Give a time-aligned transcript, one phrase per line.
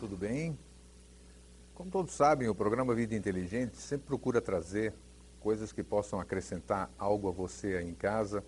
[0.00, 0.58] Tudo bem?
[2.00, 4.94] Todos sabem, o programa Vida Inteligente sempre procura trazer
[5.38, 8.42] coisas que possam acrescentar algo a você aí em casa,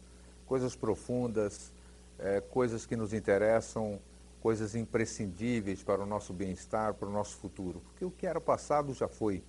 [0.46, 1.70] coisas profundas,
[2.18, 4.00] eh, coisas que nos interessam,
[4.40, 7.82] coisas imprescindíveis para o nosso bem-estar, para o nosso futuro.
[7.90, 9.44] Porque o que era passado já foi.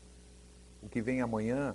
[0.82, 1.74] O que vem amanhã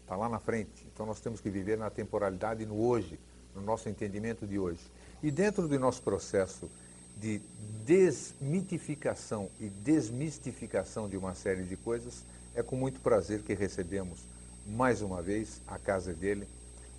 [0.00, 0.88] está lá na frente.
[0.90, 3.20] Então nós temos que viver na temporalidade no hoje,
[3.54, 4.90] no nosso entendimento de hoje.
[5.22, 6.70] E dentro do nosso processo
[7.16, 7.40] de
[7.84, 14.20] desmitificação e desmistificação de uma série de coisas, é com muito prazer que recebemos
[14.66, 16.46] mais uma vez a casa dele,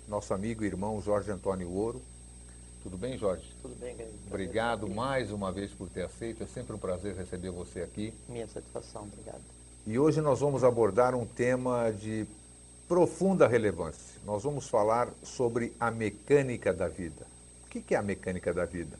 [0.08, 2.02] nosso amigo e irmão Jorge Antônio Ouro.
[2.82, 3.44] Tudo bem, Jorge?
[3.62, 4.12] Tudo bem, Grande.
[4.26, 6.42] Obrigado mais uma vez por ter aceito.
[6.42, 8.12] É sempre um prazer receber você aqui.
[8.28, 9.40] Minha satisfação, obrigado.
[9.86, 12.26] E hoje nós vamos abordar um tema de
[12.86, 14.20] profunda relevância.
[14.24, 17.26] Nós vamos falar sobre a mecânica da vida.
[17.64, 18.98] O que é a mecânica da vida?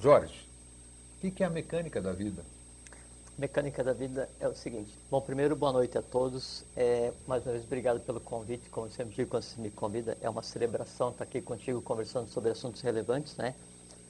[0.00, 0.48] Jorge,
[1.16, 2.44] o que é a mecânica da vida?
[3.36, 4.96] Mecânica da vida é o seguinte.
[5.10, 6.64] Bom, primeiro, boa noite a todos.
[6.76, 8.68] É, mais uma vez, obrigado pelo convite.
[8.70, 12.50] Como sempre digo, quando você me convida, é uma celebração estar aqui contigo conversando sobre
[12.50, 13.56] assuntos relevantes, né?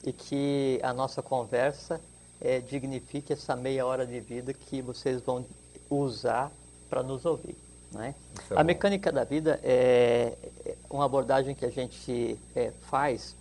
[0.03, 1.99] E que a nossa conversa
[2.39, 5.43] é, dignifique essa meia hora de vida que vocês vão
[5.89, 6.51] usar
[6.87, 7.57] para nos ouvir.
[7.91, 8.13] Né?
[8.51, 13.35] É a mecânica da vida é é uma abordagem que a gente é, faz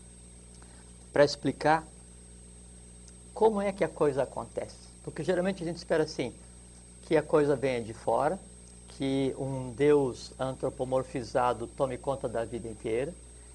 [1.12, 1.86] para explicar
[3.38, 4.88] como é que a coisa acontece.
[5.04, 6.34] Porque geralmente a gente espera assim,
[7.02, 8.36] que a coisa venha de fora,
[8.88, 13.14] que um Deus antropomorfizado tome conta da vida inteira.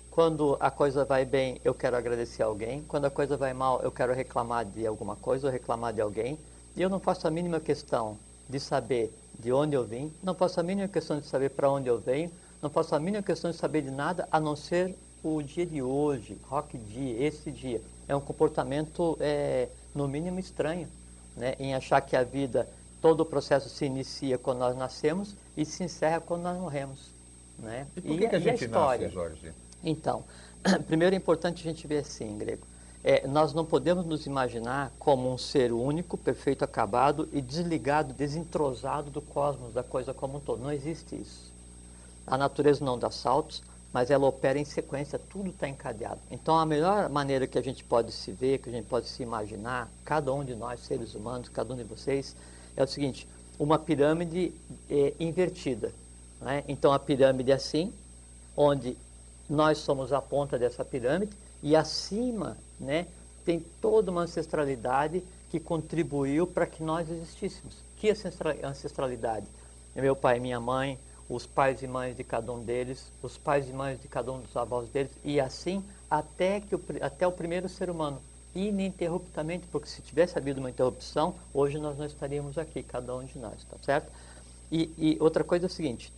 [0.09, 2.81] Quando a coisa vai bem, eu quero agradecer alguém.
[2.87, 6.39] Quando a coisa vai mal, eu quero reclamar de alguma coisa ou reclamar de alguém.
[6.77, 10.61] E eu não faço a mínima questão de saber de onde eu vim, não faço
[10.61, 12.31] a mínima questão de saber para onde eu venho,
[12.61, 15.81] não faço a mínima questão de saber de nada a não ser o dia de
[15.81, 17.81] hoje, rock dia, esse dia.
[18.07, 20.87] É um comportamento, é, no mínimo, estranho,
[21.35, 21.55] né?
[21.59, 22.67] em achar que a vida,
[23.01, 27.11] todo o processo se inicia quando nós nascemos e se encerra quando nós morremos.
[27.59, 27.87] Né?
[27.97, 29.07] E por que, que a e gente história?
[29.07, 29.53] nasce, Jorge?
[29.83, 30.23] Então,
[30.87, 32.65] primeiro é importante a gente ver assim, grego.
[33.03, 39.11] É, nós não podemos nos imaginar como um ser único, perfeito, acabado e desligado, desentrosado
[39.11, 40.63] do cosmos, da coisa como um todo.
[40.63, 41.51] Não existe isso.
[42.25, 43.61] A natureza não dá saltos,
[43.93, 46.19] mas ela opera em sequência, tudo está encadeado.
[46.31, 49.21] Então, a melhor maneira que a gente pode se ver, que a gente pode se
[49.21, 52.35] imaginar, cada um de nós, seres humanos, cada um de vocês,
[52.75, 53.27] é o seguinte:
[53.59, 54.51] uma pirâmide
[54.89, 55.93] é, invertida.
[56.41, 56.63] Né?
[56.67, 57.93] Então, a pirâmide é assim,
[58.57, 58.97] onde
[59.47, 63.05] nós somos a ponta dessa pirâmide e acima né,
[63.45, 67.75] tem toda uma ancestralidade que contribuiu para que nós existíssemos.
[67.97, 69.45] Que ancestra- ancestralidade?
[69.95, 70.97] Meu pai minha mãe,
[71.29, 74.39] os pais e mães de cada um deles, os pais e mães de cada um
[74.39, 78.21] dos avós deles, e assim até, que o, até o primeiro ser humano,
[78.55, 83.39] ininterruptamente, porque se tivesse havido uma interrupção, hoje nós não estaríamos aqui, cada um de
[83.39, 84.11] nós, tá certo?
[84.71, 86.13] E, e outra coisa é o seguinte,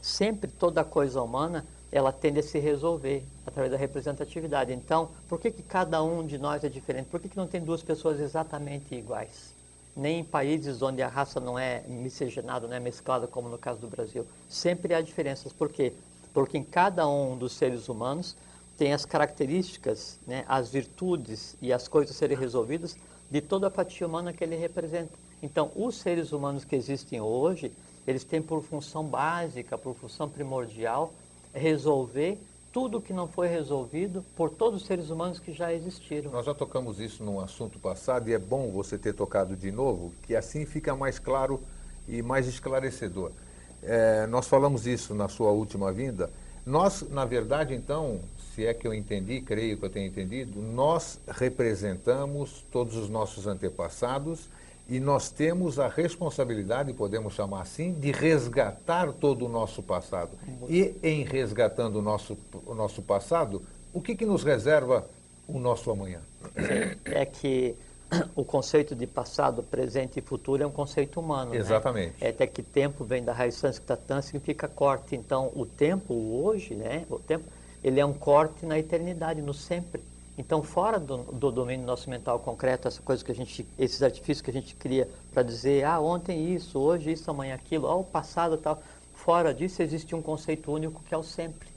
[0.00, 4.72] sempre toda coisa humana ela tende a se resolver através da representatividade.
[4.72, 7.06] Então, por que, que cada um de nós é diferente?
[7.06, 9.52] Por que, que não tem duas pessoas exatamente iguais?
[10.00, 13.80] Nem em países onde a raça não é miscigenada, não é mesclada, como no caso
[13.80, 14.26] do Brasil.
[14.48, 15.52] Sempre há diferenças.
[15.52, 15.92] Por quê?
[16.32, 18.34] Porque em cada um dos seres humanos
[18.78, 22.96] tem as características, né, as virtudes e as coisas a serem resolvidas
[23.30, 25.12] de toda a fatia humana que ele representa.
[25.42, 27.70] Então, os seres humanos que existem hoje,
[28.06, 31.12] eles têm por função básica, por função primordial,
[31.52, 32.38] resolver
[32.72, 36.30] tudo que não foi resolvido por todos os seres humanos que já existiram.
[36.30, 40.12] Nós já tocamos isso num assunto passado e é bom você ter tocado de novo,
[40.22, 41.60] que assim fica mais claro
[42.08, 43.32] e mais esclarecedor.
[43.82, 46.30] É, nós falamos isso na sua última vinda.
[46.64, 48.20] Nós, na verdade, então,
[48.54, 53.46] se é que eu entendi, creio que eu tenha entendido, nós representamos todos os nossos
[53.46, 54.48] antepassados
[54.90, 60.32] e nós temos a responsabilidade, podemos chamar assim, de resgatar todo o nosso passado.
[60.68, 65.08] E em resgatando o nosso, o nosso passado, o que, que nos reserva
[65.46, 66.20] o nosso amanhã?
[67.04, 67.76] É que
[68.34, 71.52] o conceito de passado, presente e futuro é um conceito humano.
[71.52, 71.58] né?
[71.58, 72.16] Exatamente.
[72.20, 75.14] É até que tempo vem da raiz sânscrita significa corte.
[75.14, 77.04] Então, o tempo, hoje, né?
[77.08, 77.44] O tempo,
[77.84, 80.02] ele é um corte na eternidade, no sempre.
[80.40, 84.40] Então, fora do, do, domínio nosso mental concreto, essa coisa que a gente, esses artifícios
[84.40, 88.02] que a gente cria para dizer, ah, ontem isso, hoje isso, amanhã aquilo, ah, o
[88.02, 88.82] passado tal.
[89.12, 91.68] Fora disso, existe um conceito único que é o sempre.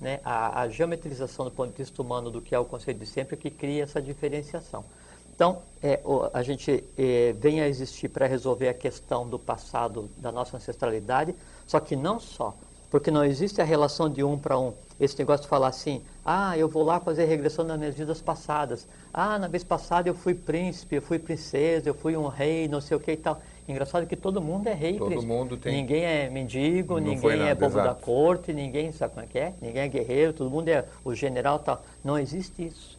[0.00, 0.20] Né?
[0.24, 3.36] A, a geometrização do ponto de vista humano do que é o conceito de sempre
[3.36, 4.86] é que cria essa diferenciação.
[5.34, 6.00] Então, é,
[6.32, 11.34] a gente é, vem a existir para resolver a questão do passado, da nossa ancestralidade,
[11.66, 12.56] só que não só,
[12.90, 14.72] porque não existe a relação de um para um.
[15.00, 18.86] Esse negócio de falar assim, ah, eu vou lá fazer regressão nas minhas vidas passadas.
[19.14, 22.80] Ah, na vez passada eu fui príncipe, eu fui princesa, eu fui um rei, não
[22.80, 23.40] sei o que e tal.
[23.68, 25.32] Engraçado que todo mundo é rei, todo príncipe.
[25.32, 25.72] Mundo tem...
[25.72, 27.88] Ninguém é mendigo, não ninguém é bobo exato.
[27.88, 31.14] da corte, ninguém sabe como é que é, ninguém é guerreiro, todo mundo é o
[31.14, 31.84] general tal.
[32.02, 32.98] Não existe isso.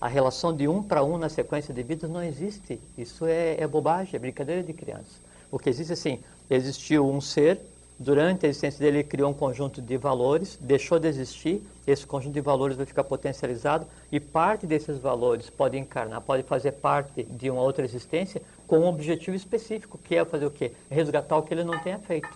[0.00, 2.80] A relação de um para um na sequência de vidas não existe.
[2.98, 5.20] Isso é, é bobagem, é brincadeira de criança.
[5.50, 6.18] O que existe assim,
[6.50, 7.60] existiu um ser
[8.02, 12.34] durante a existência dele, ele criou um conjunto de valores, deixou de existir, esse conjunto
[12.34, 17.48] de valores vai ficar potencializado e parte desses valores pode encarnar, pode fazer parte de
[17.48, 20.72] uma outra existência com um objetivo específico, que é fazer o quê?
[20.90, 22.28] Resgatar o que ele não tenha feito.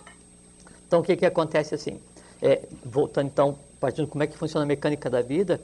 [0.87, 1.99] Então, o que, que acontece assim?
[2.41, 5.59] É, voltando então, partindo como é que funciona a mecânica da vida,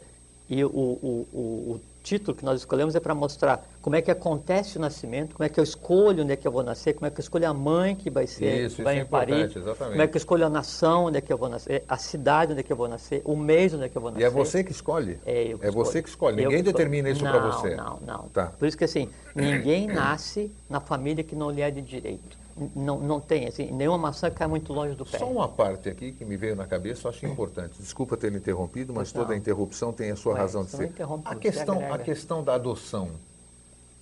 [0.50, 4.12] e o, o, o, o título que nós escolhemos é para mostrar como é que
[4.12, 7.08] acontece o nascimento, como é que eu escolho onde é que eu vou nascer, como
[7.08, 9.54] é que eu escolho a mãe que vai ser, isso, que vai isso é parir,
[9.54, 12.52] como é que eu escolho a nação onde é que eu vou nascer, a cidade
[12.52, 14.24] onde é que eu vou nascer, o mês onde é que eu vou nascer.
[14.24, 15.18] E é você que escolhe?
[15.26, 17.76] É, eu é você que escolhe, ninguém que determina isso para você.
[17.76, 18.48] Não, não, tá.
[18.60, 22.43] Por isso que assim, ninguém nasce na família que não lhe é de direito
[22.76, 25.18] não, não tem, assim, nenhuma maçã cai muito longe do pé.
[25.18, 27.74] Só uma parte aqui que me veio na cabeça, eu acho importante.
[27.80, 30.92] Desculpa ter interrompido, mas toda interrupção tem a sua razão de ser.
[31.26, 33.10] A questão, a questão da adoção.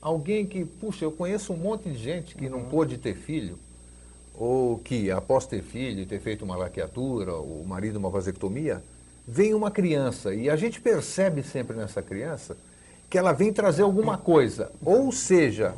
[0.02, 2.52] Alguém que, puxa, eu conheço um monte de gente que uhum.
[2.52, 3.58] não pôde ter filho,
[4.34, 8.84] ou que após ter filho, ter feito uma laqueatura, o marido uma vasectomia,
[9.28, 12.58] vem uma criança e a gente percebe sempre nessa criança
[13.10, 15.76] que ela vem trazer alguma coisa, ou seja,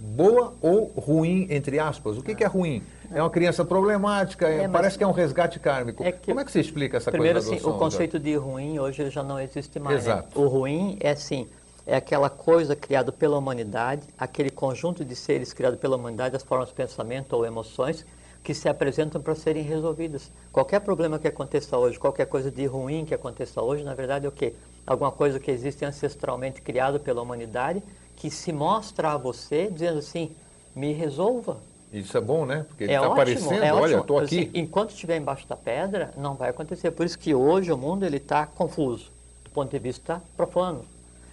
[0.00, 2.16] boa ou ruim, entre aspas.
[2.16, 2.82] O que, que é ruim?
[3.12, 6.04] É uma criança problemática, é, parece que é um resgate kármico.
[6.04, 7.48] É que, Como é que você explica essa primeiro, coisa?
[7.48, 10.04] Primeiro, assim, o conceito de ruim hoje já não existe mais.
[10.04, 10.12] Né?
[10.12, 10.38] Exato.
[10.38, 10.44] Né?
[10.44, 11.48] O ruim é assim,
[11.86, 16.68] é aquela coisa criada pela humanidade, aquele conjunto de seres criado pela humanidade, as formas
[16.68, 18.04] de pensamento ou emoções,
[18.44, 20.30] que se apresentam para serem resolvidas.
[20.52, 24.28] Qualquer problema que aconteça hoje, qualquer coisa de ruim que aconteça hoje, na verdade é
[24.28, 24.54] o quê?
[24.86, 27.82] Alguma coisa que existe ancestralmente criado pela humanidade
[28.18, 30.34] que se mostra a você dizendo assim,
[30.74, 31.58] me resolva.
[31.92, 32.66] Isso é bom, né?
[32.68, 34.40] Porque ele está é aparecendo, é olha, estou aqui.
[34.40, 36.90] Assim, enquanto estiver embaixo da pedra, não vai acontecer.
[36.90, 39.10] Por isso que hoje o mundo ele está confuso,
[39.44, 40.84] do ponto de vista profano.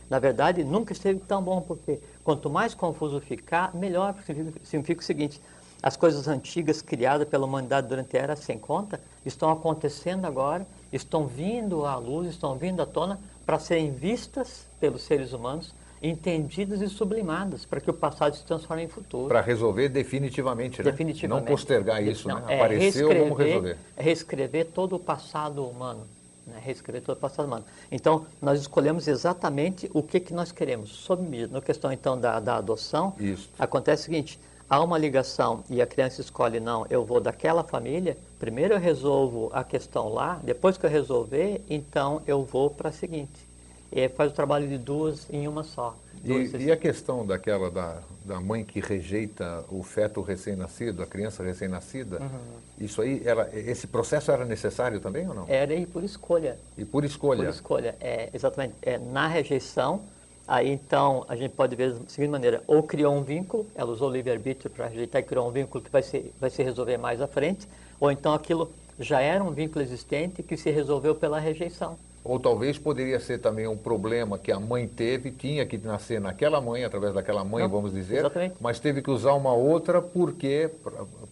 [0.08, 4.16] Na verdade, nunca esteve tão bom, porque quanto mais confuso ficar, melhor.
[4.64, 5.42] Significa o seguinte,
[5.82, 11.26] as coisas antigas criadas pela humanidade durante a era sem conta estão acontecendo agora, estão
[11.26, 15.74] vindo à luz, estão vindo à tona para serem vistas pelos seres humanos
[16.10, 19.28] entendidas e sublimadas para que o passado se transforme em futuro.
[19.28, 20.92] Para resolver definitivamente, né?
[20.92, 21.46] Definitivamente.
[21.46, 22.54] Não postergar isso, Não, né?
[22.54, 23.78] É Apareceu, vamos resolver.
[23.98, 26.06] É reescrever todo o passado humano.
[26.46, 26.62] Né?
[26.64, 27.66] Reescrever todo o passado humano.
[27.92, 30.92] Então, nós escolhemos exatamente o que, que nós queremos.
[30.92, 33.50] Sob Na questão, então, da, da adoção, isso.
[33.58, 38.16] acontece o seguinte, há uma ligação e a criança escolhe, não, eu vou daquela família,
[38.38, 42.92] primeiro eu resolvo a questão lá, depois que eu resolver, então eu vou para a
[42.92, 43.45] seguinte
[43.92, 45.96] é, faz o trabalho de duas em uma só.
[46.24, 51.44] E, e, a questão daquela da, da mãe que rejeita o feto recém-nascido, a criança
[51.44, 52.40] recém-nascida, uhum.
[52.80, 55.46] isso aí, ela, esse processo era necessário também ou não?
[55.48, 56.58] Era e por escolha.
[56.76, 57.44] E por escolha?
[57.44, 58.74] Por escolha, é, exatamente.
[58.82, 60.02] É, na rejeição,
[60.48, 64.10] aí então a gente pode ver da seguinte maneira, ou criou um vínculo, ela usou
[64.10, 67.22] o livre-arbítrio para rejeitar e criou um vínculo que vai se, vai se resolver mais
[67.22, 67.68] à frente,
[68.00, 71.98] ou então aquilo já era um vínculo existente que se resolveu pela rejeição.
[72.26, 76.60] Ou talvez poderia ser também um problema que a mãe teve, tinha que nascer naquela
[76.60, 78.56] mãe, através daquela mãe, Não, vamos dizer, exatamente.
[78.60, 80.72] mas teve que usar uma outra porque,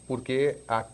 [0.08, 0.86] porque a,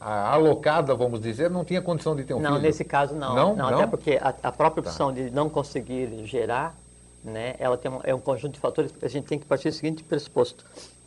[0.00, 2.54] a, alocada, vamos dizer, não tinha condição de ter um não, filho.
[2.54, 3.34] Não, nesse caso não.
[3.34, 3.78] Não, não, não?
[3.78, 4.90] até porque a, a própria tá.
[4.90, 5.20] opção tá.
[5.20, 6.76] de não conseguir gerar,
[7.24, 8.94] né, ela tem um, é um conjunto de fatores.
[9.02, 10.64] A gente tem que partir do seguinte pressuposto.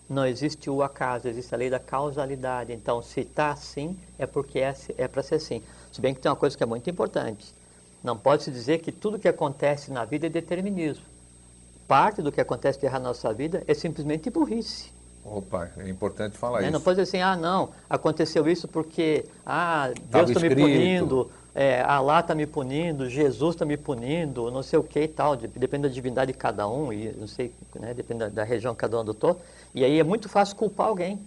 [0.10, 2.74] Não existe o acaso, existe a lei da causalidade.
[2.74, 5.63] Então, se está assim, é porque é, é para ser assim.
[5.89, 7.60] Se bem que tem uma coisa que é muito importante
[8.03, 11.05] não pode se dizer que tudo que acontece na vida é determinismo.
[11.88, 14.91] Parte do que acontece de errado na nossa vida é simplesmente burrice.
[15.24, 16.65] Opa, é importante falar né?
[16.65, 16.74] isso.
[16.74, 21.81] Não pode dizer assim, ah, não, aconteceu isso porque ah, Deus está me punindo, é,
[21.81, 25.84] Allah está me punindo, Jesus está me punindo, não sei o que e tal, depende
[25.84, 28.98] da divindade de cada um, e não sei, né, depende da, da região que cada
[28.98, 29.39] um adotou.
[29.75, 31.20] E aí é muito fácil culpar alguém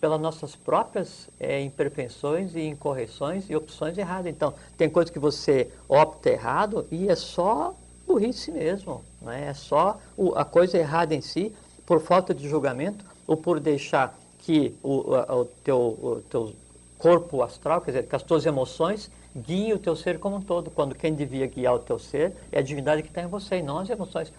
[0.00, 4.26] pelas nossas próprias é, imperfeições e incorreções e opções erradas.
[4.26, 7.74] Então, tem coisas que você opta errado e é só
[8.06, 9.04] burrice mesmo.
[9.20, 9.52] Não é?
[9.54, 11.52] só o, a coisa errada em si,
[11.84, 16.52] por falta de julgamento, ou por deixar que o, o, teu, o teu
[16.96, 20.70] corpo astral, quer dizer, que as tuas emoções guiem o teu ser como um todo,
[20.70, 23.62] quando quem devia guiar o teu ser é a divindade que está em você e
[23.62, 24.32] não as emoções.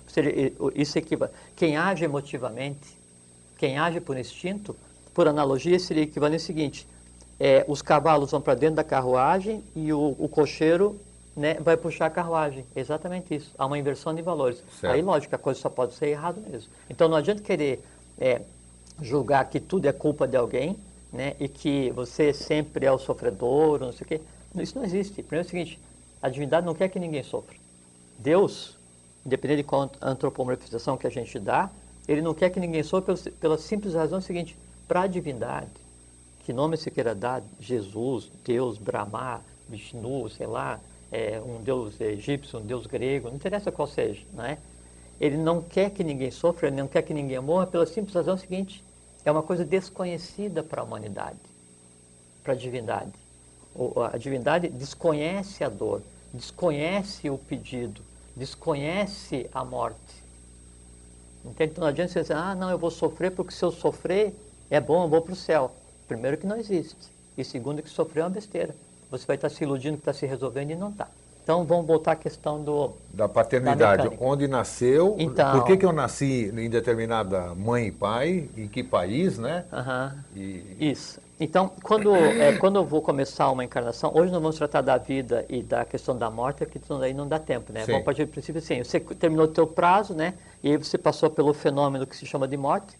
[0.76, 1.32] Isso equivale.
[1.56, 2.98] Quem age emotivamente,
[3.58, 4.76] quem age por instinto,
[5.14, 6.88] por analogia, seria equivalente ao seguinte:
[7.40, 11.00] é, os cavalos vão para dentro da carruagem e o, o cocheiro
[11.36, 12.66] né, vai puxar a carruagem.
[12.76, 13.52] Exatamente isso.
[13.58, 14.62] Há uma inversão de valores.
[14.80, 14.94] Certo.
[14.94, 16.70] Aí, lógico, a coisa só pode ser errado mesmo.
[16.90, 17.84] Então, não adianta querer
[18.18, 18.42] é,
[19.02, 20.78] julgar que tudo é culpa de alguém
[21.14, 24.22] né, e que você sempre é o sofredor, não sei o quê.
[24.56, 25.24] Isso não existe.
[25.24, 25.80] Primeiro é o seguinte,
[26.22, 27.56] a divindade não quer que ninguém sofra.
[28.18, 28.78] Deus,
[29.26, 31.70] independente de qual antropomorfização que a gente dá,
[32.08, 34.58] ele não quer que ninguém sofra pela simples razão seguinte,
[34.90, 35.70] para a divindade,
[36.44, 40.82] que nome se queira dar, Jesus, Deus, Brahma, Vishnu, sei lá,
[41.12, 44.58] é, um deus egípcio, um deus grego, não interessa qual seja, não é?
[45.22, 48.36] Ele não quer que ninguém sofra, ele não quer que ninguém morra pela simples razão
[48.38, 48.84] seguinte,
[49.24, 51.40] é uma coisa desconhecida para a humanidade,
[52.44, 53.14] para a divindade
[54.12, 56.02] a divindade desconhece a dor,
[56.34, 58.02] desconhece o pedido,
[58.36, 60.24] desconhece a morte.
[61.46, 61.72] Entende?
[61.72, 64.36] Então não adianta você dizer, ah, não, eu vou sofrer porque se eu sofrer
[64.70, 65.72] é bom, eu vou para o céu.
[66.08, 67.12] Primeiro que não existe.
[67.38, 68.76] E segundo que sofrer é uma besteira.
[69.10, 71.08] Você vai estar se iludindo que está se resolvendo e não está.
[71.44, 75.86] Então vamos voltar à questão do da paternidade, da onde nasceu, então, por que, que
[75.86, 79.66] eu nasci em determinada mãe e pai, em que país, né?
[79.72, 80.14] Uh -huh.
[80.36, 80.92] e...
[80.92, 81.20] Isso.
[81.40, 85.46] Então, quando, é, quando eu vou começar uma encarnação, hoje nós vamos tratar da vida
[85.50, 87.86] e da questão da morte, porque daí não dá tempo, né?
[87.86, 87.94] Sim.
[87.94, 90.34] Vamos partir do princípio assim, você terminou o teu prazo, né?
[90.62, 92.96] E aí você passou pelo fenômeno que se chama de morte,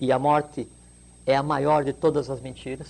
[0.00, 0.68] e a morte
[1.26, 2.88] é a maior de todas as mentiras,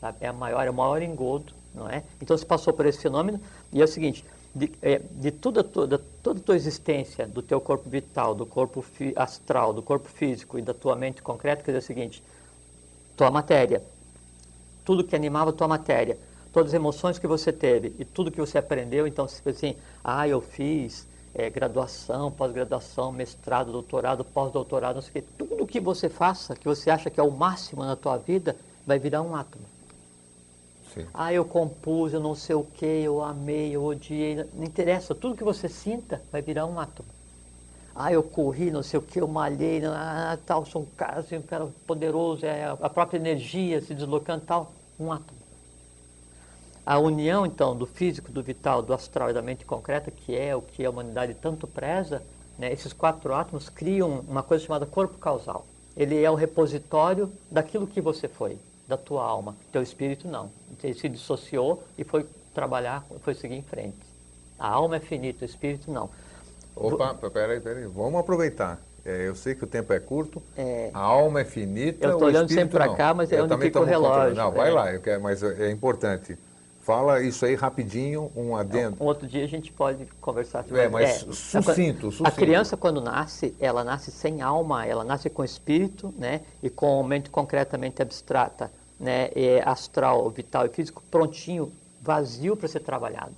[0.00, 0.18] sabe?
[0.20, 2.04] É a maior, é o maior engodo, não é?
[2.20, 3.40] Então você passou por esse fenômeno,
[3.72, 7.60] e é o seguinte, de, é, de toda, toda, toda a tua existência, do teu
[7.60, 8.84] corpo vital, do corpo
[9.16, 12.22] astral, do corpo físico e da tua mente concreta, quer dizer o seguinte
[13.16, 13.82] tua matéria,
[14.84, 16.16] tudo que animava tua matéria,
[16.52, 20.28] todas as emoções que você teve e tudo que você aprendeu, então se assim, ah,
[20.28, 26.08] eu fiz é, graduação, pós-graduação, mestrado, doutorado, pós-doutorado, não sei o quê, tudo que você
[26.08, 28.56] faça, que você acha que é o máximo na tua vida,
[28.86, 29.64] vai virar um átomo.
[30.94, 31.06] Sim.
[31.12, 35.36] Ah, eu compus, eu não sei o que, eu amei, eu odiei, não interessa, tudo
[35.36, 37.18] que você sinta vai virar um átomo
[37.98, 41.36] ah, eu corri, não sei o que, eu malhei, ah, tal, sou um cara, assim,
[41.36, 45.37] um cara poderoso, é a própria energia se deslocando, tal, um átomo.
[46.88, 50.56] A união, então, do físico, do vital, do astral e da mente concreta, que é
[50.56, 52.22] o que a humanidade tanto preza,
[52.58, 55.66] né, esses quatro átomos criam uma coisa chamada corpo causal.
[55.94, 59.54] Ele é o repositório daquilo que você foi, da tua alma.
[59.70, 60.50] Teu espírito não.
[60.82, 63.98] Ele se dissociou e foi trabalhar, foi seguir em frente.
[64.58, 66.08] A alma é finita, o espírito não.
[66.74, 68.80] Opa, peraí, peraí, vamos aproveitar.
[69.04, 72.28] É, eu sei que o tempo é curto, é, a alma é finita, Eu estou
[72.28, 74.34] olhando sempre para cá, mas é eu onde fica o relógio.
[74.34, 74.72] Não, vai é.
[74.72, 76.47] lá, quero, mas é importante.
[76.88, 78.96] Fala isso aí rapidinho, um adendo.
[78.98, 82.26] Um outro dia a gente pode conversar sobre É, mas é, sucinto, sucinto.
[82.26, 86.40] A criança, quando nasce, ela nasce sem alma, ela nasce com espírito, né?
[86.62, 89.28] E com mente concretamente abstrata, né?
[89.36, 93.36] E astral, vital e físico, prontinho, vazio para ser trabalhado.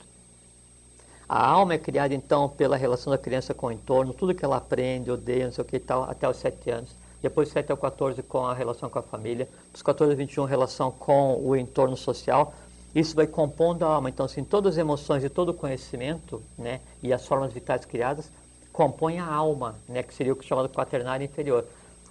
[1.29, 4.59] A alma é criada, então, pela relação da criança com o entorno, tudo que ela
[4.59, 6.91] aprende, odeia, não sei o que e tal, até os 7 anos.
[7.21, 9.49] Depois, 7 ao 14, com a relação com a família.
[9.73, 12.55] Dos 14 a 21, relação com o entorno social.
[12.95, 14.09] Isso vai compondo a alma.
[14.09, 18.31] Então, assim, todas as emoções e todo o conhecimento, né, e as formas vitais criadas,
[18.73, 21.65] compõem a alma, né, que seria o é chamado quaternário inferior.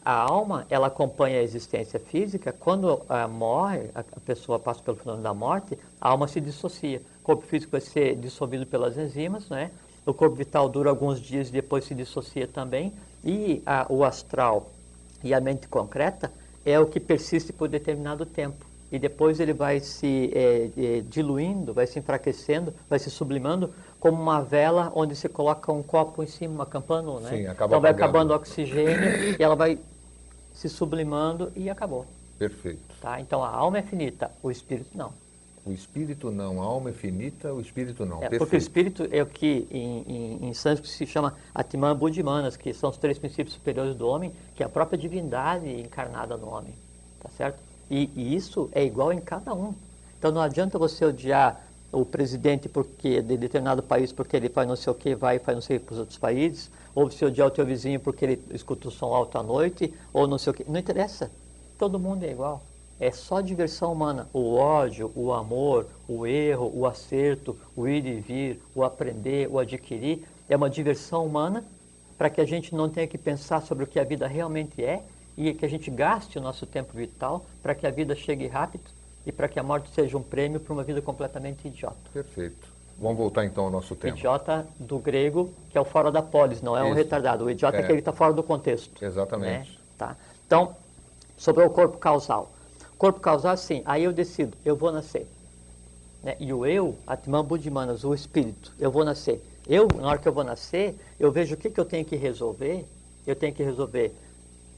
[0.04, 2.54] A alma, ela acompanha a existência física.
[2.58, 7.02] Quando uh, morre, a, a pessoa passa pelo fenômeno da morte, a alma se dissocia
[7.30, 9.70] corpo físico vai ser dissolvido pelas enzimas, né?
[10.04, 12.92] O corpo vital dura alguns dias e depois se dissocia também.
[13.24, 14.72] E a, o astral
[15.24, 16.32] e a mente concreta
[16.66, 18.66] é o que persiste por determinado tempo.
[18.92, 24.20] E depois ele vai se é, é, diluindo, vai se enfraquecendo, vai se sublimando, como
[24.20, 27.30] uma vela onde se coloca um copo em cima, uma campana, né?
[27.30, 29.78] Sim, acaba então vai acabando o oxigênio e ela vai
[30.54, 32.06] se sublimando e acabou.
[32.38, 32.80] Perfeito.
[33.02, 33.20] Tá?
[33.20, 35.14] Então a alma é finita, o espírito não.
[35.66, 38.24] O espírito não, a alma é finita, o espírito não.
[38.24, 42.58] É, porque o espírito é o que em, em, em sânscrito se chama Atman Buddhimanas,
[42.58, 46.50] que são os três princípios superiores do homem, que é a própria divindade encarnada no
[46.50, 46.74] homem.
[47.22, 47.69] Tá certo?
[47.90, 49.74] E, e isso é igual em cada um.
[50.18, 54.76] Então não adianta você odiar o presidente porque de determinado país porque ele faz não
[54.76, 57.48] sei o que, vai e faz não sei para os outros países, ou você odiar
[57.48, 60.54] o teu vizinho porque ele escuta o som alto à noite, ou não sei o
[60.54, 60.70] que.
[60.70, 61.32] Não interessa.
[61.78, 62.62] Todo mundo é igual.
[63.00, 64.28] é só diversão humana.
[64.34, 69.58] O ódio, o amor, o erro, o acerto, o ir e vir, o aprender, o
[69.58, 71.64] adquirir, é uma diversão humana
[72.18, 75.02] para que a gente não tenha que pensar sobre o que a vida realmente é
[75.40, 78.84] e que a gente gaste o nosso tempo vital para que a vida chegue rápido
[79.26, 81.96] e para que a morte seja um prêmio para uma vida completamente idiota.
[82.12, 82.68] Perfeito.
[82.98, 84.18] Vamos voltar então ao nosso tema.
[84.18, 86.92] Idiota do grego, que é o fora da polis, não é Isso.
[86.92, 87.46] um retardado.
[87.46, 89.02] O idiota é, é que está fora do contexto.
[89.02, 89.72] Exatamente.
[89.72, 89.78] Né?
[89.98, 90.18] Tá.
[90.46, 90.76] Então,
[91.38, 92.52] sobre o corpo causal.
[92.98, 95.26] Corpo causal, sim, aí eu decido, eu vou nascer.
[96.22, 96.36] Né?
[96.38, 99.42] E o eu, Atman Buddhimanas, o espírito, eu vou nascer.
[99.66, 102.18] Eu, na hora que eu vou nascer, eu vejo o que, que eu tenho que
[102.18, 102.86] resolver.
[103.26, 104.14] Eu tenho que resolver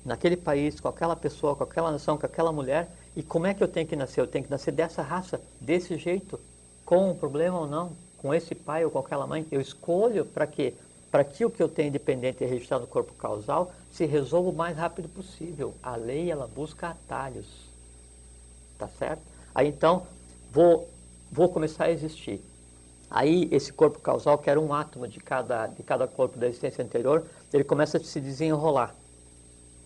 [0.03, 2.89] naquele país, com aquela pessoa, com aquela nação, com aquela mulher.
[3.15, 4.22] E como é que eu tenho que nascer?
[4.22, 6.39] Eu tenho que nascer dessa raça, desse jeito,
[6.86, 9.46] com um problema ou não, com esse pai ou com aquela mãe.
[9.51, 10.74] Eu escolho para quê?
[11.10, 14.53] Para que o que eu tenho independente e registrado no corpo causal se resolva o
[14.53, 15.74] mais rápido possível.
[15.84, 17.48] A lei, ela busca atalhos.
[18.77, 19.22] Tá certo?
[19.53, 20.08] Aí então,
[20.51, 20.89] vou,
[21.31, 22.41] vou começar a existir.
[23.10, 26.81] Aí esse corpo causal, que era um átomo de cada, de cada corpo da existência
[26.81, 28.96] anterior, ele começa a se desenrolar.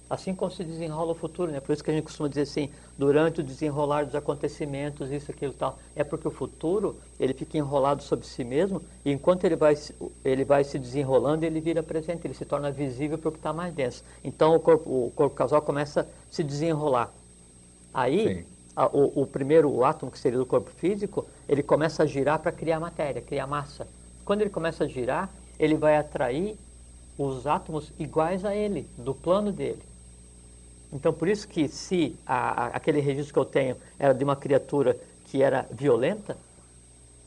[0.07, 1.59] Assim como se desenrola o futuro, né?
[1.59, 5.53] Por isso que a gente costuma dizer assim, durante o desenrolar dos acontecimentos, isso, aquilo
[5.53, 5.79] tal.
[5.95, 9.75] É porque o futuro, ele fica enrolado sobre si mesmo, e enquanto ele vai,
[10.23, 13.51] ele vai se desenrolando, ele vira presente, ele se torna visível para o que está
[13.51, 14.03] mais denso.
[14.23, 17.11] Então o corpo, o corpo causal começa a se desenrolar.
[17.91, 18.45] Aí,
[18.75, 22.37] a, o, o, primeiro o átomo, que seria do corpo físico, ele começa a girar
[22.39, 23.87] para criar matéria, criar massa.
[24.23, 26.57] Quando ele começa a girar, ele vai atrair
[27.17, 29.81] os átomos iguais a ele, do plano dele.
[30.91, 34.35] Então, por isso que se a, a, aquele registro que eu tenho era de uma
[34.35, 36.37] criatura que era violenta,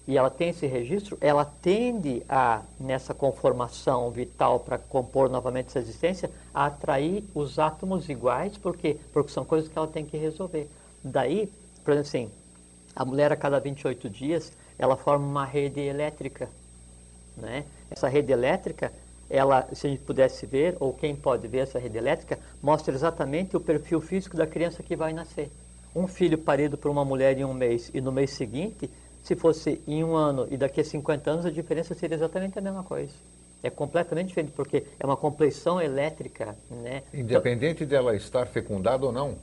[0.06, 5.80] e ela tem esse registro, ela tende a, nessa conformação vital para compor novamente essa
[5.80, 8.96] existência, a atrair os átomos iguais, por quê?
[9.12, 10.66] Porque são coisas que ela tem que resolver.
[11.04, 11.52] Daí,
[11.84, 12.30] por exemplo assim,
[12.96, 16.48] a mulher a cada 28 dias, ela forma uma rede elétrica.
[17.36, 17.64] Né?
[17.90, 18.90] Essa rede elétrica,
[19.30, 23.56] ela, se a gente pudesse ver, ou quem pode ver essa rede elétrica, mostra exatamente
[23.56, 25.50] o perfil físico da criança que vai nascer.
[25.94, 28.90] Um filho parido por uma mulher em um mês e no mês seguinte,
[29.22, 32.62] se fosse em um ano e daqui a 50 anos, a diferença seria exatamente a
[32.62, 33.12] mesma coisa.
[33.62, 36.56] É completamente diferente, porque é uma compleição elétrica.
[36.70, 37.02] Né?
[37.12, 39.36] Independente dela estar fecundada ou não?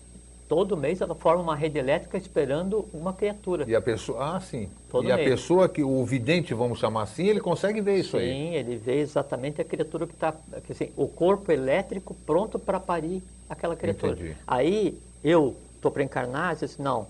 [0.47, 3.65] Todo mês ela forma uma rede elétrica esperando uma criatura.
[3.67, 4.69] E a pessoa, ah, sim.
[4.89, 5.19] Todo e mês.
[5.19, 8.31] a pessoa que o vidente, vamos chamar assim, ele consegue ver isso sim, aí.
[8.31, 10.33] Sim, ele vê exatamente a criatura que está,
[10.69, 14.13] assim, o corpo elétrico pronto para parir aquela criatura.
[14.13, 14.37] Entendi.
[14.47, 17.07] Aí eu estou para encarnar, e disse, não,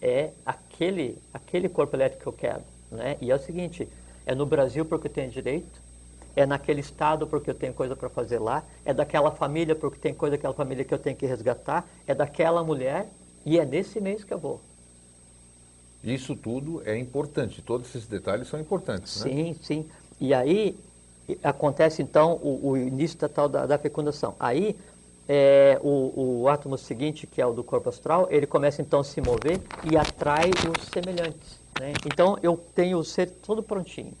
[0.00, 3.16] é aquele, aquele corpo elétrico que eu quero, né?
[3.20, 3.88] E é o seguinte,
[4.26, 5.87] é no Brasil porque eu tenho direito,
[6.38, 10.14] é naquele estado porque eu tenho coisa para fazer lá, é daquela família porque tem
[10.14, 13.08] coisa daquela família que eu tenho que resgatar, é daquela mulher
[13.44, 14.60] e é nesse mês que eu vou.
[16.02, 19.30] Isso tudo é importante, todos esses detalhes são importantes, né?
[19.30, 19.90] Sim, sim.
[20.20, 20.78] E aí
[21.42, 24.36] acontece então o, o início da tal da, da fecundação.
[24.38, 24.76] Aí
[25.28, 29.04] é, o, o, átomo seguinte, que é o do corpo astral, ele começa então a
[29.04, 31.58] se mover e atrai os semelhantes.
[31.80, 31.94] Né?
[32.06, 34.14] Então eu tenho o ser todo prontinho,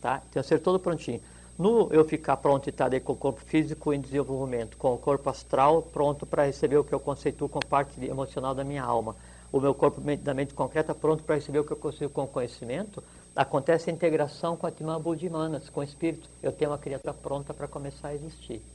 [0.00, 0.22] tá?
[0.30, 1.20] Tenho o ser todo prontinho.
[1.58, 5.28] No eu ficar pronto e estar com o corpo físico em desenvolvimento, com o corpo
[5.30, 9.16] astral pronto para receber o que eu conceituo como parte emocional da minha alma,
[9.50, 13.02] o meu corpo da mente concreta pronto para receber o que eu consigo com conhecimento,
[13.34, 16.30] acontece a integração com a Atman Buddhimanas, com o espírito.
[16.42, 18.66] Eu tenho uma criatura pronta para começar a existir.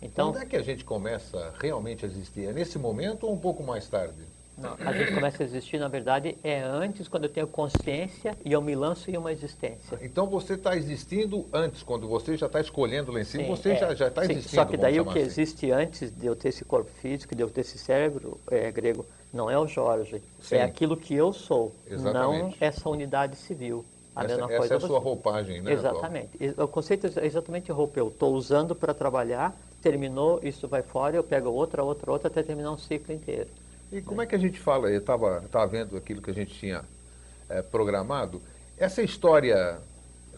[0.00, 2.46] Então, Quando é que a gente começa realmente a existir?
[2.48, 4.28] É nesse momento ou um pouco mais tarde?
[4.56, 8.52] Não, a gente começa a existir, na verdade, é antes, quando eu tenho consciência e
[8.52, 9.98] eu me lanço em uma existência.
[10.00, 13.70] Então você está existindo antes, quando você já está escolhendo lá em cima, Sim, você
[13.70, 13.96] é.
[13.96, 14.54] já está existindo.
[14.54, 15.28] Só que daí o que assim.
[15.28, 19.04] existe antes de eu ter esse corpo físico, de eu ter esse cérebro é, grego,
[19.32, 20.56] não é o Jorge, Sim.
[20.56, 22.60] é aquilo que eu sou, Exatamente.
[22.60, 23.84] não essa unidade civil.
[24.14, 25.72] A essa, mesma essa coisa é a sua roupagem, né?
[25.72, 26.46] Exatamente.
[26.46, 26.66] Atual?
[26.66, 27.98] O conceito é exatamente roupa.
[27.98, 32.40] Eu estou usando para trabalhar, terminou, isso vai fora, eu pego outra, outra, outra, até
[32.40, 33.48] terminar um ciclo inteiro.
[33.94, 34.90] E como é que a gente fala?
[34.90, 36.84] Eu estava tava vendo aquilo que a gente tinha
[37.48, 38.42] é, programado.
[38.76, 39.78] Essa história,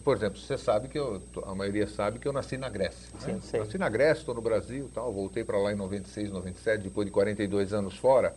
[0.03, 3.09] por exemplo, você sabe que eu, a maioria sabe que eu nasci na Grécia.
[3.15, 3.39] Né?
[3.41, 7.07] Sim, Nasci na Grécia, estou no Brasil, tal, voltei para lá em 96, 97, depois
[7.07, 8.35] de 42 anos fora.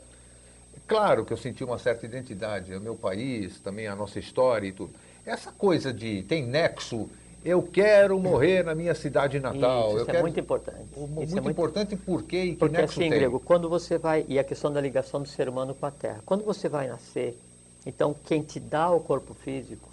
[0.88, 4.68] Claro que eu senti uma certa identidade, é o meu país, também a nossa história
[4.68, 4.94] e tudo.
[5.26, 7.10] Essa coisa de tem nexo
[7.44, 9.88] eu quero morrer na minha cidade natal.
[9.88, 10.22] Isso, isso é quero...
[10.22, 10.86] muito importante.
[10.96, 13.18] Muito, isso é muito importante por quê e que Porque nexo assim, tem?
[13.18, 16.20] grego, quando você vai, e a questão da ligação do ser humano com a Terra,
[16.26, 17.38] quando você vai nascer,
[17.86, 19.88] então quem te dá o corpo físico,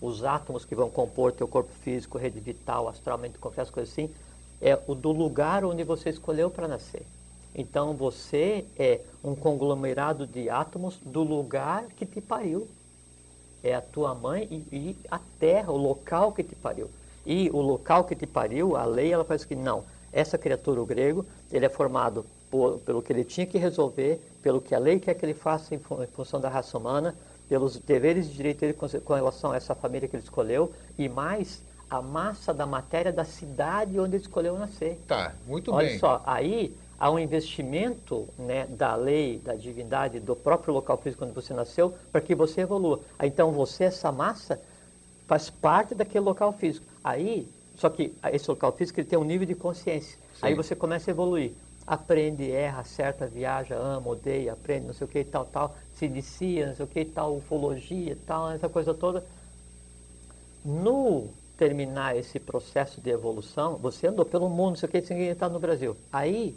[0.00, 4.10] os átomos que vão compor teu corpo físico, rede vital, astralmente, qualquer coisa assim,
[4.60, 7.02] é o do lugar onde você escolheu para nascer.
[7.54, 12.68] Então você é um conglomerado de átomos do lugar que te pariu.
[13.62, 16.90] É a tua mãe e, e a terra, o local que te pariu.
[17.26, 19.84] E o local que te pariu, a lei, ela faz que não.
[20.12, 24.60] Essa criatura, o grego, ele é formado por, pelo que ele tinha que resolver, pelo
[24.60, 27.14] que a lei quer que ele faça em, em função da raça humana,
[27.48, 31.08] pelos deveres e direitos dele com, com relação a essa família que ele escolheu, e
[31.08, 34.98] mais a massa da matéria da cidade onde ele escolheu nascer.
[35.06, 35.90] Tá, muito Olha bem.
[35.90, 41.24] Olha só, aí há um investimento né, da lei, da divindade, do próprio local físico
[41.24, 43.00] onde você nasceu, para que você evolua.
[43.22, 44.60] Então você, essa massa,
[45.26, 46.84] faz parte daquele local físico.
[47.02, 50.18] Aí, só que esse local físico ele tem um nível de consciência.
[50.34, 50.40] Sim.
[50.42, 51.52] Aí você começa a evoluir.
[51.86, 56.66] Aprende, erra, acerta, viaja, ama, odeia, aprende, não sei o que, tal, tal, se inicia,
[56.66, 59.24] não sei o que, tal, ufologia, tal, essa coisa toda.
[60.62, 65.28] No terminar esse processo de evolução, você andou pelo mundo, não sei o que, ninguém
[65.28, 65.96] está no Brasil.
[66.12, 66.54] Aí,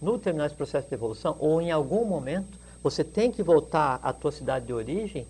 [0.00, 4.12] no terminar esse processo de evolução, ou em algum momento, você tem que voltar à
[4.12, 5.26] tua cidade de origem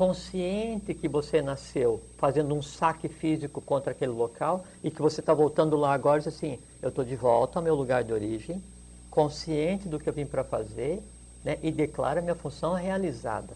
[0.00, 5.34] consciente que você nasceu fazendo um saque físico contra aquele local e que você está
[5.34, 8.62] voltando lá agora e diz assim, eu estou de volta ao meu lugar de origem,
[9.10, 11.02] consciente do que eu vim para fazer
[11.44, 13.54] né, e declara minha função realizada.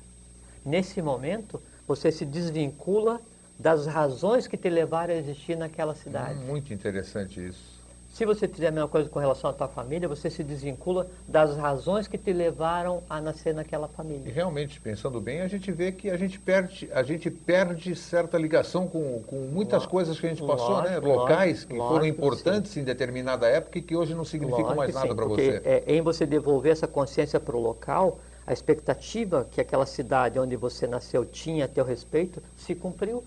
[0.63, 3.23] Nesse momento, você se desvincula
[3.59, 6.39] das razões que te levaram a existir naquela cidade.
[6.41, 7.74] Hum, muito interessante isso.
[8.15, 11.57] Se você fizer a mesma coisa com relação à tua família, você se desvincula das
[11.57, 14.29] razões que te levaram a nascer naquela família.
[14.29, 18.39] E realmente, pensando bem, a gente vê que a gente perde, a gente perde certa
[18.39, 20.91] ligação com, com muitas lógico, coisas que a gente passou, né?
[20.91, 21.13] lógico, né?
[21.13, 25.13] Locais lógico, que foram importantes em determinada época e que hoje não significam mais nada
[25.13, 25.61] para você.
[25.65, 30.55] É, em você devolver essa consciência para o local, a expectativa que aquela cidade onde
[30.55, 33.25] você nasceu tinha a teu respeito se cumpriu.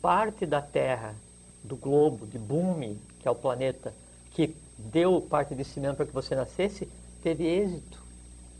[0.00, 1.16] Parte da Terra,
[1.64, 3.92] do globo, de Bumi, que é o planeta,
[4.34, 6.88] que deu parte de si mesmo para que você nascesse,
[7.22, 8.04] teve êxito.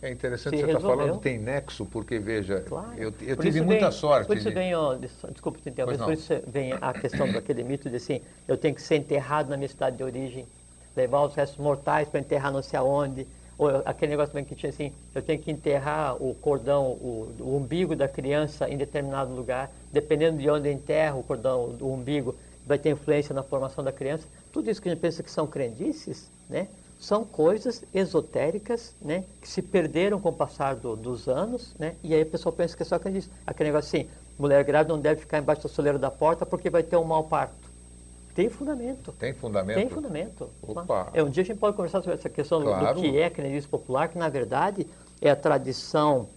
[0.01, 2.93] É interessante você estar tá falando, tem nexo, porque veja, claro.
[2.97, 4.27] eu, eu tive muita vem, sorte.
[4.27, 4.55] Por isso de...
[4.55, 8.57] vem, ó, desculpa te interromper, por isso vem a questão daquele mito de assim, eu
[8.57, 10.47] tenho que ser enterrado na minha cidade de origem,
[10.95, 14.69] levar os restos mortais para enterrar não sei aonde, ou aquele negócio também que tinha
[14.69, 19.71] assim, eu tenho que enterrar o cordão, o, o umbigo da criança em determinado lugar,
[19.91, 24.27] dependendo de onde enterra o cordão, o umbigo, vai ter influência na formação da criança.
[24.53, 29.49] Tudo isso que a gente pensa que são crendices, né, são coisas esotéricas, né, que
[29.49, 32.83] se perderam com o passar do, dos anos, né, e aí a pessoa pensa que
[32.83, 33.31] é só crendice.
[33.47, 36.83] Aquele negócio assim, mulher grávida não deve ficar embaixo da soleira da porta porque vai
[36.83, 37.65] ter um mau parto.
[38.35, 39.13] Tem fundamento.
[39.13, 39.77] Tem fundamento?
[39.77, 40.51] Tem fundamento.
[40.61, 41.09] Opa.
[41.15, 42.95] É, um dia a gente pode conversar sobre essa questão claro.
[42.97, 44.87] do que é crendice popular, que na verdade
[45.21, 46.29] é a tradição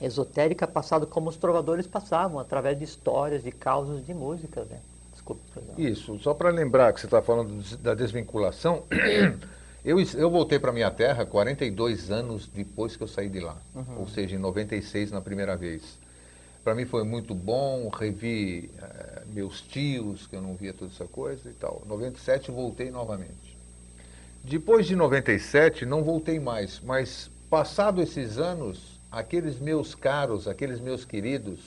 [0.00, 4.80] esotérica passada como os trovadores passavam, através de histórias, de causas, de músicas, né?
[5.22, 5.42] Desculpa.
[5.78, 8.84] Isso, só para lembrar que você está falando da desvinculação,
[9.84, 14.00] eu, eu voltei para minha terra 42 anos depois que eu saí de lá, uhum.
[14.00, 15.98] ou seja, em 96 na primeira vez.
[16.64, 21.06] Para mim foi muito bom, revi eh, meus tios, que eu não via toda essa
[21.06, 21.82] coisa e tal.
[21.86, 23.56] 97 voltei novamente.
[24.44, 31.04] Depois de 97 não voltei mais, mas passado esses anos, aqueles meus caros, aqueles meus
[31.04, 31.60] queridos,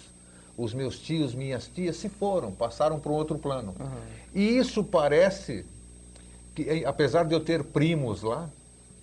[0.58, 3.76] os meus tios, minhas tias se foram, passaram para um outro plano.
[3.80, 3.88] Uhum.
[4.34, 5.66] E isso parece
[6.54, 8.50] que, apesar de eu ter primos lá,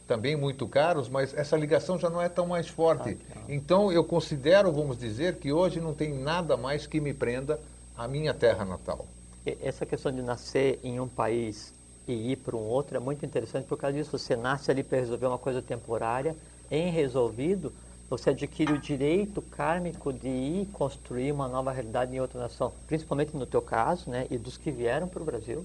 [0.07, 3.17] também muito caros, mas essa ligação já não é tão mais forte.
[3.35, 7.59] Ah, então eu considero, vamos dizer, que hoje não tem nada mais que me prenda
[7.97, 9.07] à minha terra natal.
[9.45, 11.75] Essa questão de nascer em um país
[12.07, 14.17] e ir para um outro é muito interessante por causa disso.
[14.19, 16.37] Você nasce ali para resolver uma coisa temporária,
[16.71, 17.73] em resolvido,
[18.13, 23.35] você adquire o direito kármico de ir construir uma nova realidade em outra nação, principalmente
[23.35, 25.65] no teu caso, né, e dos que vieram para o Brasil.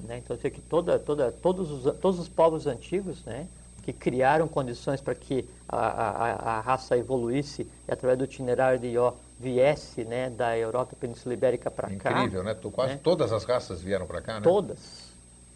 [0.00, 0.18] Né?
[0.18, 3.48] Então, que toda, toda, todos, os, todos os povos antigos, né,
[3.82, 8.88] que criaram condições para que a, a, a, raça evoluísse e através do itinerário de
[8.88, 12.10] Ió viesse né, da Europa Península Ibérica para cá.
[12.10, 12.54] Incrível, né?
[12.72, 13.00] Quase né?
[13.02, 14.40] todas as raças vieram para cá, né?
[14.42, 15.12] Todas,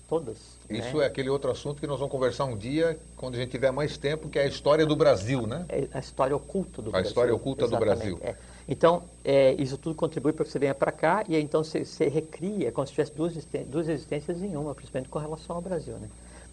[0.08, 0.57] todas.
[0.70, 1.04] Isso né?
[1.04, 3.96] é aquele outro assunto que nós vamos conversar um dia, quando a gente tiver mais
[3.96, 5.64] tempo, que é a história do Brasil, né?
[5.68, 7.06] É a história oculta do a Brasil.
[7.06, 8.10] A história oculta Exatamente.
[8.10, 8.18] do Brasil.
[8.22, 8.34] É.
[8.68, 11.86] Então, é, isso tudo contribui para que você venha para cá e aí, então você,
[11.86, 13.34] você recria, como se tivesse duas,
[13.66, 16.08] duas existências em uma, principalmente com relação ao Brasil, né?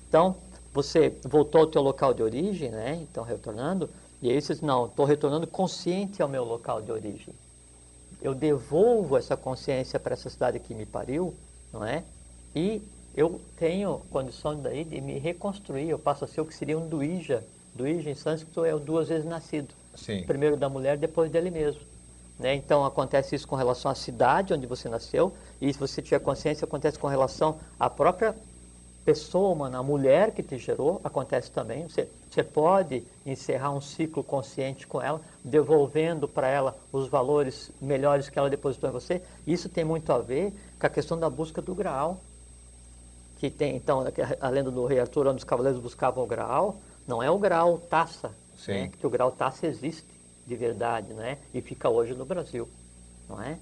[0.07, 0.37] Então,
[0.73, 2.97] você voltou ao teu local de origem, né?
[3.01, 3.89] Então, retornando,
[4.21, 7.33] e aí você diz, não, estou retornando consciente ao meu local de origem.
[8.21, 11.33] Eu devolvo essa consciência para essa cidade que me pariu,
[11.71, 12.03] não é?
[12.55, 12.81] E
[13.15, 16.87] eu tenho condição daí de me reconstruir, eu passo a ser o que seria um
[16.87, 17.43] duija.
[17.73, 19.73] Duija em sânscrito é o duas vezes nascido.
[19.95, 20.23] Sim.
[20.23, 21.81] Primeiro da mulher, depois dele mesmo.
[22.37, 22.53] Né?
[22.55, 26.65] Então acontece isso com relação à cidade onde você nasceu, e se você tiver consciência,
[26.65, 28.35] acontece com relação à própria
[29.05, 31.87] pessoa humana, a mulher que te gerou, acontece também.
[31.87, 38.29] Você, você pode encerrar um ciclo consciente com ela, devolvendo para ela os valores melhores
[38.29, 39.21] que ela depositou em você.
[39.45, 42.19] Isso tem muito a ver com a questão da busca do graal.
[43.37, 44.03] Que tem, então,
[44.39, 47.77] a lenda do rei Arthur, onde os cavaleiros buscavam o graal, não é o grau
[47.77, 48.31] taça,
[48.83, 48.91] né?
[48.99, 50.07] que o grau taça existe
[50.47, 51.37] de verdade, né?
[51.53, 52.67] e fica hoje no Brasil.
[53.27, 53.57] Não é?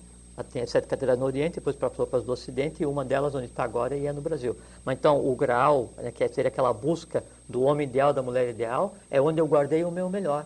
[0.51, 3.63] tem sete catedrais no Oriente, depois para as do Ocidente, e uma delas onde está
[3.63, 4.55] agora e é no Brasil.
[4.83, 8.95] Mas então, o grau, né, que seria aquela busca do homem ideal, da mulher ideal,
[9.12, 10.45] é onde eu guardei o meu melhor.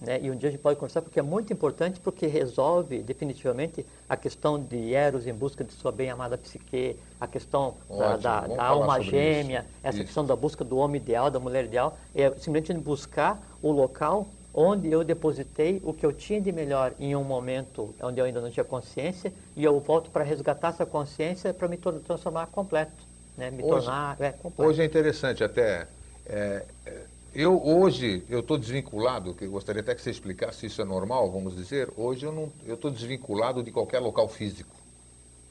[0.00, 0.18] Né?
[0.22, 4.16] E um dia a gente pode conversar, porque é muito importante, porque resolve definitivamente a
[4.16, 9.00] questão de Eros em busca de sua bem-amada psique, a questão Ótimo, da, da, alma
[9.00, 9.78] gêmea, isso.
[9.82, 10.06] essa isso.
[10.06, 14.90] questão da busca do homem ideal, da mulher ideal, é simplesmente buscar o local onde
[14.90, 18.50] eu depositei o que eu tinha de melhor em um momento onde eu ainda não
[18.50, 23.04] tinha consciência e eu volto para resgatar essa consciência para me transformar completo,
[23.36, 23.50] né?
[23.50, 24.68] me hoje, tornar é, completo.
[24.68, 25.86] Hoje é interessante até.
[26.26, 30.66] É, é eu hoje eu estou desvinculado, que eu gostaria até que você explicasse se
[30.66, 31.88] isso é normal, vamos dizer.
[31.96, 34.74] Hoje eu não, eu estou desvinculado de qualquer local físico,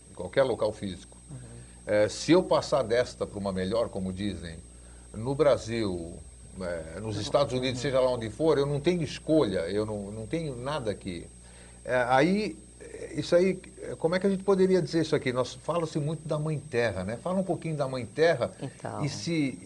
[0.09, 1.17] de qualquer local físico.
[1.29, 1.37] Uhum.
[1.85, 4.57] É, se eu passar desta para uma melhor, como dizem,
[5.13, 6.13] no Brasil,
[6.61, 10.27] é, nos Estados Unidos, seja lá onde for, eu não tenho escolha, eu não, não
[10.27, 11.25] tenho nada aqui.
[11.85, 12.57] É, aí,
[13.15, 13.55] isso aí,
[13.97, 15.31] como é que a gente poderia dizer isso aqui?
[15.31, 17.17] Nós fala-se muito da Mãe Terra, né?
[17.17, 19.03] Fala um pouquinho da Mãe Terra então.
[19.03, 19.57] e, se,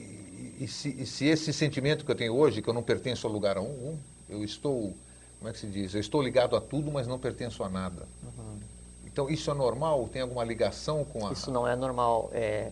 [0.60, 3.30] e, se, e se esse sentimento que eu tenho hoje, que eu não pertenço a
[3.30, 3.96] lugar algum,
[4.30, 4.94] eu estou,
[5.40, 5.94] como é que se diz?
[5.94, 8.08] Eu estou ligado a tudo, mas não pertenço a nada.
[8.24, 8.60] Uhum.
[9.06, 10.10] Então, isso é normal?
[10.12, 11.32] Tem alguma ligação com a...
[11.32, 12.32] Isso não é normal.
[12.34, 12.72] É,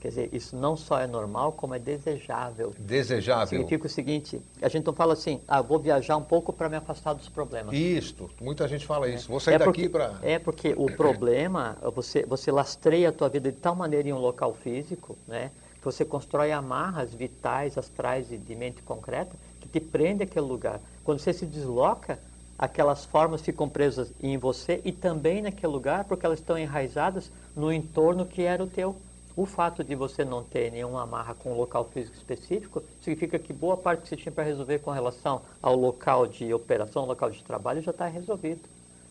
[0.00, 2.72] quer dizer, isso não só é normal, como é desejável.
[2.78, 3.46] Desejável.
[3.46, 6.76] Significa o seguinte, a gente não fala assim, ah, vou viajar um pouco para me
[6.76, 7.74] afastar dos problemas.
[7.74, 9.14] Isto, muita gente fala é.
[9.14, 10.18] isso, vou sair é daqui para...
[10.22, 14.18] É porque o problema, você, você lastreia a tua vida de tal maneira em um
[14.18, 15.50] local físico, né,
[15.86, 20.80] você constrói amarras vitais, astrais e de mente concreta, que te prende aquele lugar.
[21.04, 22.18] Quando você se desloca,
[22.58, 27.72] aquelas formas ficam presas em você e também naquele lugar, porque elas estão enraizadas no
[27.72, 28.96] entorno que era o teu.
[29.36, 33.52] O fato de você não ter nenhuma amarra com um local físico específico significa que
[33.52, 37.44] boa parte que você tinha para resolver com relação ao local de operação, local de
[37.44, 38.62] trabalho, já está resolvido.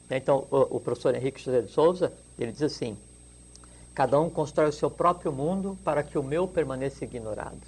[0.10, 2.98] Então, o, o, professor Henrique José de Souza, ele diz assim,
[3.96, 7.62] cada um constrói o seu próprio mundo para que o meu permaneça ignorado.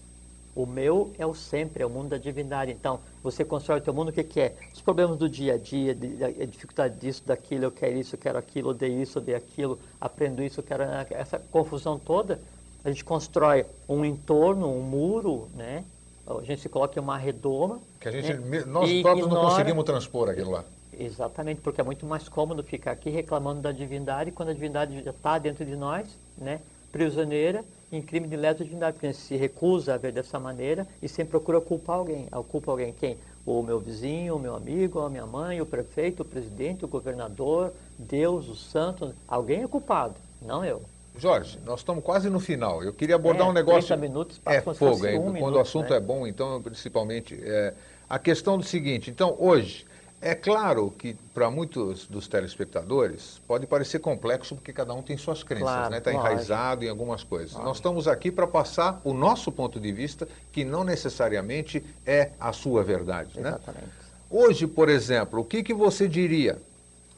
[0.54, 2.72] O meu é o sempre, é o mundo da divindade.
[2.72, 4.56] Então, você constrói o teu mundo, o que, que é?
[4.74, 8.38] Os problemas do dia a dia, a dificuldade disso, daquilo, eu quero isso, eu quero
[8.38, 10.84] aquilo, odeio isso, odeio aquilo, aprendo isso, eu quero...
[11.12, 12.42] Essa confusão toda,
[12.84, 15.86] a gente constrói um entorno, um muro, né?
[16.26, 17.80] A gente se coloca em uma redoma.
[18.02, 18.66] Que a gente, né?
[18.66, 19.44] nós próprios ignora...
[19.44, 20.66] não conseguimos transpor aquilo lá.
[21.00, 25.12] Exatamente, porque é muito mais cômodo ficar aqui reclamando da divindade quando a divindade já
[25.12, 26.08] está dentro de nós,
[26.38, 26.60] né?
[26.92, 30.88] prisioneira, em crime de lesa divindade, porque a gente se recusa a ver dessa maneira
[31.02, 32.28] e sempre procura culpar alguém.
[32.32, 33.18] Ah, culpa alguém quem?
[33.46, 37.72] O meu vizinho, o meu amigo, a minha mãe, o prefeito, o presidente, o governador,
[37.98, 39.14] Deus, o santo.
[39.28, 40.82] Alguém é culpado, não eu.
[41.18, 42.84] Jorge, nós estamos quase no final.
[42.84, 43.88] Eu queria abordar é, um negócio.
[43.88, 45.98] 30 minutos é fogo, é, um quando minuto, o assunto né?
[45.98, 47.40] é bom, então, principalmente.
[47.42, 47.74] É,
[48.10, 49.86] a questão do seguinte: então, hoje,
[50.20, 55.44] é claro que para muitos dos telespectadores pode parecer complexo porque cada um tem suas
[55.44, 56.00] crenças, está né?
[56.00, 57.52] Tá enraizado em algumas coisas.
[57.52, 57.68] Lógico.
[57.68, 62.52] Nós estamos aqui para passar o nosso ponto de vista, que não necessariamente é a
[62.52, 63.40] sua verdade.
[63.40, 63.50] Né?
[63.50, 63.86] Exatamente.
[63.86, 63.92] Né?
[64.30, 66.58] Hoje, por exemplo, o que, que você diria?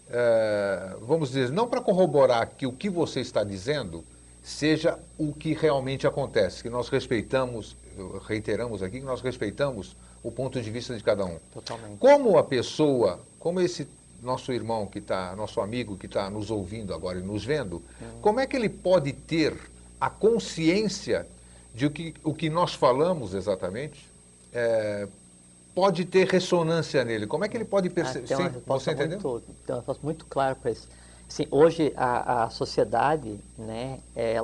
[0.10, 4.04] É, vamos dizer, não para corroborar que o que você está dizendo
[4.44, 7.78] seja o que realmente acontece, que nós respeitamos,
[8.28, 11.38] reiteramos aqui, que nós respeitamos o ponto de vista de cada um.
[11.54, 11.98] Totalmente.
[11.98, 13.88] Como a pessoa, como esse
[14.22, 18.22] nosso irmão que está, nosso amigo que está nos ouvindo agora e nos vendo, uhum.
[18.22, 19.56] como é que ele pode ter
[20.00, 21.26] a consciência
[21.74, 24.10] de o que, o que nós falamos exatamente
[24.54, 25.08] é,
[25.74, 27.28] pode ter ressonância nele?
[27.28, 28.34] Como é que ele pode perceber?
[28.34, 29.20] Ah, você entendeu?
[29.22, 30.88] Muito, tem uma resposta muito clara para isso.
[31.28, 34.00] Assim, hoje a, a sociedade, né,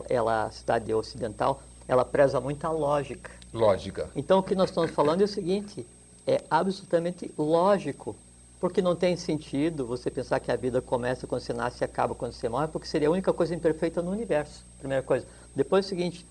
[0.08, 3.32] ela, a cidade ocidental, ela preza muito a lógica.
[3.56, 4.10] Lógica.
[4.16, 5.88] Então, o que nós estamos falando é o seguinte:
[6.28, 8.16] é absolutamente lógico.
[8.60, 12.16] Porque não tem sentido você pensar que a vida começa quando você nasce e acaba
[12.16, 14.66] quando você morre, porque seria a única coisa imperfeita no universo.
[14.80, 15.26] Primeira coisa.
[15.56, 16.26] Depois é o seguinte: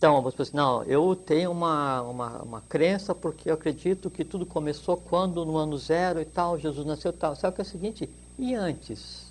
[0.00, 4.46] então, você assim, não, eu tenho uma, uma, uma crença porque eu acredito que tudo
[4.46, 7.36] começou quando no ano zero e tal, Jesus nasceu e tal.
[7.36, 8.10] Sabe o que é o seguinte?
[8.38, 9.30] E antes?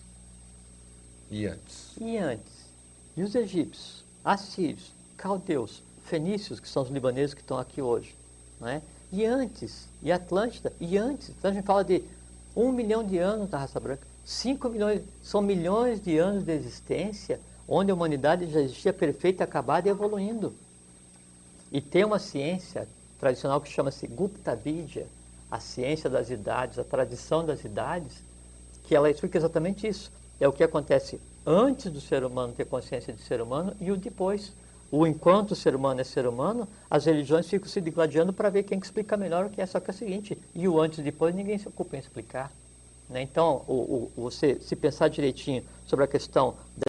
[1.32, 1.96] E antes?
[2.00, 2.54] E antes?
[3.18, 8.16] E os egípcios, assírios, caldeus, fenícios, que são os libaneses que estão aqui hoje.
[8.60, 8.82] Né?
[9.12, 11.30] E antes, e Atlântida, e antes.
[11.30, 12.04] Então a gente fala de
[12.56, 17.40] um milhão de anos da raça branca, cinco milhões, são milhões de anos de existência
[17.68, 20.54] onde a humanidade já existia perfeita, acabada e evoluindo.
[21.72, 22.88] E tem uma ciência
[23.20, 25.06] tradicional que chama-se Gupta Vidya,
[25.52, 28.24] a ciência das idades, a tradição das idades,
[28.84, 30.12] que ela explica exatamente isso.
[30.40, 33.98] É o que acontece antes do ser humano ter consciência de ser humano e o
[33.98, 34.52] depois.
[34.92, 38.64] O enquanto o ser humano é ser humano, as religiões ficam se digladiando para ver
[38.64, 39.66] quem explica melhor o que é.
[39.66, 42.52] Só que é o seguinte, e o antes e depois ninguém se ocupa em explicar.
[43.10, 43.22] Né?
[43.22, 46.86] Então, o, o, você se pensar direitinho sobre a questão da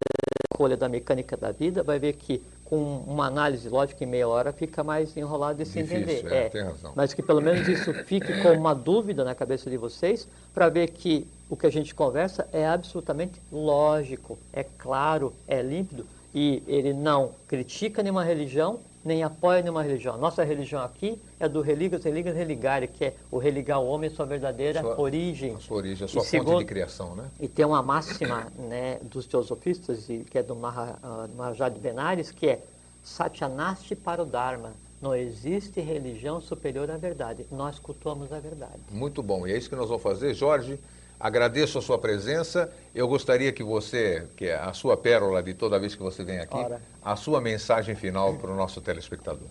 [0.52, 4.52] escolha da mecânica da vida, vai ver que com uma análise lógica em meia hora
[4.52, 6.32] fica mais enrolado de se Difícil, entender.
[6.32, 6.92] É, tem razão.
[6.94, 10.88] Mas que pelo menos isso fique como uma dúvida na cabeça de vocês, para ver
[10.88, 16.92] que o que a gente conversa é absolutamente lógico, é claro, é límpido, e ele
[16.92, 20.16] não critica nenhuma religião, nem apoia nenhuma religião.
[20.18, 24.12] Nossa religião aqui é do religas, religas, religare, que é o religar o homem à
[24.14, 25.54] sua verdadeira Sua- origem.
[25.54, 27.24] A sua origem, a sua E fonte segundo- de criação, né?
[27.40, 32.60] E tem uma máxima né, dos teosofistas, que é do ah, de Benares, que é
[33.02, 34.72] Satyanasti para o Dharma.
[35.00, 37.46] Não existe religião superior à verdade.
[37.50, 38.80] Nós cultuamos a verdade.
[38.90, 39.46] Muito bom.
[39.46, 40.34] E é isso que nós vamos fazer.
[40.34, 40.78] Jorge,
[41.20, 42.72] agradeço a sua presença.
[42.94, 46.38] Eu gostaria que você, que é a sua pérola de toda vez que você vem
[46.38, 46.80] aqui, Ora.
[47.04, 49.46] a sua mensagem final para o nosso telespectador.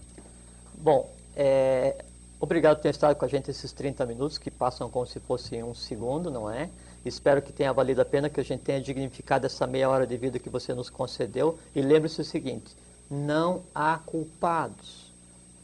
[0.73, 2.03] Bom, é,
[2.39, 5.61] obrigado por ter estado com a gente esses 30 minutos, que passam como se fosse
[5.61, 6.69] um segundo, não é?
[7.05, 10.17] Espero que tenha valido a pena, que a gente tenha dignificado essa meia hora de
[10.17, 11.57] vida que você nos concedeu.
[11.73, 12.75] E lembre-se o seguinte:
[13.09, 14.98] não há culpados.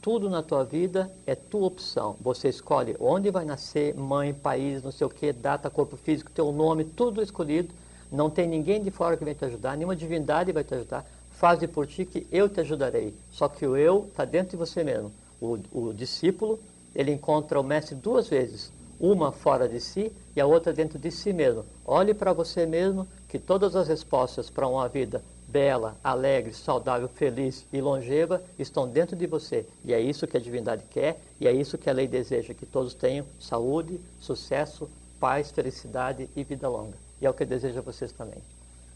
[0.06, 2.16] Tudo na tua vida é tua opção.
[2.22, 6.52] Você escolhe onde vai nascer, mãe, país, não sei o que, data, corpo físico, teu
[6.52, 7.74] nome, tudo escolhido.
[8.12, 11.04] Não tem ninguém de fora que vem te ajudar, nenhuma divindade vai te ajudar.
[11.32, 13.16] Faze por ti que eu te ajudarei.
[13.32, 15.12] Só que o eu está dentro de você mesmo.
[15.42, 16.60] O, o discípulo,
[16.94, 18.72] ele encontra o mestre duas vezes.
[19.00, 21.66] Uma fora de si e a outra dentro de si mesmo.
[21.84, 25.24] Olhe para você mesmo que todas as respostas para uma vida
[25.56, 29.66] bela, alegre, saudável, feliz e longeva estão dentro de você.
[29.86, 32.66] E é isso que a divindade quer e é isso que a lei deseja, que
[32.66, 36.98] todos tenham saúde, sucesso, paz, felicidade e vida longa.
[37.22, 38.44] E é o que deseja a vocês também.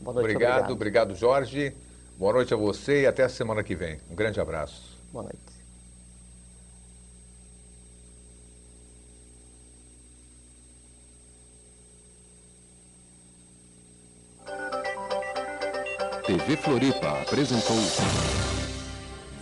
[0.01, 1.73] Boa noite, Obrigado, obrigado, Jorge.
[2.17, 3.97] Boa noite a você e até a semana que vem.
[4.11, 4.97] Um grande abraço.
[5.13, 5.58] Boa noite.
[16.29, 17.75] TV Floripa apresentou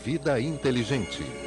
[0.05, 1.46] Vida Inteligente.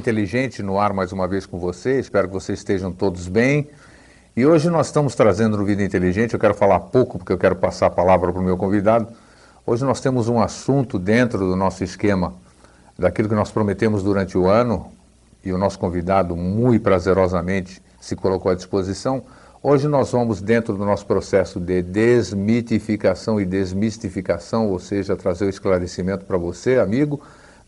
[0.00, 2.00] Inteligente no ar mais uma vez com você.
[2.00, 3.68] Espero que vocês estejam todos bem.
[4.34, 7.54] E hoje nós estamos trazendo no Vida Inteligente, eu quero falar pouco porque eu quero
[7.54, 9.08] passar a palavra para o meu convidado.
[9.66, 12.32] Hoje nós temos um assunto dentro do nosso esquema,
[12.98, 14.90] daquilo que nós prometemos durante o ano,
[15.44, 19.22] e o nosso convidado muito prazerosamente se colocou à disposição.
[19.62, 25.50] Hoje nós vamos dentro do nosso processo de desmitificação e desmistificação, ou seja, trazer o
[25.50, 27.20] esclarecimento para você, amigo.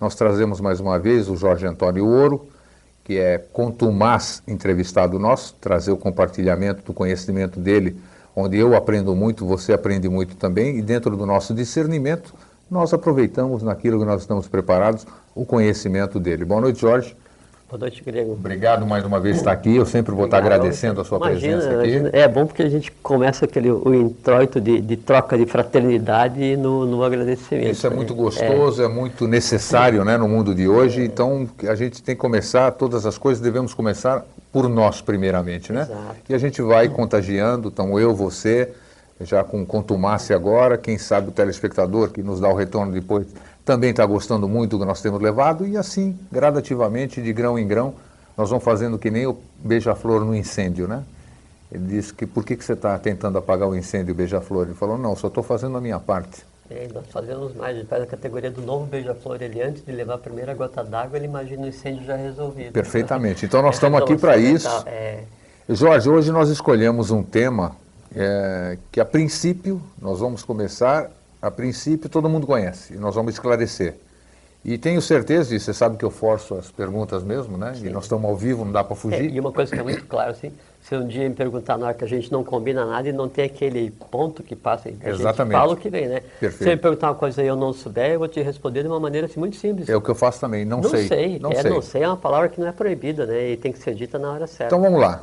[0.03, 2.49] Nós trazemos mais uma vez o Jorge Antônio Ouro,
[3.05, 7.97] que é contumaz entrevistado nosso, trazer o compartilhamento do conhecimento dele,
[8.35, 12.35] onde eu aprendo muito, você aprende muito também, e dentro do nosso discernimento,
[12.69, 16.45] nós aproveitamos naquilo que nós estamos preparados, o conhecimento dele.
[16.45, 17.17] Boa noite, Jorge.
[17.73, 18.33] Boa noite, Grego.
[18.33, 19.75] Obrigado mais uma vez por estar aqui.
[19.75, 21.89] Eu sempre vou estar agradecendo a sua Imagina, presença aqui.
[21.89, 22.11] imagina.
[22.13, 26.85] É bom porque a gente começa aquele, o introito de, de troca de fraternidade no,
[26.85, 27.71] no agradecimento.
[27.71, 27.97] Isso é né?
[27.97, 28.89] muito gostoso, é.
[28.89, 31.03] muito necessário né, no mundo de hoje.
[31.03, 34.23] Então, a gente tem que começar, todas as coisas devemos começar
[34.53, 35.89] por nós, primeiramente, né?
[35.91, 36.17] Exato.
[36.29, 38.69] E a gente vai contagiando, então eu, você,
[39.19, 43.27] já com contumácia agora, quem sabe o telespectador que nos dá o retorno depois
[43.65, 47.67] também está gostando muito do que nós temos levado, e assim, gradativamente, de grão em
[47.67, 47.95] grão,
[48.37, 51.05] nós vamos fazendo que nem o beija-flor no incêndio, né?
[51.71, 54.67] Ele disse que por que, que você está tentando apagar o incêndio beija-flor?
[54.67, 56.45] Ele falou, não, só estou fazendo a minha parte.
[56.71, 59.41] É, nós fazemos mais, gente faz a categoria do novo beija-flor.
[59.41, 62.73] Ele, antes de levar a primeira gota d'água, ele imagina o incêndio já resolvido.
[62.73, 63.47] Perfeitamente.
[63.47, 64.69] Então nós estamos aqui para isso.
[64.87, 65.25] É,
[65.69, 67.77] Jorge, hoje nós escolhemos um tema
[68.15, 71.11] é, que a princípio, nós vamos começar,
[71.43, 73.97] a princípio todo mundo conhece, e nós vamos esclarecer.
[74.65, 77.73] E tenho certeza, e você sabe que eu forço as perguntas mesmo, né?
[77.83, 79.35] E nós estamos ao vivo, não dá para é, fugir.
[79.35, 81.95] e uma coisa que é muito clara, assim, se um dia me perguntar na hora
[81.95, 85.53] que a gente não combina nada e não tem aquele ponto que passa, a Exatamente.
[85.53, 86.23] gente fala o que vem, né?
[86.39, 86.63] Perfeito.
[86.63, 89.01] Se me perguntar uma coisa e eu não souber, eu vou te responder de uma
[89.01, 89.89] maneira assim, muito simples.
[89.89, 91.09] É o que eu faço também, não, não sei.
[91.09, 91.39] sei.
[91.41, 91.71] Não é, sei.
[91.71, 93.51] não sei é uma palavra que não é proibida, né?
[93.51, 94.67] E tem que ser dita na hora certa.
[94.77, 95.23] Então vamos lá.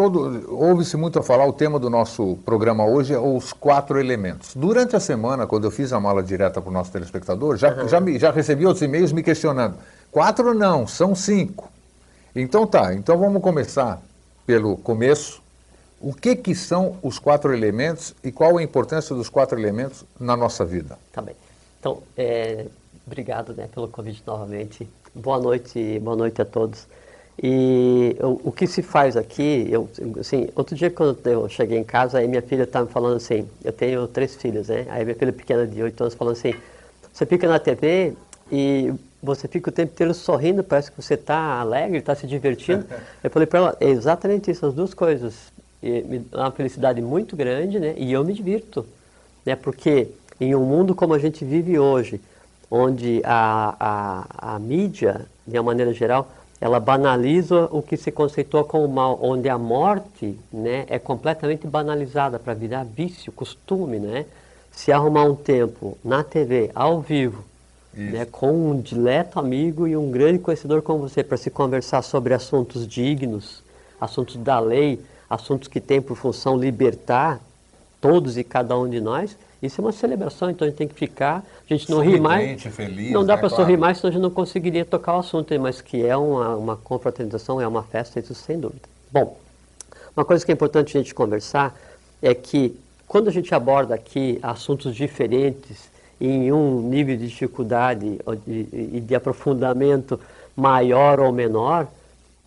[0.00, 4.54] Todo, ouve-se muito a falar, o tema do nosso programa hoje é os quatro elementos.
[4.56, 8.00] Durante a semana, quando eu fiz a mala direta para o nosso telespectador, já, já,
[8.00, 9.74] me- já recebi outros e-mails me questionando.
[10.10, 11.70] Quatro não, são cinco.
[12.34, 14.00] Então tá, então vamos começar
[14.46, 15.42] pelo começo.
[16.00, 20.34] O que, que são os quatro elementos e qual a importância dos quatro elementos na
[20.34, 20.98] nossa vida?
[21.12, 21.36] Tá bem.
[21.78, 22.64] Então, é,
[23.06, 24.88] obrigado né, pelo convite novamente.
[25.14, 26.86] Boa noite, boa noite a todos.
[27.42, 29.88] E o, o que se faz aqui, eu,
[30.18, 33.48] assim, outro dia quando eu cheguei em casa, aí minha filha estava me falando assim,
[33.64, 34.86] eu tenho três filhos, né?
[34.90, 36.52] Aí minha filha pequena de 8 anos falando assim,
[37.10, 38.12] você fica na TV
[38.52, 42.84] e você fica o tempo inteiro sorrindo, parece que você está alegre, está se divertindo.
[43.24, 45.34] Eu falei para ela, é exatamente isso, as duas coisas.
[45.82, 47.94] E me dá uma felicidade muito grande, né?
[47.96, 48.84] E eu me divirto,
[49.46, 49.56] né?
[49.56, 52.20] Porque em um mundo como a gente vive hoje,
[52.70, 56.30] onde a, a, a mídia, de uma maneira geral,
[56.60, 62.38] ela banaliza o que se conceitua como mal, onde a morte né, é completamente banalizada
[62.38, 63.98] para virar vício, costume.
[63.98, 64.26] Né?
[64.70, 67.42] Se arrumar um tempo na TV, ao vivo,
[67.94, 68.12] Isso.
[68.12, 72.34] né, com um dileto amigo e um grande conhecedor como você, para se conversar sobre
[72.34, 73.62] assuntos dignos,
[73.98, 75.00] assuntos da lei,
[75.30, 77.40] assuntos que têm por função libertar
[78.00, 80.94] todos e cada um de nós, isso é uma celebração, então a gente tem que
[80.94, 83.62] ficar, a gente não ri mais, feliz, não dá né, para claro.
[83.62, 86.76] sorrir mais, senão a gente não conseguiria tocar o assunto, mas que é uma, uma
[86.76, 88.88] confraternização, é uma festa, isso sem dúvida.
[89.12, 89.36] Bom,
[90.16, 91.78] uma coisa que é importante a gente conversar
[92.22, 92.74] é que
[93.06, 95.90] quando a gente aborda aqui assuntos diferentes
[96.20, 100.18] em um nível de dificuldade ou de- e de aprofundamento
[100.56, 101.86] maior ou menor,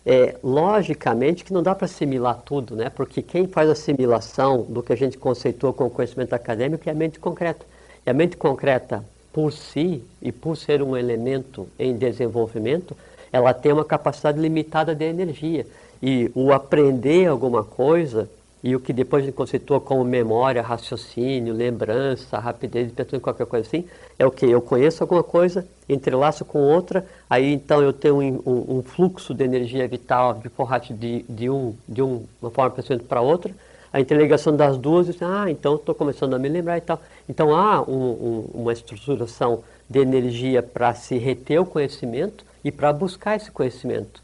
[0.06, 2.90] é, logicamente que não dá para assimilar tudo, né?
[2.90, 7.18] porque quem faz assimilação do que a gente conceitua como conhecimento acadêmico é a mente
[7.18, 7.64] concreta.
[8.06, 12.96] E a mente concreta, por si e por ser um elemento em desenvolvimento,
[13.32, 15.66] ela tem uma capacidade limitada de energia.
[16.02, 18.28] E o aprender alguma coisa,
[18.64, 23.20] e o que depois a gente conceitua como memória, raciocínio, lembrança, rapidez de pensar em
[23.20, 23.84] qualquer coisa assim,
[24.18, 24.46] é o que?
[24.46, 29.34] Eu conheço alguma coisa, entrelaço com outra, aí então eu tenho um, um- um fluxo
[29.34, 33.54] de energia vital de porrate de, de, um, de um- uma forma pensamento para outra,
[33.92, 36.98] a interligação das duas, ah, então estou começando a me lembrar e tal.
[37.28, 43.36] Então há um- uma estruturação de energia para se reter o conhecimento e para buscar
[43.36, 44.22] esse conhecimento.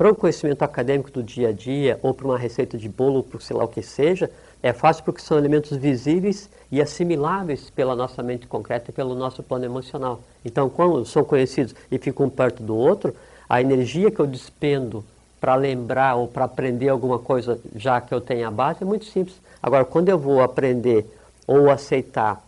[0.00, 3.38] Para um conhecimento acadêmico do dia a dia, ou para uma receita de bolo, para
[3.38, 4.30] sei lá o que seja,
[4.62, 9.42] é fácil porque são elementos visíveis e assimiláveis pela nossa mente concreta e pelo nosso
[9.42, 10.22] plano emocional.
[10.42, 13.14] Então, quando são conhecidos e ficam um perto do outro,
[13.46, 15.04] a energia que eu despendo
[15.38, 19.04] para lembrar ou para aprender alguma coisa, já que eu tenho a base, é muito
[19.04, 19.36] simples.
[19.62, 21.04] Agora, quando eu vou aprender
[21.46, 22.42] ou aceitar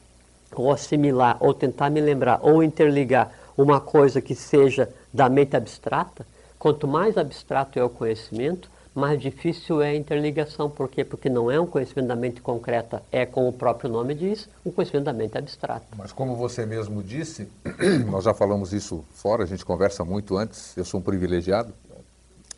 [0.57, 6.26] ou assimilar, ou tentar me lembrar, ou interligar uma coisa que seja da mente abstrata,
[6.62, 10.70] quanto mais abstrato é o conhecimento, mais difícil é a interligação.
[10.70, 11.02] Por quê?
[11.02, 14.70] Porque não é um conhecimento da mente concreta, é, como o próprio nome diz, um
[14.70, 15.84] conhecimento da mente abstrata.
[15.98, 17.48] Mas como você mesmo disse,
[18.08, 21.74] nós já falamos isso fora, a gente conversa muito antes, eu sou um privilegiado.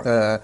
[0.05, 0.38] É,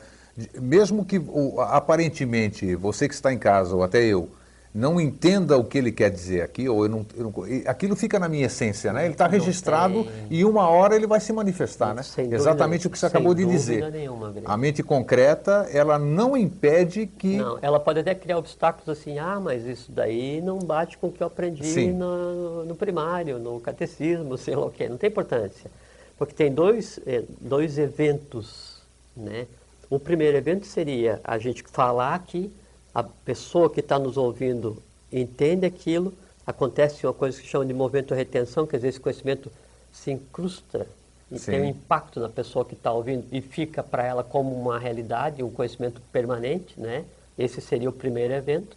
[0.59, 1.21] mesmo que
[1.69, 4.31] aparentemente você que está em casa, ou até eu,
[4.73, 7.35] não entenda o que ele quer dizer aqui, ou eu não, eu não-
[7.67, 9.05] aquilo fica na minha essência, né?
[9.05, 12.05] Ele está registrado e uma hora ele vai se manifestar, né?
[12.05, 13.91] Sem dúvida- Exatamente o que você acabou de dúvida dizer.
[13.91, 14.33] nenhuma.
[14.45, 17.37] A mente concreta, ela não impede que...
[17.39, 21.13] Não, ela pode até criar obstáculos assim, ah, mas isso daí não bate com o
[21.13, 25.69] que eu aprendi no, no primário, no catecismo, sei lá o quê, não tem importância.
[26.17, 28.77] Porque tem dois, eh, dois eventos,
[29.17, 29.47] né?
[29.89, 32.53] O primeiro evento seria a gente falar que
[32.95, 34.83] a pessoa que está nos ouvindo
[35.13, 36.13] entende aquilo,
[36.47, 39.51] acontece uma coisa que chama de movimento retenção, quer dizer, esse conhecimento
[39.93, 40.87] se incrusta
[41.31, 41.53] e Sim.
[41.53, 45.43] tem um impacto na pessoa que está ouvindo e fica para ela como uma realidade,
[45.43, 47.05] um conhecimento permanente, né?
[47.39, 48.77] Esse seria o primeiro evento.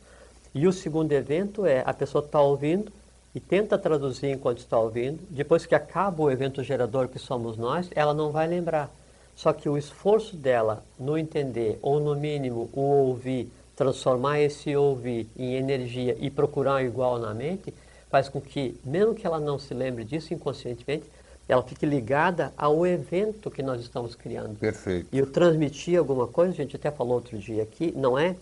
[0.54, 2.92] E o segundo evento é a pessoa está ouvindo
[3.34, 5.20] e tenta traduzir enquanto está ouvindo.
[5.30, 8.94] Depois que acaba o evento gerador que somos nós, ela não vai lembrar.
[9.36, 15.28] Só que o esforço dela no entender, ou no mínimo o ouvir, transformar esse ouvir
[15.38, 17.74] em energia e procurar igual na mente,
[18.10, 21.10] faz com que, mesmo que ela não se lembre disso inconscientemente,
[21.48, 24.58] ela fique ligada ao evento que nós estamos criando.
[24.58, 25.08] Perfeito.
[25.12, 28.36] E eu transmitir alguma coisa, a gente até falou outro dia aqui, não é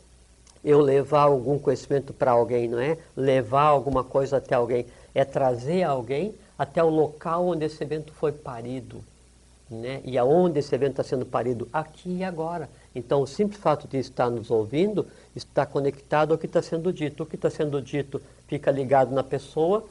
[0.64, 5.84] eu levar algum conhecimento para alguém, não é levar alguma coisa até alguém, é trazer
[5.84, 9.04] alguém até o local onde esse evento foi parido.
[9.70, 10.02] Né?
[10.04, 11.68] E aonde esse evento está sendo parido?
[11.72, 12.70] Aqui e agora.
[12.94, 17.24] Então, o simples fato de estar nos ouvindo está conectado ao que está sendo dito.
[17.24, 19.86] O que está sendo dito fica ligado na pessoa,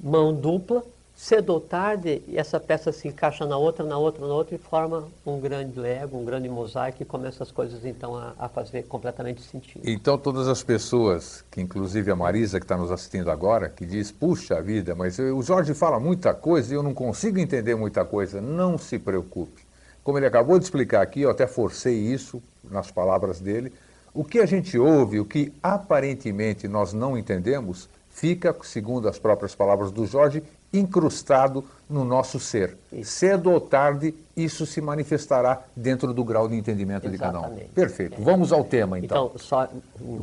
[0.00, 0.82] mão dupla,
[1.14, 5.06] cedo ou tarde, essa peça se encaixa na outra, na outra, na outra e forma
[5.26, 9.42] um grande lego, um grande mosaico e começa as coisas então a, a fazer completamente
[9.42, 9.82] sentido.
[9.84, 14.10] Então todas as pessoas, que inclusive a Marisa que está nos assistindo agora, que diz,
[14.10, 18.40] puxa vida, mas o Jorge fala muita coisa e eu não consigo entender muita coisa,
[18.40, 19.61] não se preocupe.
[20.04, 23.72] Como ele acabou de explicar aqui, eu até forcei isso nas palavras dele,
[24.12, 29.54] o que a gente ouve, o que aparentemente nós não entendemos, fica, segundo as próprias
[29.54, 30.42] palavras do Jorge,
[30.72, 32.76] incrustado no nosso ser.
[32.90, 33.12] Isso.
[33.12, 37.54] Cedo ou tarde, isso se manifestará dentro do grau de entendimento Exatamente.
[37.54, 37.68] de cada um.
[37.74, 38.20] Perfeito.
[38.20, 38.24] É.
[38.24, 39.26] Vamos ao tema, então.
[39.26, 39.68] Então, só...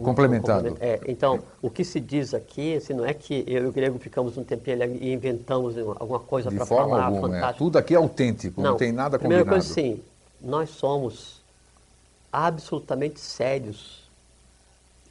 [0.04, 0.76] Complementando.
[0.80, 4.00] É, então, o que se diz aqui, assim, não é que eu e o grego
[4.00, 6.84] ficamos um tempinho e inventamos alguma coisa para falar.
[6.84, 7.54] De forma alguma, é.
[7.54, 9.64] Tudo aqui é autêntico, não, não tem nada primeira combinado.
[9.64, 10.04] Primeira coisa, sim,
[10.41, 11.39] nós somos
[12.32, 14.00] absolutamente sérios.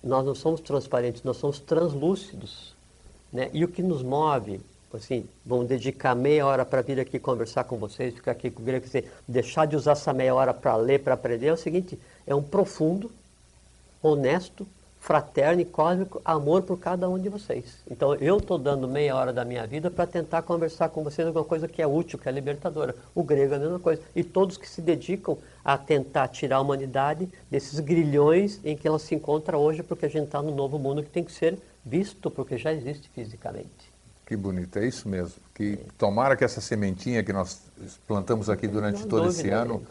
[0.03, 2.75] Nós não somos transparentes, nós somos translúcidos.
[3.33, 3.51] Né?
[3.53, 4.61] E o que nos move
[4.97, 8.65] assim, vamos dedicar meia hora para vir aqui conversar com vocês, ficar aqui com o
[8.65, 11.99] grego, dizer, deixar de usar essa meia hora para ler, para aprender, é o seguinte,
[12.27, 13.11] é um profundo,
[14.03, 14.67] honesto,
[15.01, 17.79] fraterno e cósmico amor por cada um de vocês.
[17.91, 21.45] Então eu estou dando meia hora da minha vida para tentar conversar com vocês alguma
[21.45, 22.95] coisa que é útil, que é libertadora.
[23.15, 24.03] O grego é a mesma coisa.
[24.15, 28.99] E todos que se dedicam a tentar tirar a humanidade desses grilhões em que ela
[28.99, 32.31] se encontra hoje, porque a gente está no novo mundo que tem que ser visto,
[32.31, 33.88] porque já existe fisicamente.
[34.29, 35.37] Que bonito, é isso mesmo.
[35.55, 37.63] Que tomara que essa sementinha que nós
[38.07, 39.83] plantamos aqui durante todo dúvida, esse ano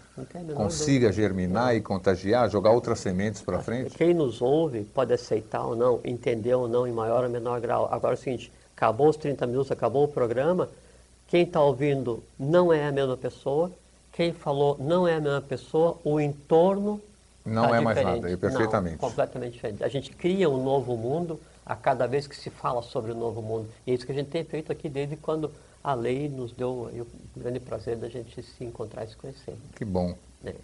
[0.54, 3.98] consiga germinar e contagiar, jogar outras sementes para frente.
[3.98, 7.90] Quem nos ouve pode aceitar ou não, entender ou não em maior ou menor grau.
[7.92, 10.70] Agora é o seguinte, acabou os 30 minutos, acabou o programa,
[11.28, 13.72] quem está ouvindo não é a mesma pessoa,
[14.12, 17.02] quem falou não é a mesma pessoa, o entorno
[17.44, 19.02] não tá é mais nada, é perfeitamente.
[19.02, 19.84] Não, completamente diferente.
[19.84, 23.42] A gente cria um novo mundo a cada vez que se fala sobre o novo
[23.42, 23.70] mundo.
[23.86, 25.52] E é isso que a gente tem feito aqui desde quando
[25.84, 26.90] a lei nos deu
[27.36, 29.56] o grande prazer da gente se encontrar e se conhecer.
[29.76, 30.16] Que bom.
[30.46, 30.56] É.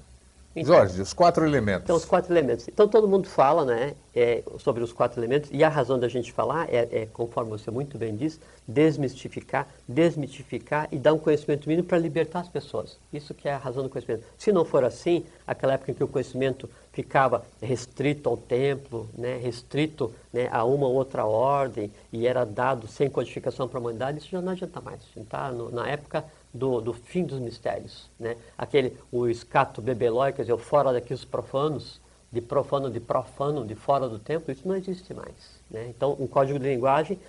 [0.56, 1.84] Então, Jorge, os quatro elementos.
[1.84, 2.68] Então, os quatro elementos.
[2.68, 6.32] Então, todo mundo fala né, é, sobre os quatro elementos, e a razão da gente
[6.32, 11.88] falar é, é, conforme você muito bem diz, desmistificar, desmitificar e dar um conhecimento mínimo
[11.88, 12.98] para libertar as pessoas.
[13.12, 14.26] Isso que é a razão do conhecimento.
[14.38, 19.40] Se não for assim, aquela época em que o conhecimento ficava restrito ao templo, né,
[19.42, 24.20] restrito né, a uma ou outra ordem, e era dado sem codificação para a humanidade,
[24.20, 25.02] isso já não adianta mais.
[25.28, 25.52] Tá?
[25.72, 26.24] na época
[26.54, 28.10] do, do fim dos mistérios.
[28.20, 28.38] Né?
[28.58, 32.00] Aquele, o escato bebelói, quer dizer, o fora daqui os profanos,
[32.32, 35.34] de profano, de profano, de fora do templo, isso não existe mais.
[35.70, 35.88] Né?
[35.90, 37.20] Então, um código de linguagem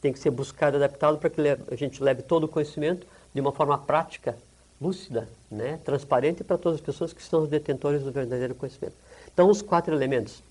[0.00, 3.52] tem que ser buscado adaptado para que a gente leve todo o conhecimento de uma
[3.52, 4.36] forma prática,
[4.80, 5.78] lúcida, né?
[5.84, 8.94] transparente para todas as pessoas que são os detentores do verdadeiro conhecimento.
[9.32, 10.42] Então, os quatro elementos.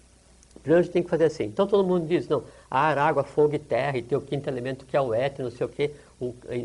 [0.61, 1.45] Primeiro, a gente tem que fazer assim.
[1.45, 4.85] Então, todo mundo diz, não, ar, água, fogo e terra, e tem o quinto elemento
[4.85, 5.91] que é o éter, não sei o quê.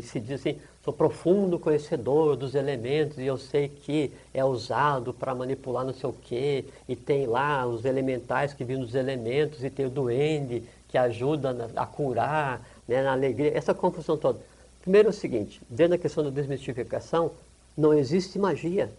[0.03, 5.35] Se diz assim, sou profundo conhecedor dos elementos e eu sei que é usado para
[5.35, 9.69] manipular não sei o quê, e tem lá os elementais que vêm dos elementos, e
[9.69, 14.39] tem o duende que ajuda a curar, né, na alegria, essa confusão toda.
[14.81, 17.31] Primeiro é o seguinte, dentro da questão da desmistificação,
[17.77, 18.89] não existe magia.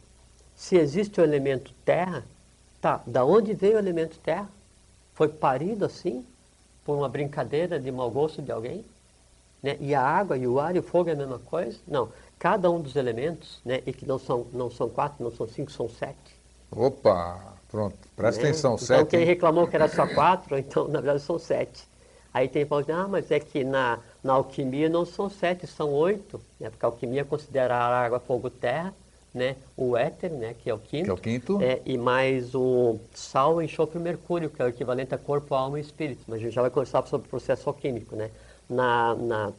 [0.55, 2.23] Se existe o elemento terra,
[2.81, 4.49] tá, da onde veio o elemento terra?
[5.15, 6.25] Foi parido assim?
[6.85, 8.85] Por uma brincadeira de mau gosto de alguém?
[9.63, 9.77] Né?
[9.81, 11.79] E a água e o ar e o fogo é a mesma coisa?
[11.87, 12.09] Não.
[12.39, 15.71] Cada um dos elementos, né, e que não são, não são quatro, não são cinco,
[15.71, 16.17] são sete.
[16.71, 17.39] Opa,
[17.69, 18.49] pronto, presta né?
[18.49, 19.01] atenção, então, sete.
[19.01, 21.91] Então quem reclamou que era só quatro, então na verdade são sete.
[22.33, 26.41] Aí tem que ah, mas é que na, na alquimia não são sete, são oito,
[26.61, 26.71] né?
[26.71, 28.95] porque a alquimia considera a água, fogo, terra,
[29.35, 29.57] né?
[29.77, 30.55] o éter, né?
[30.55, 31.61] que é o quinto, que é o quinto.
[31.61, 35.79] É, e mais o sal, enxofre e mercúrio, que é o equivalente a corpo, alma
[35.79, 36.23] e espírito.
[36.29, 38.15] Mas a gente já vai conversar sobre o processo alquímico.
[38.15, 38.31] Né?
[38.71, 39.53] Na, na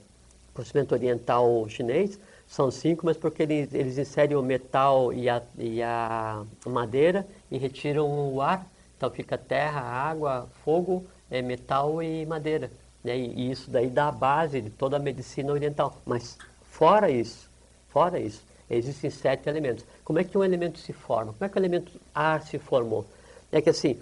[0.54, 5.82] procedimento oriental chinês, são cinco, mas porque eles, eles inserem o metal e a, e
[5.82, 8.68] a madeira e retiram o ar.
[8.98, 12.70] Então fica terra, água, fogo, é, metal e madeira.
[13.04, 13.18] Né?
[13.18, 15.98] E, e, isso daí dá a base de toda a medicina oriental.
[16.06, 16.38] Mas
[16.70, 17.50] fora isso,
[17.90, 19.86] fora isso, existem sete elementos.
[20.04, 21.34] Como é que um elemento se forma?
[21.34, 23.06] Como é que o elemento ar se formou?
[23.50, 23.98] É que assim,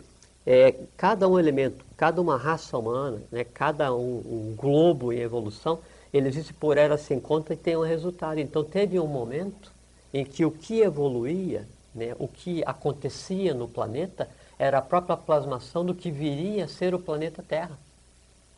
[0.45, 5.79] é, cada um elemento, cada uma raça humana, né, cada um, um globo em evolução,
[6.13, 8.39] ele existe por era sem conta e tem um resultado.
[8.39, 9.71] Então teve um momento
[10.13, 14.27] em que o que evoluía, né, o que acontecia no planeta,
[14.57, 17.77] era a própria plasmação do que viria a ser o planeta Terra.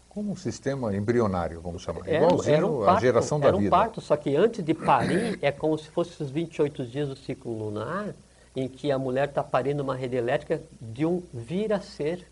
[0.10, 2.02] Como um sistema embrionário, vamos chamar.
[2.06, 3.70] Era, Igualzinho era um parto, à geração da era um vida.
[3.70, 7.58] parto, só que antes de parir, é como se fosse os 28 dias do ciclo
[7.58, 8.14] lunar,
[8.56, 12.28] em que a mulher está parindo uma rede elétrica de um vir a ser,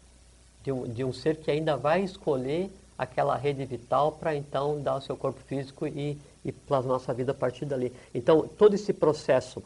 [0.63, 4.97] de um, de um ser que ainda vai escolher aquela rede vital para então dar
[4.97, 7.93] o seu corpo físico e, e plasmar sua vida a partir dali.
[8.13, 9.63] Então, todo esse processo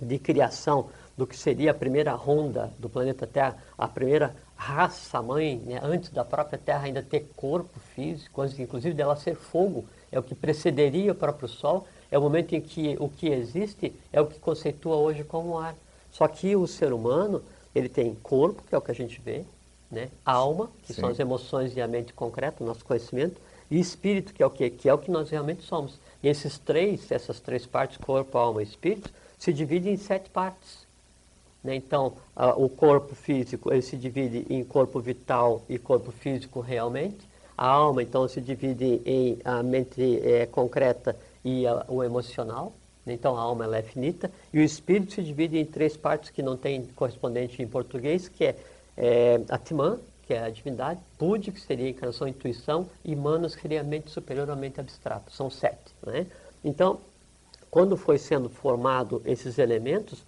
[0.00, 5.80] de criação do que seria a primeira ronda do planeta Terra, a primeira raça-mãe, né,
[5.82, 10.22] antes da própria Terra ainda ter corpo físico, antes inclusive dela ser fogo, é o
[10.22, 14.26] que precederia o próprio Sol, é o momento em que o que existe é o
[14.26, 15.74] que conceitua hoje como ar.
[16.10, 17.42] Só que o ser humano,
[17.74, 19.44] ele tem corpo, que é o que a gente vê,
[19.90, 20.08] né?
[20.24, 21.00] alma, que Sim.
[21.02, 23.40] são as emoções e a mente concreta, o nosso conhecimento,
[23.70, 25.98] e espírito, que é o que que é o que nós realmente somos.
[26.22, 30.86] E esses três, essas três partes, corpo, alma e espírito, se dividem em sete partes.
[31.62, 31.74] Né?
[31.74, 37.28] Então, a- o corpo físico ele se divide em corpo vital e corpo físico realmente.
[37.56, 42.72] A alma, então, se divide em a mente eh, concreta e a- o emocional.
[43.12, 44.30] Então, a alma ela é finita.
[44.52, 48.44] E o espírito se divide em três partes que não tem correspondente em português, que
[48.44, 48.56] é
[48.96, 53.54] eh, Atman, que é a divindade, Budi, que seria a encarnação a intuição, e Manas,
[53.54, 55.30] que seria a mente superior à mente abstrata.
[55.30, 55.94] São sete.
[56.06, 56.26] Né?
[56.62, 57.00] Então,
[57.70, 60.22] quando foi sendo formado esses elementos,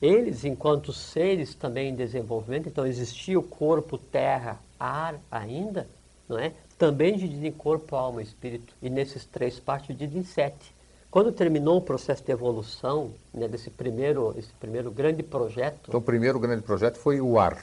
[0.00, 5.86] eles, enquanto seres também em desenvolvimento, então existia o corpo, terra, ar ainda,
[6.28, 6.52] não é?
[6.78, 8.74] Também dividido em corpo, alma e espírito.
[8.82, 10.74] E nesses três partes dividido em sete.
[11.10, 16.02] Quando terminou o processo de evolução, né, desse primeiro, esse primeiro grande projeto, Então, o
[16.02, 17.58] primeiro grande projeto foi o ar.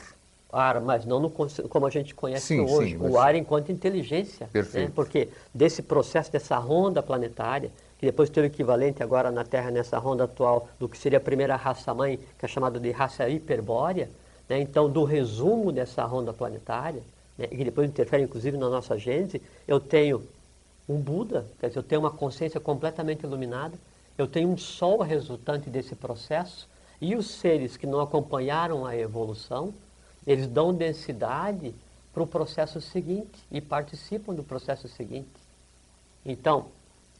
[0.51, 3.71] ar, mas não no como a gente conhece Sim, hoje, sim, mas- o ar enquanto
[3.71, 4.47] inteligência.
[4.51, 4.85] Perfeito.
[4.87, 4.91] Né?
[4.95, 9.97] Porque desse processo, dessa ronda planetária, que depois tem o equivalente agora na Terra, nessa
[9.97, 14.09] ronda atual, do que seria a primeira raça-mãe, que é chamada de raça hiperbórea,
[14.47, 14.59] né?
[14.59, 17.01] então do resumo dessa ronda planetária,
[17.37, 17.47] né?
[17.47, 20.21] que depois interfere inclusive na nossa gênese, eu tenho
[20.87, 23.77] um Buda, quer dizer, eu tenho uma consciência completamente iluminada,
[24.17, 26.67] eu tenho um Sol resultante desse processo,
[27.01, 29.73] e os seres que não acompanharam a evolução,
[30.25, 31.73] eles dão densidade
[32.13, 35.29] para o processo seguinte e participam do processo seguinte.
[36.25, 36.67] Então,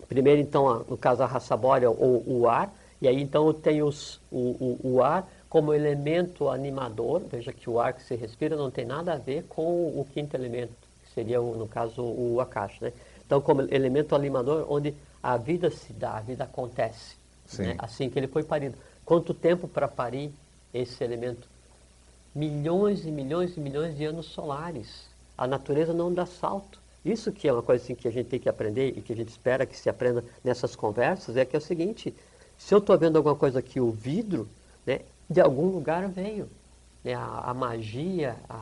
[0.08, 3.86] primeiro então, no caso a raça bórea ou o ar, e aí então eu tenho
[3.88, 8.56] os- o, o, o ar como elemento animador, veja que o ar que se respira
[8.56, 12.86] não tem nada a ver com o quinto elemento, que seria no caso o akasha,
[12.86, 12.94] né?
[13.26, 17.16] Então como elemento animador onde a vida se dá, a vida acontece,
[17.58, 17.76] né?
[17.78, 18.76] assim que ele foi parido.
[19.06, 20.32] Quanto tempo para parir
[20.74, 21.48] esse elemento?
[22.34, 25.08] milhões e milhões e milhões de anos solares.
[25.38, 26.80] A natureza não dá salto.
[27.06, 29.16] Isso que é uma coisa assim, que a gente tem que aprender e que a
[29.16, 32.14] gente espera que se aprenda nessas conversas, é que é o seguinte,
[32.58, 34.48] se eu estou vendo alguma coisa aqui, o vidro,
[34.86, 36.50] né, de algum lugar veio.
[37.04, 38.56] Né, a, a magia, a,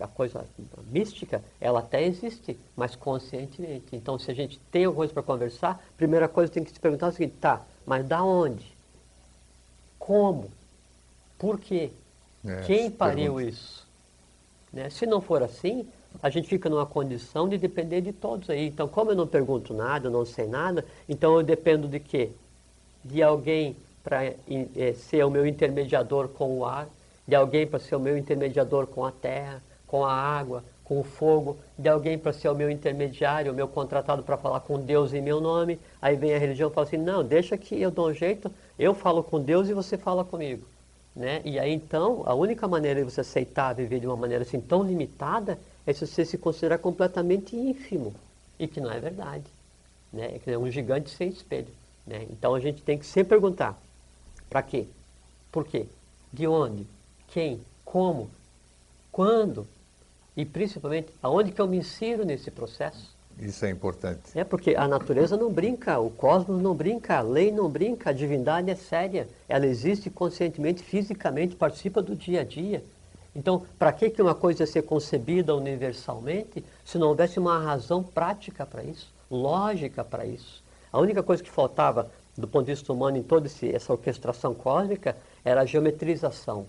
[0.00, 0.44] a- a- coisa
[0.90, 3.94] mística, ela até existe, mas conscientemente.
[3.94, 6.80] Então, se a gente tem alguma coisa para conversar, a primeira coisa tem que se
[6.80, 8.74] perguntar é o seguinte, tá, mas da onde?
[9.98, 10.50] Como?
[11.38, 11.90] Por quê?
[12.44, 13.40] É, Quem pariu pergunta.
[13.40, 13.86] isso?
[14.72, 14.90] Né?
[14.90, 15.86] Se não for assim,
[16.22, 18.66] a gente fica numa condição de depender de todos aí.
[18.68, 22.30] Então, como eu não pergunto nada, eu não sei nada, então eu dependo de quê?
[23.04, 24.20] De alguém para
[24.96, 26.88] ser o meu intermediador com o ar,
[27.26, 31.04] de alguém para ser o meu intermediador com a terra, com a água, com o
[31.04, 35.14] fogo, de alguém para ser o meu intermediário, o meu contratado para falar com Deus
[35.14, 35.80] em meu nome.
[36.00, 38.94] Aí vem a religião e fala assim: não, deixa que eu dou um jeito, eu
[38.94, 40.66] falo com Deus e você fala comigo.
[41.16, 41.40] Né?
[41.44, 44.82] E aí então, a única maneira de você aceitar viver de uma maneira assim tão
[44.82, 48.14] limitada é se você se considerar completamente ínfimo.
[48.58, 49.44] E que não é verdade.
[50.12, 50.40] Né?
[50.46, 51.68] É um gigante sem espelho.
[52.06, 52.26] Né?
[52.30, 53.80] Então a gente tem que sempre perguntar:
[54.50, 54.86] para quê?
[55.50, 55.86] Por quê?
[56.32, 56.86] De onde?
[57.34, 57.60] Quem?
[57.84, 58.30] Como?
[59.10, 59.66] Quando?
[60.36, 63.12] E principalmente, aonde que eu me insiro nesse processo?
[63.36, 64.20] Isso é importante.
[64.36, 68.12] É porque a natureza não brinca, o cosmos não brinca, a lei não brinca, a
[68.12, 69.26] divindade é séria.
[69.48, 72.84] Ela existe conscientemente, fisicamente, participa do dia a dia.
[73.34, 78.00] Então, para que que uma coisa ia ser concebida universalmente se não houvesse uma razão
[78.00, 80.62] prática para isso, lógica para isso?
[80.92, 82.08] A única coisa que faltava
[82.38, 86.68] do ponto de vista humano em toda essa orquestração cósmica era a geometrização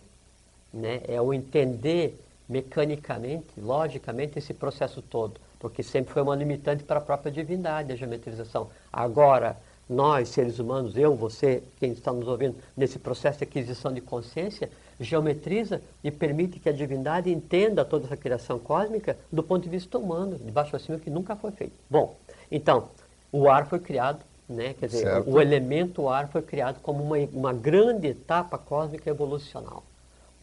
[0.76, 1.01] né?
[1.07, 7.01] é o entender mecanicamente, logicamente, esse processo todo, porque sempre foi uma limitante para a
[7.01, 8.69] própria divindade, a geometrização.
[8.91, 9.57] Agora,
[9.89, 14.69] nós, seres humanos, eu, você, quem está nos ouvindo, nesse processo de aquisição de consciência,
[14.99, 19.97] geometriza e permite que a divindade entenda toda essa criação cósmica do ponto de vista
[19.97, 21.73] humano, de baixo a cima, que nunca foi feito.
[21.89, 22.15] Bom,
[22.51, 22.89] então,
[23.32, 24.73] o ar foi criado, né?
[24.80, 25.30] quer dizer, Certo.
[25.30, 29.84] o elemento ar foi criado como uma, uma grande etapa cósmica evolucional.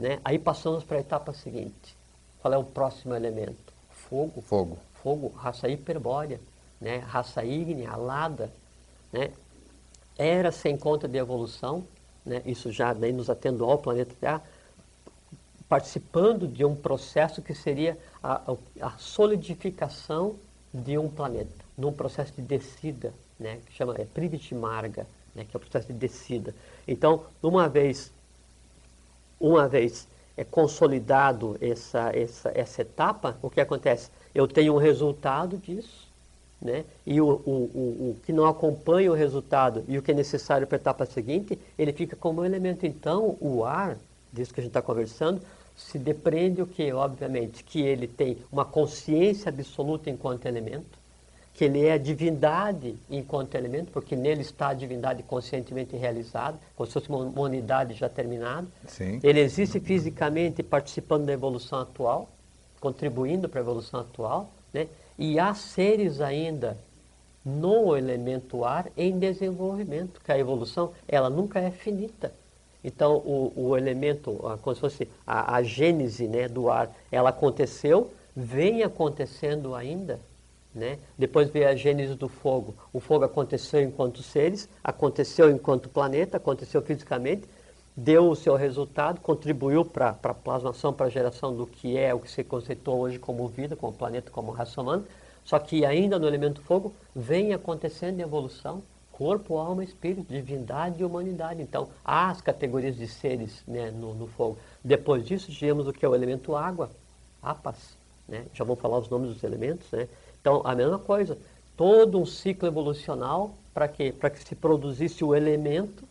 [0.02, 0.18] Né?
[0.24, 1.96] Aí passamos para a etapa seguinte.
[2.40, 3.72] Qual é o próximo elemento?
[3.88, 4.42] Fogo.
[4.42, 4.76] Fogo.
[5.00, 6.40] Fogo, raça hiperbórea,
[6.80, 6.98] né?
[6.98, 8.52] raça ígnea, alada.
[9.12, 9.30] Né?
[10.18, 11.84] Era sem conta de evolução,
[12.26, 12.42] né?
[12.44, 14.42] isso já daí nos atendo ao planeta Terra,
[15.68, 18.42] participando de um processo que seria a,
[18.80, 20.34] a solidificação
[20.74, 23.60] de um planeta, num processo de descida, né?
[23.66, 25.46] que chama é, Privitimarga, né?
[25.48, 26.52] que é o processo de descida.
[26.88, 28.10] Então, uma vez
[29.42, 34.08] uma vez é consolidado essa, essa, essa etapa, o que acontece?
[34.34, 36.08] Eu tenho um resultado disso,
[36.60, 36.84] né?
[37.04, 40.66] e o, o, o, o que não acompanha o resultado e o que é necessário
[40.66, 42.86] para a etapa seguinte, ele fica como um elemento.
[42.86, 43.98] Então, o ar,
[44.32, 45.42] disso que a gente está conversando,
[45.76, 46.92] se depreende o que?
[46.92, 51.01] Obviamente, que ele tem uma consciência absoluta enquanto elemento,
[51.54, 56.86] que ele é a divindade enquanto elemento, porque nele está a divindade conscientemente realizada, como
[56.86, 58.66] se fosse uma unidade já terminada.
[58.86, 59.20] Sim.
[59.22, 62.28] Ele existe fisicamente participando da evolução atual,
[62.80, 64.88] contribuindo para a evolução atual, né?
[65.18, 66.76] e há seres ainda
[67.44, 72.32] no elemento ar em desenvolvimento, que a evolução ela nunca é finita.
[72.84, 77.30] Então, o, o elemento, ah, como se fosse a, a gênese né, do ar, ela
[77.30, 80.18] aconteceu, vem acontecendo ainda.
[80.74, 80.98] Né?
[81.18, 82.74] Depois veio a gênese do fogo.
[82.92, 87.44] O fogo aconteceu enquanto seres, aconteceu enquanto planeta, aconteceu fisicamente,
[87.96, 92.20] deu o seu resultado, contribuiu para a plasmação, para a geração do que é o
[92.20, 95.04] que se conceitou hoje como vida, como planeta, como raça humana.
[95.44, 101.62] Só que ainda no elemento fogo vem acontecendo evolução corpo, alma, espírito, divindade e humanidade.
[101.62, 104.58] Então, há as categorias de seres né, no, no fogo.
[104.82, 106.90] Depois disso, tivemos o que é o elemento água,
[107.40, 107.96] apas.
[108.26, 108.46] Né?
[108.52, 109.88] Já vou falar os nomes dos elementos.
[109.92, 110.08] Né?
[110.42, 111.38] Então, a mesma coisa.
[111.76, 114.12] Todo um ciclo evolucional para quê?
[114.12, 116.04] Para que se produzisse o elemento,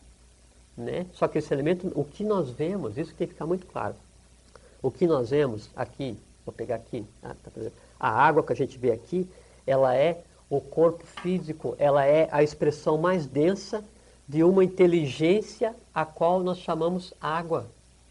[0.76, 1.06] né?
[1.14, 3.94] Só que esse elemento, o que nós vemos, isso tem que ficar muito claro.
[4.82, 7.52] O que nós vemos aqui, vou pegar aqui, ah, tá,
[8.00, 9.30] a água que a gente vê aqui,
[9.68, 13.84] ela é o corpo físico, ela é a expressão mais densa
[14.28, 17.68] de uma inteligência a qual nós chamamos água,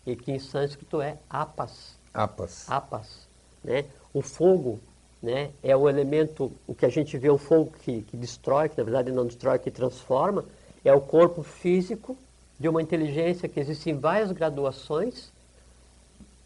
[0.06, 2.70] e que em sânscrito é apas Apas.
[2.70, 3.28] apas,
[3.62, 3.84] né?
[4.12, 4.80] O fogo,
[5.22, 8.78] né, é o elemento, o que a gente vê o fogo que, que destrói, que
[8.78, 10.44] na verdade não destrói, que transforma,
[10.84, 12.16] é o corpo físico
[12.58, 15.30] de uma inteligência que existe em várias graduações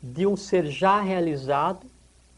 [0.02, 1.86] de um ser já realizado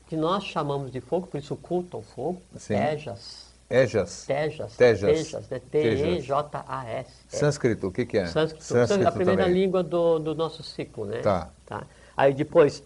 [0.09, 2.75] que nós chamamos de fogo, por isso culto ao fogo, Sim.
[2.75, 4.25] Tejas, Ejas.
[4.27, 5.49] Tejas, Tejas.
[5.49, 5.61] né?
[5.71, 6.01] Tejas.
[6.01, 7.11] T-E-J-A-S.
[7.33, 7.37] É.
[7.37, 8.27] Sânscrito, o que, que é?
[8.27, 9.61] Sânscrito, a primeira também.
[9.61, 11.21] língua do, do nosso ciclo, né?
[11.21, 11.51] Tá.
[12.17, 12.83] Aí depois,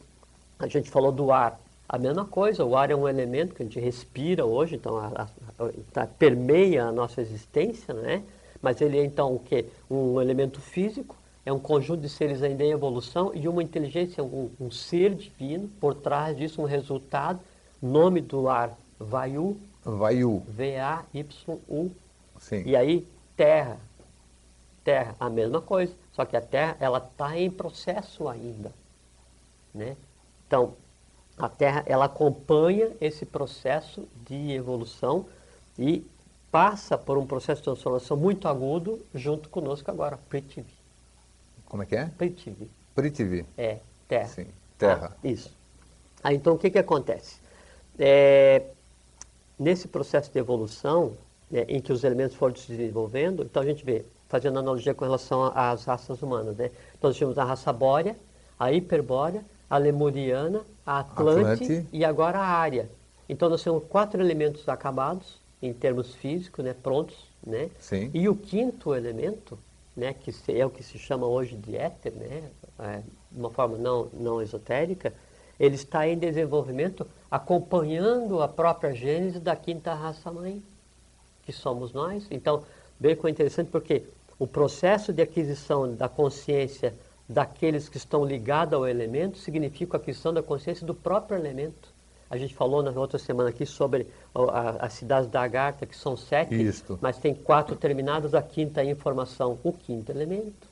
[0.59, 1.61] a gente falou do ar.
[1.93, 5.09] A mesma coisa, o ar é um elemento que a gente respira hoje, então a,
[5.09, 8.22] a- a- tá- permeia a nossa existência, né?
[8.62, 9.66] Mas ele é então o quê?
[9.91, 14.49] Um elemento físico, é um conjunto de seres ainda em evolução e uma inteligência, um,
[14.61, 17.41] um ser divino, por trás disso um resultado.
[17.82, 20.45] Nome do ar, Vayu, Vaiu.
[20.47, 21.91] V-A-Y-U,
[22.38, 22.62] Sim.
[22.66, 23.05] e aí,
[23.36, 23.78] terra.
[24.84, 25.93] Terra, a mesma coisa.
[26.12, 28.70] Só que a terra, ela está em processo ainda.
[29.74, 29.97] Né?
[30.47, 30.74] Então,
[31.47, 35.26] a terra, ela acompanha esse processo de evolução
[35.78, 36.07] e
[36.51, 40.18] passa por um processo de transformação muito agudo junto conosco agora.
[40.28, 40.74] Prithvi.
[41.66, 42.07] Como é que é?
[42.07, 42.70] Prithvi.
[42.95, 43.47] Prithvi.
[43.57, 43.78] É,
[44.09, 44.28] terra.
[44.28, 44.47] Sim.
[44.76, 45.12] Terra.
[45.12, 45.57] Ah, isso.
[46.22, 47.36] Aí, então, o que, que acontece?
[47.99, 48.62] É,
[49.59, 51.12] nesse processo de evolução,
[51.51, 55.05] né, em que os elementos foram se desenvolvendo, então a gente vê, fazendo analogia com
[55.05, 56.70] relação às raças humanas, né?
[56.99, 58.16] Então, nós tínhamos a raça bórea,
[58.59, 61.87] a hiperbórea, a lemuriana, a atlante, Atlante.
[61.93, 62.91] e agora a área.
[63.29, 67.16] Então, nós temos quatro elementos acabados, em termos físicos, né, prontos,
[67.47, 67.71] né?
[67.79, 68.11] Sim.
[68.12, 69.57] E o quinto elemento,
[69.97, 72.43] né, que é o que se chama hoje de éter, né,
[72.79, 75.12] é, de uma forma não, não esotérica,
[75.59, 80.62] ele está em desenvolvimento acompanhando a própria gênese da quinta raça-mãe,
[81.45, 82.27] que somos nós.
[82.31, 82.64] Então,
[82.99, 84.05] bem que é interessante porque
[84.39, 86.95] o processo de aquisição da consciência
[87.31, 91.89] daqueles que estão ligados ao elemento significa a aquisição da consciência do próprio elemento.
[92.28, 94.07] A gente falou na outra semana aqui sobre
[94.83, 96.99] as cidades da Agartha, que são sete, Isto.
[97.01, 100.68] mas tem quatro terminadas, a quinta é a informação, o quinto elemento.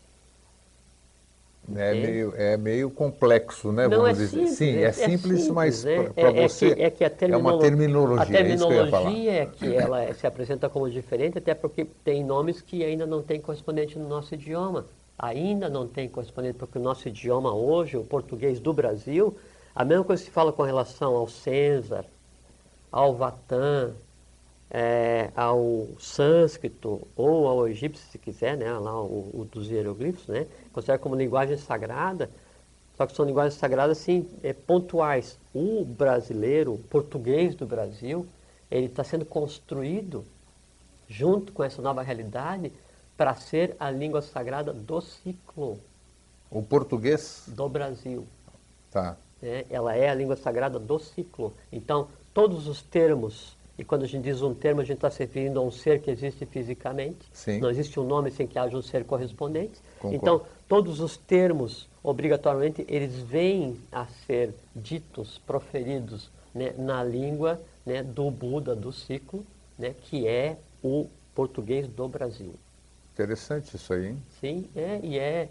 [1.76, 2.06] É Entende?
[2.06, 3.86] meio, é meio complexo, né?
[3.86, 4.46] Não vamos é dizer.
[4.46, 6.10] simples, Sim, é, simples, mas né?
[6.14, 8.66] para É- é você que- é que a é uma terminolo- terminologia, A é isso
[8.66, 9.10] que eu ia falar.
[9.10, 13.04] terminologia é que ela é- se apresenta como diferente, até porque tem nomes que ainda
[13.06, 14.86] não têm correspondente no nosso idioma.
[15.18, 19.36] Ainda não tem correspondente, porque o nosso idioma hoje, o português do Brasil,
[19.74, 22.04] a mesma coisa se fala com relação ao César,
[22.90, 23.92] ao Vatan,
[24.70, 30.46] é, ao sânscrito ou ao egípcio, se quiser, né, lá o, o dos hieroglifos, né,
[30.72, 32.30] considera como linguagem sagrada,
[32.96, 35.38] só que são linguagens sagradas assim, é, pontuais.
[35.54, 38.26] O brasileiro, o português do Brasil,
[38.68, 40.24] ele está sendo construído
[41.08, 42.72] junto com essa nova realidade
[43.18, 45.76] para ser a língua sagrada do ciclo.
[46.48, 47.42] O português?
[47.48, 48.24] Do Brasil.
[48.92, 49.16] Tá.
[49.42, 51.52] É, ela é a língua sagrada do ciclo.
[51.72, 55.18] Então, todos os termos, e quando a gente diz um termo, a gente está se
[55.18, 57.18] referindo a um ser que existe fisicamente.
[57.32, 57.58] Sim.
[57.58, 59.80] Não existe um nome sem que haja um ser correspondente.
[59.98, 60.16] Concordo.
[60.16, 68.00] Então, todos os termos, obrigatoriamente, eles vêm a ser ditos, proferidos né, na língua né,
[68.00, 69.44] do Buda, do ciclo,
[69.76, 72.54] né, que é o português do Brasil.
[73.18, 74.22] Interessante isso aí, hein?
[74.40, 75.48] Sim, é, e é.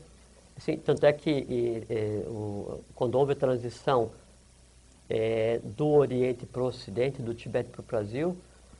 [0.55, 4.09] Assim, tanto é que e, e, o, quando houve a transição
[5.09, 8.37] é, do Oriente para o Ocidente, do Tibete para o Brasil,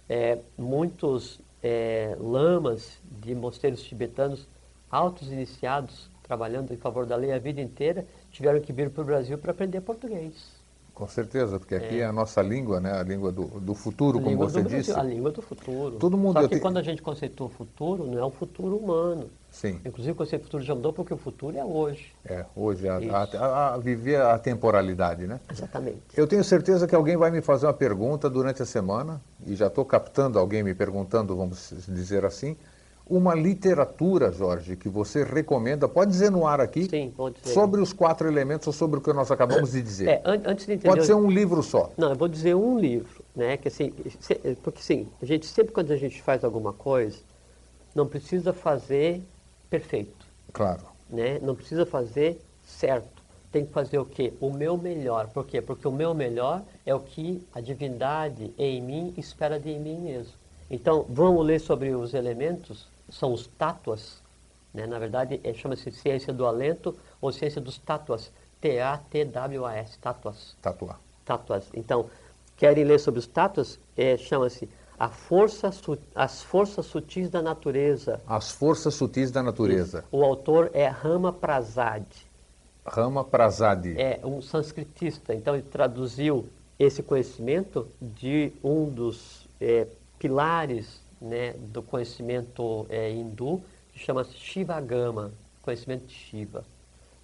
[0.07, 4.47] é, muitos é, lamas de mosteiros tibetanos,
[4.89, 9.05] altos iniciados, trabalhando em favor da lei a vida inteira, tiveram que vir para o
[9.05, 10.56] Brasil para aprender português.
[10.97, 12.91] Com certeza, porque aqui é, a nossa língua, né?
[12.91, 14.91] A língua do, do futuro, como você do disse.
[14.91, 15.97] A língua do futuro.
[15.99, 18.75] Todo mundo Só que tem- quando a gente conceitua o futuro, não é um futuro
[18.77, 19.29] humano.
[19.51, 19.79] Sim.
[19.85, 22.11] Inclusive o conceito futuro já mudou porque o futuro é hoje.
[22.25, 25.39] É, hoje, a, a, a- a viver a temporalidade, né?
[25.51, 25.99] Exatamente.
[26.15, 29.67] Eu tenho certeza que alguém vai me fazer uma pergunta durante a semana, e já
[29.67, 32.57] estou captando alguém me perguntando, vamos dizer assim,
[33.09, 37.53] uma literatura, Jorge, que você recomenda, pode dizer no ar aqui, Sim, pode ser.
[37.53, 40.07] sobre os quatro elementos ou sobre o que nós acabamos de dizer.
[40.09, 40.89] É, an- antes de entender...
[40.89, 41.91] Pode ser um livro só.
[41.97, 43.57] Não, eu vou dizer um livro, né?
[43.57, 43.93] Que assim,
[44.63, 47.17] porque sim, a gente sempre quando a gente faz alguma coisa,
[47.95, 49.21] não precisa fazer
[49.69, 50.83] perfeito, Claro.
[51.09, 51.39] né?
[51.41, 53.17] Não precisa fazer certo.
[53.51, 54.33] Tem que fazer o quê?
[54.41, 55.27] O meu melhor.
[55.29, 55.61] Por quê?
[55.61, 60.33] Porque o meu melhor é o que a divindade em mim espera de mim mesmo.
[60.69, 64.21] Então, vamos ler sobre os elementos, são os tátuas,
[64.73, 64.85] né?
[64.85, 68.31] Na verdade, é- chama-se ciência do alento ou ciência dos tátuas.
[68.59, 70.99] T-A-T-W-A-S, tátuas Tatuar.
[71.25, 71.65] tátuas.
[71.73, 72.09] Então,
[72.55, 73.79] querem ler sobre os tátuas?
[73.95, 74.67] É, Chama-se
[74.99, 75.69] a força,
[76.15, 78.19] As Forças Sutis da Natureza.
[78.27, 80.03] As forças sutis da natureza.
[80.11, 82.03] O autor é Rama Prasad,
[82.85, 83.85] Rama Prasad.
[83.95, 85.35] é um sânscritista.
[85.35, 86.47] Então, ele traduziu
[86.79, 89.85] esse conhecimento de um dos é,
[90.17, 93.61] pilares né, do conhecimento é, hindu,
[93.91, 96.63] que chama-se Shivagama, conhecimento de Shiva.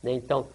[0.01, 0.11] Né?
[0.13, 0.47] Então,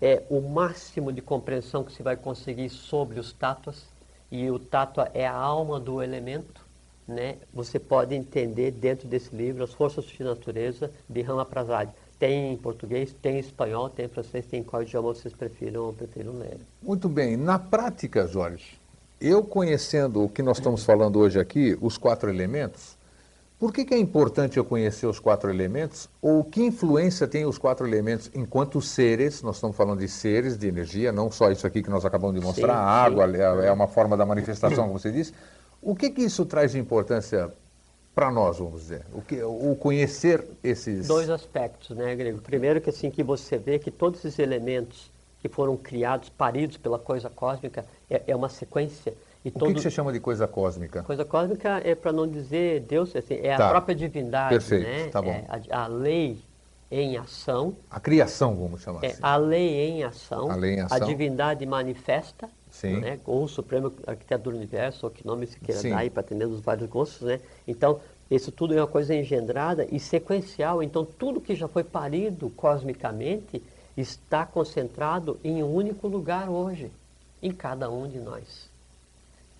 [0.00, 3.84] é o máximo de compreensão que se vai conseguir sobre os tátuas,
[4.30, 6.64] e o tátua é a alma do elemento,
[7.06, 7.36] né?
[7.52, 11.88] Você pode entender dentro desse livro as forças de natureza de Rama Prasad.
[12.18, 15.92] Tem em português, tem em espanhol, tem em francês, tem em qual idioma vocês prefiram,
[15.92, 16.58] prefiram ler.
[16.80, 17.36] Muito bem.
[17.36, 18.79] Na prática, Jorge,
[19.20, 22.98] eu conhecendo o que nós estamos falando hoje aqui, os quatro elementos,
[23.58, 26.08] por que, que é importante eu conhecer os quatro elementos?
[26.22, 29.42] Ou que influência tem os quatro elementos enquanto seres?
[29.42, 32.46] Nós estamos falando de seres, de energia, não só isso aqui que nós acabamos de
[32.46, 35.34] mostrar, Sim, a água é, é uma forma da manifestação, como você disse.
[35.82, 37.52] O que, que isso traz de importância
[38.14, 39.02] para nós, vamos dizer?
[39.12, 41.06] O, que, o conhecer esses.
[41.06, 42.40] Dois aspectos, né, Grego?
[42.40, 45.10] Primeiro que assim que você vê que todos esses elementos
[45.40, 49.14] que foram criados, paridos pela coisa cósmica, é, é uma sequência.
[49.44, 51.02] E O que, todo- que você chama de coisa cósmica?
[51.02, 53.66] Coisa cósmica é para não dizer Deus, assim, é Tá.
[53.68, 55.08] a própria divindade, Perfeito, né?
[55.08, 55.30] tá bom.
[55.30, 56.38] É a, a lei
[56.90, 59.18] em ação, A criação, vamos chamar é assim.
[59.22, 61.06] a lei em ação, A lei em ação.
[61.06, 62.98] divindade manifesta, Sim.
[63.00, 63.18] né?
[63.24, 65.90] ou o supremo arquiteto do universo, ou que nome se queira Sim.
[65.90, 67.40] dar aí para atender os vários gostos, né?
[67.66, 70.82] Então, isso tudo é uma coisa engendrada e sequencial.
[70.82, 73.62] Então, tudo que já foi parido cosmicamente
[74.00, 76.90] está concentrado em um único lugar hoje,
[77.42, 78.68] em cada um de nós.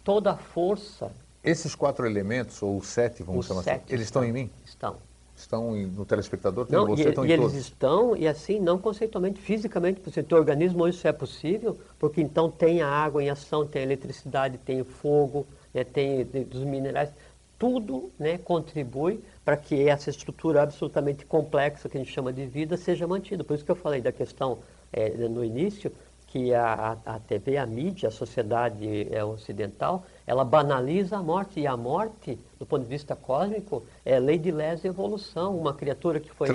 [0.05, 1.11] Toda a força,
[1.43, 4.51] Esses quatro elementos, ou sete, vamos os chamar sete assim, eles estão em mim?
[4.65, 4.97] Estão.
[5.37, 6.67] Estão em- no telespectador?
[6.67, 7.55] Tem Não, você, e, estão e eles todos?
[7.55, 12.51] estão, e assim, não conceitualmente, fisicamente, para o teu organismo isso é possível, porque então
[12.51, 16.63] tem a água em ação, tem a eletricidade, tem o fogo, né, tem, tem os
[16.65, 17.11] minerais,
[17.59, 19.21] tudo né, contribui
[19.51, 23.43] para que essa estrutura absolutamente complexa que a gente chama de vida seja mantida.
[23.43, 24.59] Por isso que eu falei da questão
[24.93, 25.91] eh, no início,
[26.29, 31.59] que a, a, TV, a mídia, a sociedade eh, ocidental, ela banaliza a morte.
[31.59, 35.59] E a morte, do ponto de vista cósmico, é lei de lesa evolução.
[35.59, 36.47] Uma criatura que foi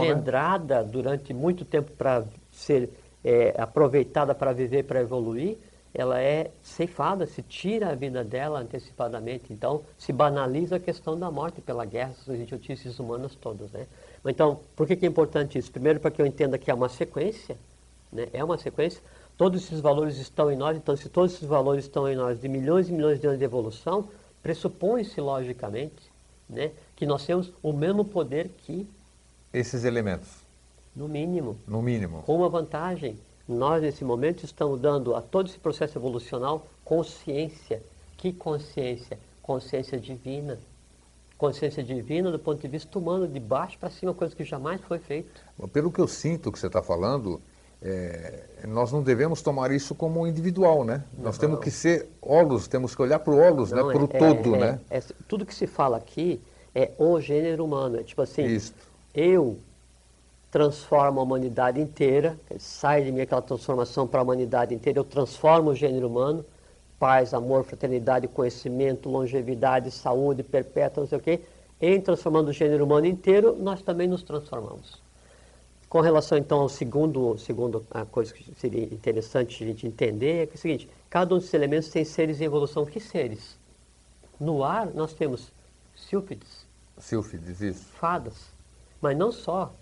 [0.00, 0.06] né?
[0.06, 2.88] engendrada durante muito tempo para ser
[3.22, 5.58] eh, aproveitada para viver, para evoluir,
[5.94, 9.52] ela é ceifada, se tira a vida dela antecipadamente.
[9.52, 13.70] Então, se banaliza a questão da morte pela guerra, essas idiotices humanas todas.
[13.70, 13.86] Né?
[14.26, 15.70] Então, por que, que é importante isso?
[15.70, 17.56] Primeiro, para que eu entenda que é uma sequência,
[18.12, 18.26] né?
[18.32, 19.00] é uma sequência.
[19.38, 22.48] Todos esses valores estão em nós, então, se todos esses valores estão em nós de
[22.48, 24.08] milhões e milhões de anos de evolução,
[24.42, 26.10] pressupõe-se, logicamente,
[26.48, 28.88] né, que nós temos o mesmo poder que.
[29.52, 30.28] Esses elementos.
[30.94, 31.56] No mínimo.
[31.66, 32.22] No mínimo.
[32.22, 33.16] Com uma vantagem
[33.48, 37.82] nós, nesse momento, estamos dando a todo esse processo evolucional consciência.
[38.16, 39.18] Que consciência?
[39.42, 40.58] Consciência divina.
[41.36, 44.98] Consciência divina do ponto de vista humano, de baixo para cima, coisa que jamais foi
[44.98, 45.40] feita.
[45.72, 47.40] Pelo que eu sinto que você está falando,
[47.82, 51.04] é, nós não devemos tomar isso como individual, né?
[51.12, 51.24] Não.
[51.24, 53.82] Nós temos que ser olos, temos que olhar para o olos, né?
[53.82, 54.80] para o é, todo, é, né?
[54.88, 56.40] É, tudo que se fala aqui
[56.74, 58.00] é o gênero humano.
[58.00, 58.72] É tipo assim, isso.
[59.14, 59.58] eu
[60.54, 65.70] transforma a humanidade inteira, sai de mim aquela transformação para a humanidade inteira, eu transformo
[65.70, 66.44] o gênero humano,
[66.96, 71.40] paz, amor, fraternidade, conhecimento, longevidade, saúde perpétua, não sei o quê.
[71.80, 75.02] Em transformando o gênero humano inteiro, nós também nos transformamos.
[75.88, 80.46] Com relação então ao segundo, segundo a coisa que seria interessante a gente entender é,
[80.46, 82.86] que é o seguinte, cada um desses elementos tem seres em evolução.
[82.86, 83.58] Que seres?
[84.38, 85.50] No ar nós temos
[85.96, 86.64] sílfides.
[86.96, 87.86] Sílfides, isso.
[87.98, 88.36] Fadas.
[89.02, 89.74] Mas não só.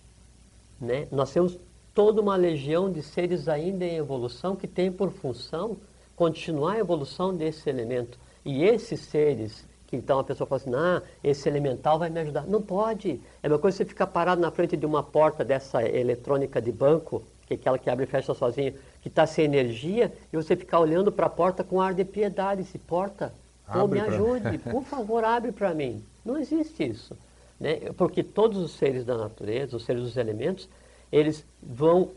[0.83, 1.07] Né?
[1.13, 1.57] Nós temos
[1.95, 5.77] toda uma legião de seres ainda em evolução que tem por função
[6.17, 8.19] continuar a evolução desse elemento.
[8.45, 12.47] E esses seres, que então a pessoa fala assim, ah, esse elemental vai me ajudar.
[12.49, 13.21] Não pode.
[13.41, 17.23] É uma coisa você ficar parado na frente de uma porta dessa eletrônica de banco,
[17.47, 20.81] que é aquela que abre e fecha sozinha, que está sem energia, e você ficar
[20.81, 22.65] olhando para a porta com ar de piedade.
[22.65, 23.33] Se porta,
[23.73, 26.03] ou me ajude, por favor, abre para mim.
[26.25, 27.17] Não existe isso.
[27.63, 27.77] Né?
[27.97, 30.69] Porque todos os seres da natureza, os seres dos elementos,
[31.13, 32.11] eles vão,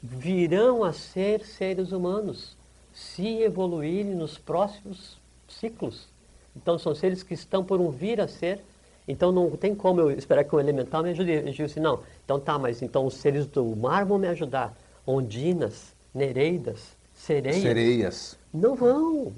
[0.00, 2.56] virão a ser seres humanos,
[2.94, 6.06] se evoluírem nos próximos ciclos.
[6.54, 8.60] Então são seres que estão por um vir a ser.
[9.08, 11.32] Então não tem como eu esperar que um elemental me ajude.
[11.32, 14.72] Eu digo assim, não, então tá, mas então os seres do mar vão me ajudar.
[15.04, 17.60] Ondinas, nereidas, sereias.
[17.60, 18.38] Sereias.
[18.54, 19.32] Não vão.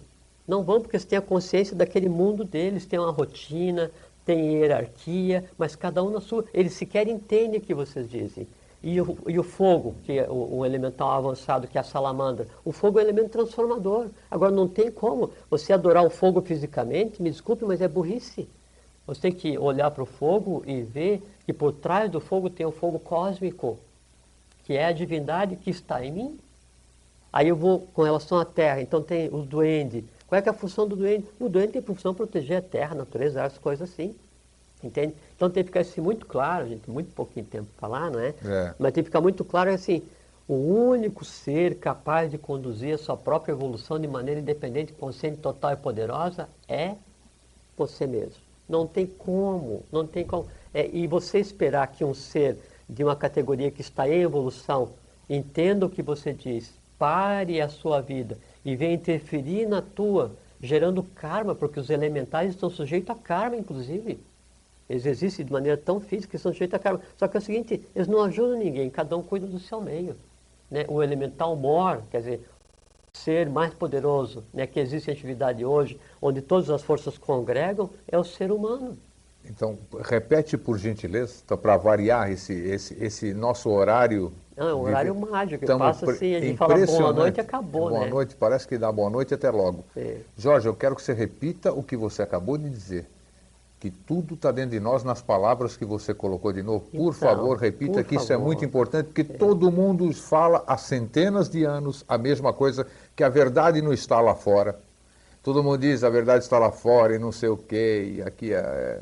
[0.46, 3.90] Não vão porque eles têm a consciência daquele mundo deles, têm uma rotina,
[4.24, 6.44] tem hierarquia, mas cada um na sua.
[6.52, 8.46] Eles sequer entendem o que vocês dizem.
[8.82, 12.46] E o, e o fogo, que é o, o, elemental avançado, que é a salamandra,
[12.64, 14.08] o fogo é um elemento transformador.
[14.30, 18.46] Agora, não tem como você adorar o fogo fisicamente, me desculpe, mas é burrice.
[19.06, 22.66] Você tem que olhar para o fogo e ver que por trás do fogo tem
[22.66, 23.78] o fogo cósmico,
[24.64, 26.38] que é a divindade que está em mim.
[27.32, 30.54] Aí eu vou com relação à terra, então tem os duendes, qual é, é a
[30.54, 31.28] função do doente?
[31.38, 34.14] O doente tem função de proteger a terra, a natureza, as coisas assim.
[34.82, 35.14] Entende?
[35.34, 38.34] Então tem que ficar assim muito claro, gente muito pouquinho tempo para falar, não é?
[38.44, 38.74] é?
[38.78, 40.02] Mas tem que ficar muito claro assim,
[40.46, 45.72] o único ser capaz de conduzir a sua própria evolução de maneira independente, consciente, total
[45.72, 46.96] e poderosa é
[47.76, 48.36] você mesmo.
[48.68, 50.46] Não tem como, não tem como.
[50.72, 52.58] É, e você esperar que um ser
[52.88, 54.90] de uma categoria que está em evolução
[55.30, 61.02] entenda o que você diz, pare a sua vida e vem interferir na tua, gerando
[61.02, 64.18] karma, porque os elementais estão sujeitos a karma, inclusive.
[64.88, 67.00] Eles existem de maneira tão física que estão sujeitos a karma.
[67.16, 70.16] Só que é o seguinte, eles não ajudam ninguém, cada um cuida do seu meio.
[70.70, 70.84] Né?
[70.88, 72.40] O elemental mor, quer dizer,
[73.12, 78.18] ser mais poderoso né, que existe em atividade hoje, onde todas as forças congregam, é
[78.18, 78.98] o ser humano.
[79.44, 85.14] Então, repete por gentileza, para variar esse, esse, esse nosso horário não, é um horário
[85.14, 85.30] Vive...
[85.30, 85.64] mágico.
[85.64, 87.98] Estamos passa assim, a gente fala boa noite e acabou, boa né?
[87.98, 89.84] Boa noite, parece que dá boa noite até logo.
[89.94, 90.16] Sim.
[90.36, 93.06] Jorge, eu quero que você repita o que você acabou de dizer.
[93.80, 96.86] Que tudo está dentro de nós nas palavras que você colocou de novo.
[96.86, 98.22] Por então, favor, repita por que favor.
[98.22, 99.36] isso é muito importante, porque é.
[99.36, 104.20] todo mundo fala há centenas de anos a mesma coisa, que a verdade não está
[104.20, 104.78] lá fora.
[105.42, 108.54] Todo mundo diz a verdade está lá fora e não sei o quê, e aqui
[108.54, 109.00] é,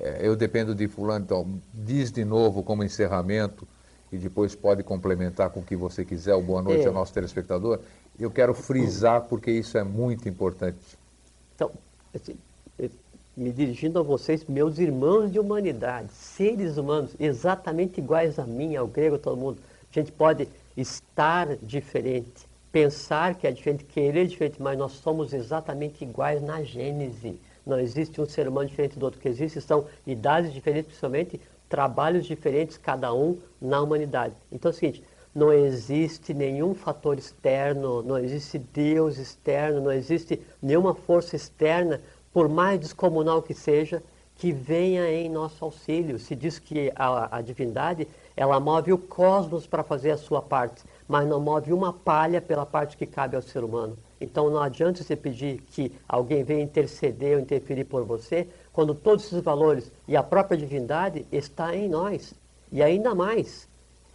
[0.00, 1.24] é, eu dependo de fulano.
[1.24, 3.68] Então, diz de novo como encerramento
[4.14, 6.34] e depois pode complementar com o que você quiser.
[6.34, 6.86] O boa noite é.
[6.86, 7.80] ao nosso telespectador.
[8.18, 10.78] Eu quero frisar porque isso é muito importante.
[11.56, 11.72] Então,
[12.14, 12.36] assim,
[13.36, 18.86] me dirigindo a vocês, meus irmãos de humanidade, seres humanos exatamente iguais a mim, ao
[18.86, 19.58] grego, a todo mundo.
[19.90, 26.04] A gente pode estar diferente, pensar que é diferente, querer diferente, mas nós somos exatamente
[26.04, 27.40] iguais na gênese.
[27.66, 29.18] Não existe um ser humano diferente do outro.
[29.18, 31.40] O que existe são idades diferentes, principalmente
[31.74, 34.36] trabalhos diferentes, cada um na humanidade.
[34.52, 35.02] Então é o seguinte,
[35.34, 42.00] não existe nenhum fator externo, não existe Deus externo, não existe nenhuma força externa,
[42.32, 44.00] por mais descomunal que seja,
[44.36, 46.16] que venha em nosso auxílio.
[46.16, 48.06] Se diz que a, a divindade,
[48.36, 52.64] ela move o cosmos para fazer a sua parte, mas não move uma palha pela
[52.64, 53.98] parte que cabe ao ser humano.
[54.20, 59.24] Então não adianta você pedir que alguém venha interceder ou interferir por você, quando todos
[59.24, 62.34] esses valores e a própria divindade está em nós.
[62.70, 63.68] E ainda mais,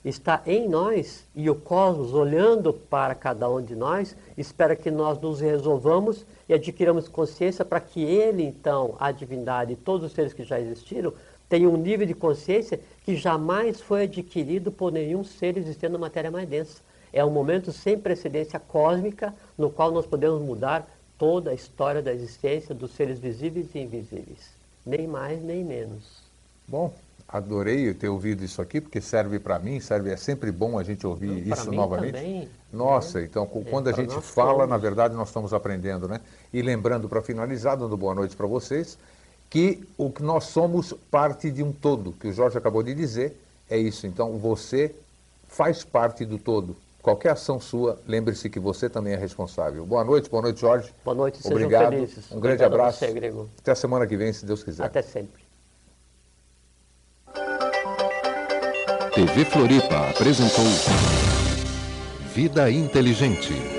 [0.04, 5.20] está em nós e o cosmos olhando para cada um de nós, espera que nós
[5.20, 10.34] nos resolvamos e adquiramos consciência para que ele, então, a divindade e todos os seres
[10.34, 11.14] que já existiram,
[11.48, 16.30] tenham um nível de consciência que jamais foi adquirido por nenhum ser existente na matéria
[16.30, 16.82] mais densa.
[17.12, 20.88] É um momento sem precedência cósmica no qual nós podemos mudar
[21.20, 24.50] toda a história da existência dos seres visíveis e invisíveis.
[24.86, 26.24] Nem mais, nem menos.
[26.68, 26.94] Bom,
[27.28, 31.06] adorei ter ouvido isso aqui, porque serve para mim, serve, é sempre bom a gente
[31.06, 32.14] ouvir Pra isso novamente.
[32.14, 33.26] também, Nossa, né?
[33.26, 34.70] então cu- É, quando a pra gente fala, todos.
[34.70, 36.22] na verdade nós estamos aprendendo, né?
[36.54, 38.98] E lembrando para finalizar, dando boa noite para vocês,
[39.50, 43.36] que o que nós somos parte de um todo, que o Jorge acabou de dizer,
[43.70, 44.08] é isso.
[44.08, 44.96] Então você
[45.50, 46.76] faz parte do todo.
[47.02, 49.86] Qualquer ação sua, lembre-se que você também é responsável.
[49.86, 50.94] Boa noite, boa noite, Jorge.
[51.04, 51.94] Boa noite, sejam Obrigado.
[51.94, 52.26] felizes.
[52.32, 53.00] Um grande Obrigado abraço.
[53.00, 53.46] você.
[53.62, 54.84] Até a semana que vem, se Deus quiser.
[54.84, 55.42] Até sempre.
[59.14, 60.66] TV Floripa apresentou
[62.34, 63.79] Vida Inteligente.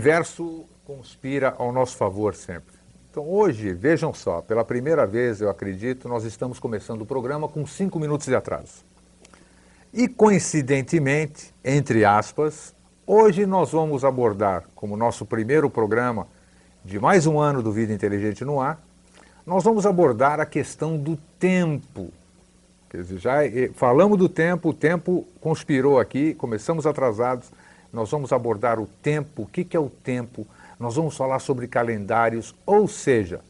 [0.00, 2.74] Universo conspira ao nosso favor sempre.
[3.10, 7.66] Então hoje, vejam só, pela primeira vez, eu acredito, nós estamos começando o programa com
[7.66, 8.82] cinco minutos de atraso.
[9.92, 12.74] E coincidentemente, entre aspas,
[13.06, 16.26] hoje nós vamos abordar, como nosso primeiro programa
[16.82, 18.80] de mais um ano do Vida Inteligente no Ar,
[19.44, 22.10] nós vamos abordar a questão do tempo.
[22.88, 27.50] Quer dizer, já eh, falamos do tempo, o tempo conspirou aqui, começamos atrasados.
[27.92, 30.46] Nós vamos abordar o tempo, o que, que é o tempo,
[30.78, 33.40] nós vamos falar sobre calendários, ou seja,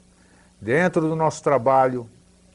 [0.61, 2.09] dentro do nosso trabalho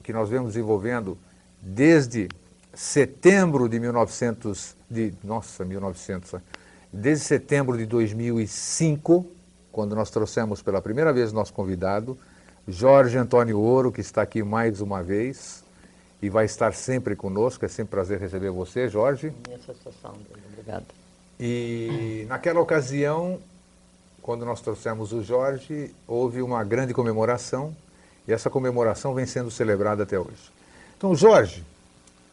[0.04, 1.18] que nós vemos desenvolvendo
[1.62, 2.30] desde
[2.74, 6.36] setembro de 1900, de, nossa, 1900,
[6.92, 9.26] desde setembro de 2005,
[9.72, 12.18] quando nós trouxemos pela primeira vez nosso convidado,
[12.68, 15.64] Jorge Antônio Ouro, que está aqui mais uma vez
[16.22, 17.64] e vai estar sempre conosco.
[17.66, 19.32] É sempre um prazer receber você, Jorge.
[19.48, 19.60] Minha
[20.30, 20.48] Grego.
[20.52, 21.05] Obrigado.
[21.40, 23.40] E naquela ocasião,
[24.22, 27.76] quando nós trouxemos o Jorge, houve uma grande comemoração
[28.28, 30.52] e essa comemoração vem sendo celebrada até hoje.
[30.98, 31.64] Então, Jorge,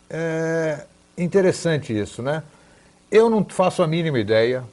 [0.08, 0.86] é
[1.18, 2.42] interessante isso, né?
[3.10, 4.64] Eu não faço a mínima ideia.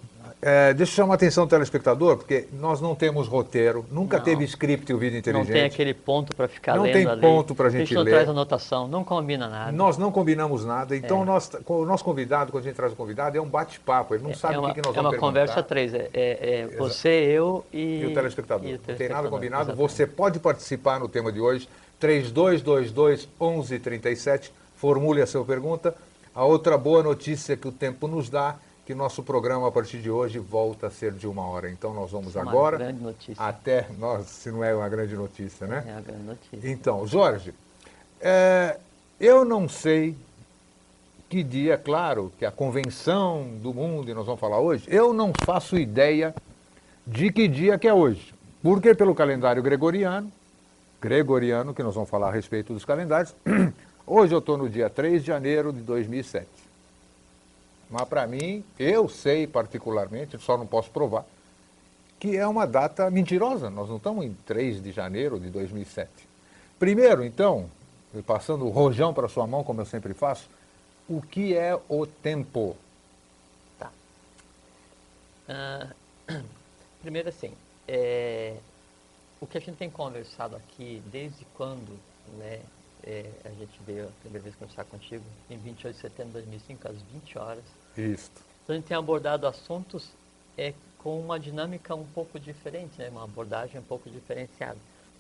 [0.42, 4.24] É, deixa eu chamar a atenção do telespectador, porque nós não temos roteiro, nunca Não.
[4.24, 5.52] teve script o Não Inteligente.
[5.52, 7.20] tem aquele ponto para ficar Não lendo tem ali.
[7.20, 8.12] ponto pra A gente não ler.
[8.12, 9.74] traz anotação, não combina nada.
[9.74, 11.26] Nós não combinamos nada, então É.
[11.26, 14.34] nós, o nosso convidado, quando a gente traz o convidado, é um bate-papo, ele não
[14.34, 15.68] sabe é o uma, que, que nós é vamos uma conversa perguntar.
[15.68, 15.94] três.
[15.94, 18.66] É, é- é você, eu e, E o telespectador.
[18.66, 19.64] e o Não tem nada telespectador, combinado.
[19.72, 19.92] exatamente.
[19.92, 21.68] Você pode participar no tema de hoje.
[22.00, 24.54] 3222 1137.
[24.76, 25.94] Formule a sua pergunta.
[26.34, 28.56] A outra boa notícia que o tempo nos dá,
[28.90, 31.70] que nosso programa a partir de hoje volta a ser de uma hora.
[31.70, 33.36] Então nós vamos Uma agora grande notícia.
[33.38, 35.84] até nós, se não é uma grande notícia, né?
[35.88, 36.72] É uma grande notícia.
[36.72, 37.54] Então, Jorge,
[38.20, 38.80] é,
[39.20, 40.16] eu não sei
[41.30, 45.32] que dia, claro, que a convenção do mundo, e nós vamos falar hoje, eu não
[45.46, 46.34] faço ideia
[47.06, 48.34] de que dia que é hoje.
[48.64, 50.32] Porque pelo calendário gregoriano,
[51.00, 53.36] gregoriano, que nós vamos falar a respeito dos calendários,
[54.08, 56.59] hoje eu estou no dia 3 de janeiro de 2007.
[57.90, 61.26] Mas para mim, eu sei particularmente, só não posso provar,
[62.20, 63.70] que é uma data mentirosa.
[63.70, 66.10] Nós não estamos em 3 de janeiro de 2007.
[66.78, 67.70] Primeiro, então,
[68.26, 70.48] passando o rojão para sua mão, como eu sempre faço,
[71.08, 72.78] o que é o tempo?
[75.48, 75.88] Ah,
[77.02, 77.52] primeiro assim,
[77.88, 78.56] é,
[79.42, 81.98] o que a gente tem conversado aqui, desde quando
[82.38, 82.60] né,
[83.04, 86.88] é, a gente veio a primeira vez conversar contigo, em 28 de setembro de 2005,
[86.88, 87.64] às 20 horas,
[87.98, 88.42] Isto.
[88.64, 90.10] então a gente tem abordado assuntos
[90.58, 93.10] é, com uma dinâmica um pouco diferente, né?
[93.10, 94.78] uma abordagem um pouco diferenciada.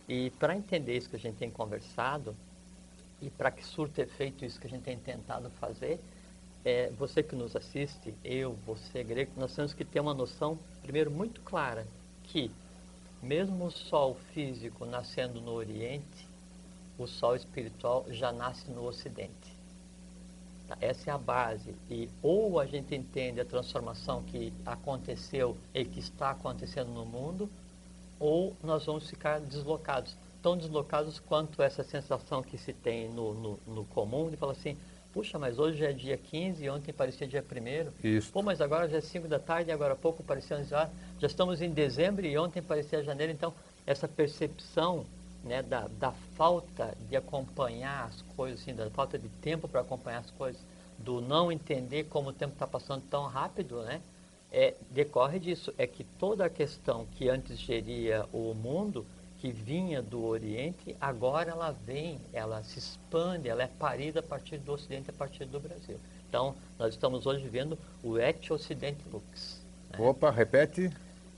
[0.08, 2.36] E para entender isso que a gente tem conversado,
[3.22, 6.00] e para que surta efeito isso que a gente tem tentado fazer,
[6.64, 11.10] é, você que nos assiste, eu, você, grego, nós temos que ter uma noção, primeiro,
[11.10, 11.88] muito clara,
[12.24, 12.52] que
[13.22, 16.29] mesmo o sol físico nascendo no Oriente,
[17.04, 19.60] o sol espiritual já nasce no Ocidente.
[20.68, 20.78] Tá?
[20.80, 21.76] Essa é a base.
[21.90, 27.50] E ou a gente entende a transformação que aconteceu e que está acontecendo no mundo,
[28.20, 30.16] ou nós vamos ficar deslocados.
[30.42, 34.78] Tão deslocados quanto essa sensação que se tem no, no, no comum de falar assim,
[35.14, 38.32] puxa, mas hoje é dia 15 e ontem parecia dia 1 Isso.
[38.32, 40.92] Pô, mas agora já é 5 da tarde e agora há pouco parecia 11 horas.
[41.20, 43.34] Já estamos em dezembro e ontem parecia janeiro.
[43.34, 43.54] Então,
[43.86, 45.06] essa percepção
[45.44, 50.20] né, da, da falta de acompanhar as coisas, assim, da falta de tempo para acompanhar
[50.20, 50.62] as coisas,
[50.98, 54.02] do não entender como o tempo está passando tão rápido, né,
[54.52, 55.74] é, decorre disso.
[55.78, 59.06] É que toda a questão que antes geria o mundo,
[59.40, 64.58] que vinha do Oriente, agora ela vem, ela se expande, ela é parida a partir
[64.58, 65.98] do Ocidente, a partir do Brasil.
[66.28, 69.66] Então, nós estamos hoje vendo o Et Ocidente Lux.
[69.92, 70.00] Né?
[70.00, 70.92] Opa, repete.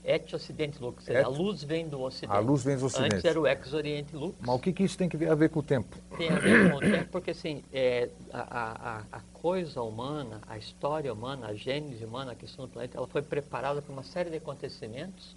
[0.04, 1.16] Et Ocidente Lux, Et...
[1.16, 2.32] a luz vem do Ocidente.
[2.32, 3.14] A luz vem do Ocidente.
[3.14, 4.36] Antes era o Ex Oriente Lux.
[4.40, 5.96] Mas o que, que isso tem a ver com o tempo?
[6.16, 10.58] Tem a ver com o tempo porque, assim, é, a, a, a coisa humana, a
[10.58, 14.30] história humana, a gênese humana, a questão do planeta, ela foi preparada por uma série
[14.30, 15.36] de acontecimentos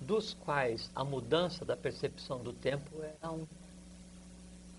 [0.00, 2.90] dos quais a mudança da percepção do tempo
[3.22, 3.46] é um.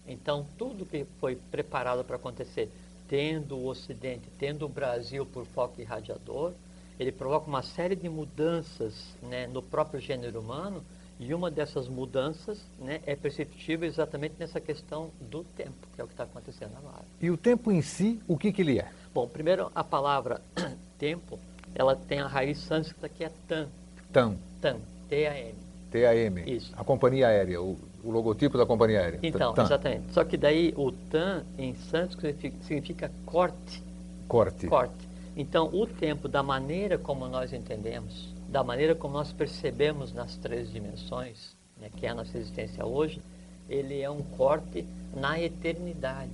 [0.07, 2.69] Então, tudo que foi preparado para acontecer,
[3.07, 6.53] tendo o Ocidente, tendo o Brasil por foco irradiador,
[7.01, 10.83] ele provoca uma série de mudanças né, no próprio gênero humano,
[11.19, 16.07] e uma dessas mudanças né, é perceptível exatamente nessa questão do tempo, que é o
[16.07, 17.03] que está acontecendo agora.
[17.19, 18.87] E o tempo em si, o que, que ele é?
[19.13, 20.41] Bom, primeiro a palavra
[20.99, 21.39] tempo,
[21.73, 23.67] ela tem a raiz sânscrita que é tan.
[24.13, 24.35] Tan.
[24.61, 24.77] Tan.
[25.09, 25.55] TAM.
[25.91, 26.47] TAM.
[26.47, 26.71] Isso.
[26.77, 29.19] A companhia aérea, o, o logotipo da companhia aérea.
[29.23, 29.63] Então, TAM.
[29.63, 30.13] exatamente.
[30.13, 33.83] Só que daí o TAM em sânscrito significa corte.
[34.27, 34.67] Corte.
[34.67, 35.10] Corte.
[35.35, 40.71] Então, o tempo, da maneira como nós entendemos, da maneira como nós percebemos nas três
[40.71, 43.21] dimensões, né, que é a nossa existência hoje,
[43.69, 44.85] ele é um corte
[45.15, 46.31] na eternidade.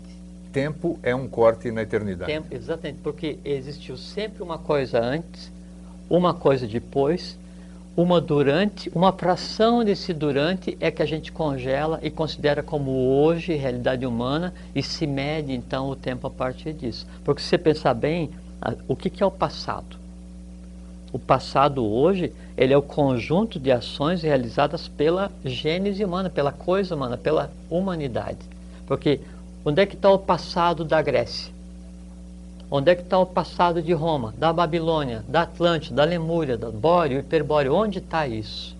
[0.51, 2.31] Tempo é um corte na eternidade.
[2.31, 5.51] Tempo, exatamente, porque existiu sempre uma coisa antes,
[6.09, 7.37] uma coisa depois
[7.97, 13.55] uma durante, uma fração desse durante é que a gente congela e considera como hoje
[13.55, 17.07] realidade humana e se mede então o tempo a partir disso.
[17.25, 18.29] Porque se você pensar bem,
[18.87, 19.97] o que, que é o passado?
[21.11, 26.95] O passado hoje, ele é o conjunto de ações realizadas pela gênese humana, pela coisa
[26.95, 28.39] humana, pela humanidade.
[28.85, 29.21] Porque
[29.63, 31.51] onde é que está o passado da Grécia?
[32.69, 36.69] Onde é que está o passado de Roma, da Babilônia, da Atlântida, da Lemúria, da
[36.69, 37.73] Bório, Hiperbóreo?
[37.73, 38.75] Onde está isso?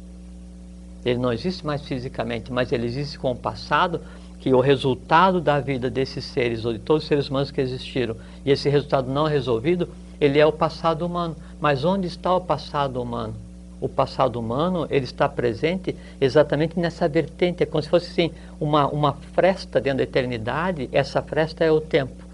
[1.06, 4.02] Ele não existe mais fisicamente, mas ele existe com o passado,
[4.48, 8.16] que o resultado da vida desses seres, ou de todos os seres humanos que existiram,
[8.46, 9.90] e esse resultado não resolvido,
[10.22, 11.36] ele é o passado humano.
[11.60, 13.36] Mas onde está o passado humano?
[13.82, 18.88] O passado humano, ele está presente exatamente nessa vertente, é como se fosse assim, uma,
[18.88, 22.26] uma fresta dentro da eternidade, essa fresta é o tempo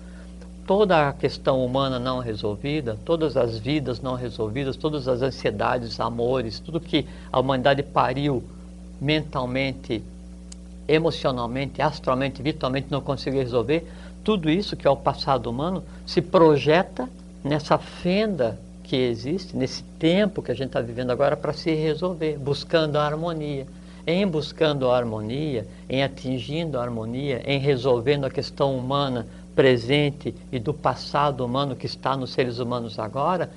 [0.68, 6.57] toda a questão humana não resolvida, todas as vidas não resolvidas, todas as ansiedades, amores,
[6.57, 8.41] tudo que a humanidade pariu
[9.02, 10.02] mentalmente,
[10.88, 13.88] emocionalmente, astralmente, virtualmente não conseguiu resolver,
[14.24, 17.10] tudo isso que é o passado humano se projeta
[17.44, 22.38] nessa fenda que existe, nesse tempo que a gente está vivendo agora para se resolver,
[22.38, 23.66] buscando a harmonia.
[24.06, 30.60] Em buscando a harmonia, em atingindo a harmonia, em resolvendo a questão humana presente e
[30.60, 33.50] do passado humano que está nos seres humanos agora,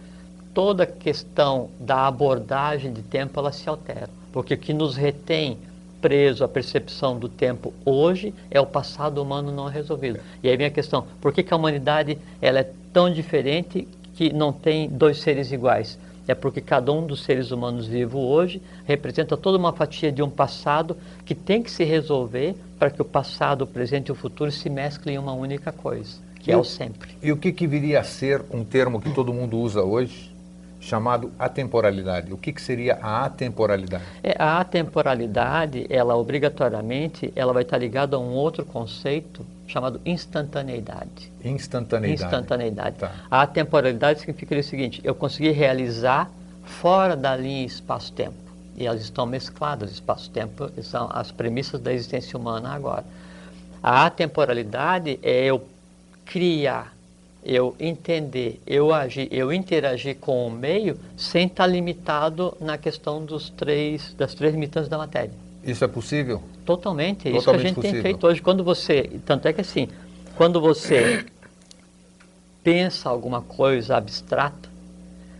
[0.54, 4.08] toda a questão da abordagem de tempo ela se altera.
[4.32, 5.58] Porque o que nos retém
[6.00, 10.20] preso à percepção do tempo hoje é o passado humano não resolvido.
[10.42, 14.32] E aí vem a questão, por que, que a humanidade ela é tão diferente que
[14.32, 15.98] não tem dois seres iguais?
[16.28, 20.30] É porque cada um dos seres humanos vivos hoje representa toda uma fatia de um
[20.30, 24.50] passado que tem que se resolver para que o passado, o presente e o futuro
[24.50, 27.10] se mesclem em uma única coisa, que e é o sempre.
[27.22, 30.34] E o que, que viria a ser um termo que todo mundo usa hoje,
[30.86, 32.32] chamado atemporalidade?
[32.32, 34.04] O que, que seria a atemporalidade?
[34.22, 41.32] É, a atemporalidade, ela obrigatoriamente, ela vai estar ligada a um outro conceito chamado instantaneidade.
[41.44, 42.22] Instantaneidade.
[42.22, 42.96] Instantaneidade.
[42.98, 43.12] Tá.
[43.28, 46.30] A temporalidade significa o seguinte: eu consegui realizar
[46.64, 48.46] fora da linha espaço-tempo.
[48.76, 53.04] E elas estão mescladas, espaço-tempo são as premissas da existência humana agora.
[53.82, 55.66] A atemporalidade é eu
[56.26, 56.95] criar,
[57.46, 63.50] eu entender, eu agir, eu interagir com o meio sem estar limitado na questão dos
[63.50, 65.30] três, das três limitantes da matéria.
[65.62, 66.42] Isso é possível?
[66.64, 67.92] Totalmente, é isso que a gente possível.
[67.92, 68.42] tem feito hoje.
[68.42, 69.88] Quando você, tanto é que assim,
[70.34, 71.24] quando você
[72.64, 74.68] pensa alguma coisa abstrata,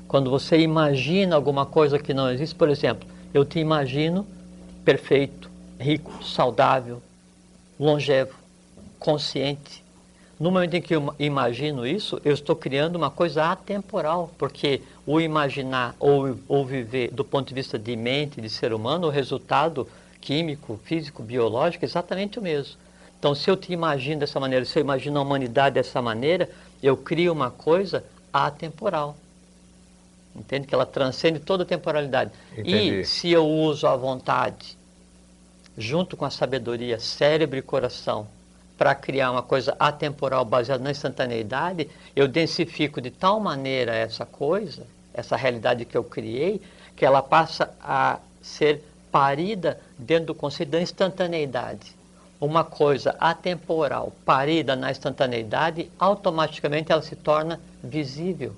[0.06, 4.24] quando você imagina alguma coisa que não existe, por exemplo, eu te imagino
[4.84, 7.02] perfeito, rico, saudável,
[7.78, 8.34] longevo,
[9.00, 9.84] consciente.
[10.38, 15.18] No momento em que eu imagino isso, eu estou criando uma coisa atemporal, porque o
[15.18, 19.88] imaginar ou, ou viver do ponto de vista de mente, de ser humano, o resultado
[20.20, 22.76] químico, físico, biológico é exatamente o mesmo.
[23.18, 26.50] Então, se eu te imagino dessa maneira, se eu imagino a humanidade dessa maneira,
[26.82, 29.16] eu crio uma coisa atemporal.
[30.34, 30.66] Entende?
[30.66, 32.30] Que ela transcende toda a temporalidade.
[32.52, 33.00] Entendi.
[33.00, 34.76] E se eu uso a vontade,
[35.78, 38.28] junto com a sabedoria, cérebro e coração,
[38.76, 44.86] para criar uma coisa atemporal baseada na instantaneidade, eu densifico de tal maneira essa coisa,
[45.14, 46.60] essa realidade que eu criei,
[46.94, 51.96] que ela passa a ser parida dentro do conceito da instantaneidade
[52.40, 58.54] uma coisa atemporal parida na instantaneidade, automaticamente ela se torna visível.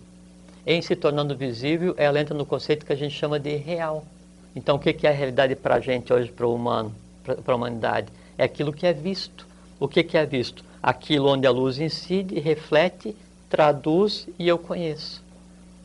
[0.67, 4.05] Em se tornando visível, ela entra no conceito que a gente chama de real.
[4.55, 7.57] Então, o que é a realidade para a gente hoje, para o humano, para a
[7.57, 8.09] humanidade?
[8.37, 9.47] É aquilo que é visto.
[9.81, 10.65] O que é visto?
[10.83, 13.15] Aquilo onde a luz incide, reflete,
[13.49, 15.23] traduz e eu conheço.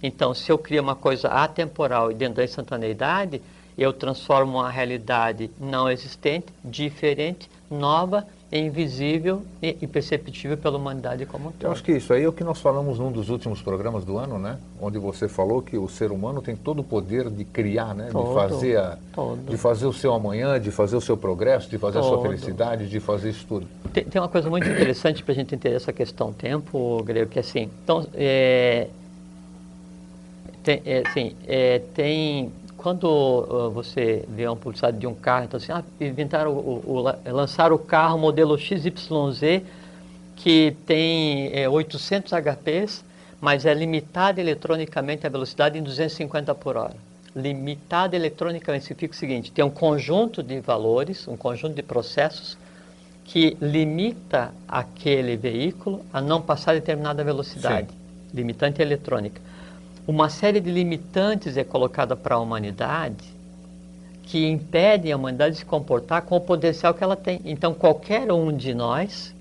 [0.02, 3.42] Então, se eu crio uma coisa atemporal e dentro da instantaneidade,
[3.78, 8.28] eu transformo uma realidade não existente, diferente, nova,
[8.60, 11.64] invisível e imperceptível pela humanidade como um todo.
[11.64, 14.18] Eu acho que isso aí é o que nós falamos num dos últimos programas do
[14.18, 14.58] ano, né?
[14.80, 18.10] Onde você falou que o ser humano tem todo o poder de criar, né?
[18.12, 18.98] Todo, de, fazer a,
[19.50, 22.14] de fazer o seu amanhã, de fazer o seu progresso, de fazer todo.
[22.14, 23.68] a sua felicidade, de fazer isso tudo.
[23.92, 27.40] Tem, tem uma coisa muito interessante para a gente entender essa questão tempo, Grego, que
[27.40, 28.88] é assim, então, é,
[30.64, 32.52] tem, é, assim, é, tem
[32.84, 37.00] quando uh, você vê uma publicidade de um carro, então assim, ah, inventaram o, o,
[37.00, 39.64] o, lançaram o carro modelo XYZ
[40.36, 43.06] que tem é, 800 HPs,
[43.40, 46.96] mas é limitado eletronicamente a velocidade em 250 por hora.
[47.34, 52.58] Limitado eletronicamente significa o seguinte: tem um conjunto de valores, um conjunto de processos
[53.24, 57.96] que limita aquele veículo a não passar determinada velocidade, Sim.
[58.34, 59.40] limitante eletrônica
[60.08, 63.34] uma série de limitantes é colocada para a humanidade
[64.24, 67.42] que impedem a humanidade de se comportar com o potencial que ela tem.
[67.46, 69.36] Então, qualquer um de nós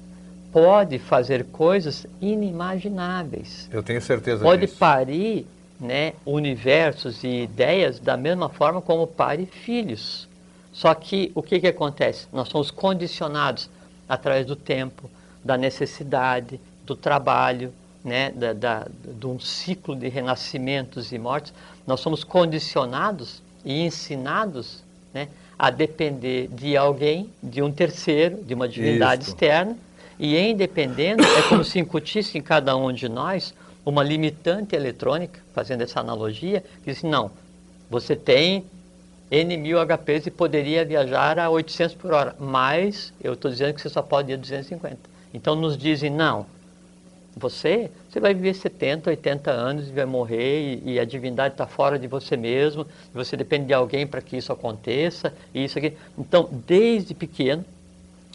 [0.53, 3.69] pode fazer coisas inimagináveis.
[3.73, 4.77] Eu tenho certeza pode disso.
[4.79, 5.47] Pode parir
[5.81, 10.29] né, universos e ideias da mesma forma como pare filhos.
[10.73, 12.27] Só que o que, que acontece?
[12.33, 13.71] Nós somos condicionados
[14.09, 15.09] através do tempo,
[15.45, 17.73] da necessidade, do trabalho,
[18.05, 21.53] né, da, da, de um ciclo de renascimentos e mortes,
[21.87, 24.83] nós somos condicionados e ensinados
[25.15, 29.31] né, a depender de alguém, de um terceiro, de uma divindade Isso.
[29.33, 29.77] externa,
[30.19, 33.55] e em dependendo, é como se incutisse em cada um de nós
[33.85, 37.31] uma limitante eletrônica, fazendo essa analogia, que diz, não,
[37.91, 38.65] você tem
[39.31, 43.81] N mil HPs e poderia viajar a 800 por hora, mas eu estou dizendo que
[43.81, 44.99] você só pode ir a 250.
[45.33, 46.47] Então nos dizem, não,
[47.37, 51.67] você, você vai viver 70, 80 anos e vai morrer e, e a divindade está
[51.67, 55.95] fora de você mesmo, você depende de alguém para que isso aconteça, e isso aqui.
[56.19, 57.65] Então, desde pequeno,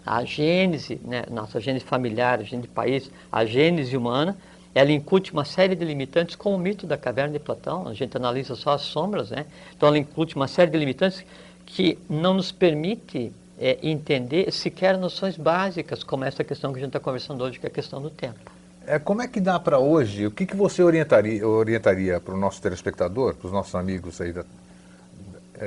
[0.05, 4.35] a gênese, né, nossa gênese familiar, a gênese de país, a gênese humana,
[4.73, 8.15] ela incute uma série de limitantes, como o mito da caverna de Platão, a gente
[8.15, 9.45] analisa só as sombras, né?
[9.75, 11.25] Então ela incute uma série de limitantes
[11.65, 16.89] que não nos permite é, entender sequer noções básicas, como essa questão que a gente
[16.89, 18.56] está conversando hoje, que é a questão do tempo.
[18.87, 22.37] É, como é que dá para hoje, o que, que você orientaria, orientaria para o
[22.37, 24.45] nosso telespectador, para os nossos amigos aí da,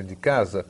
[0.00, 0.64] de casa,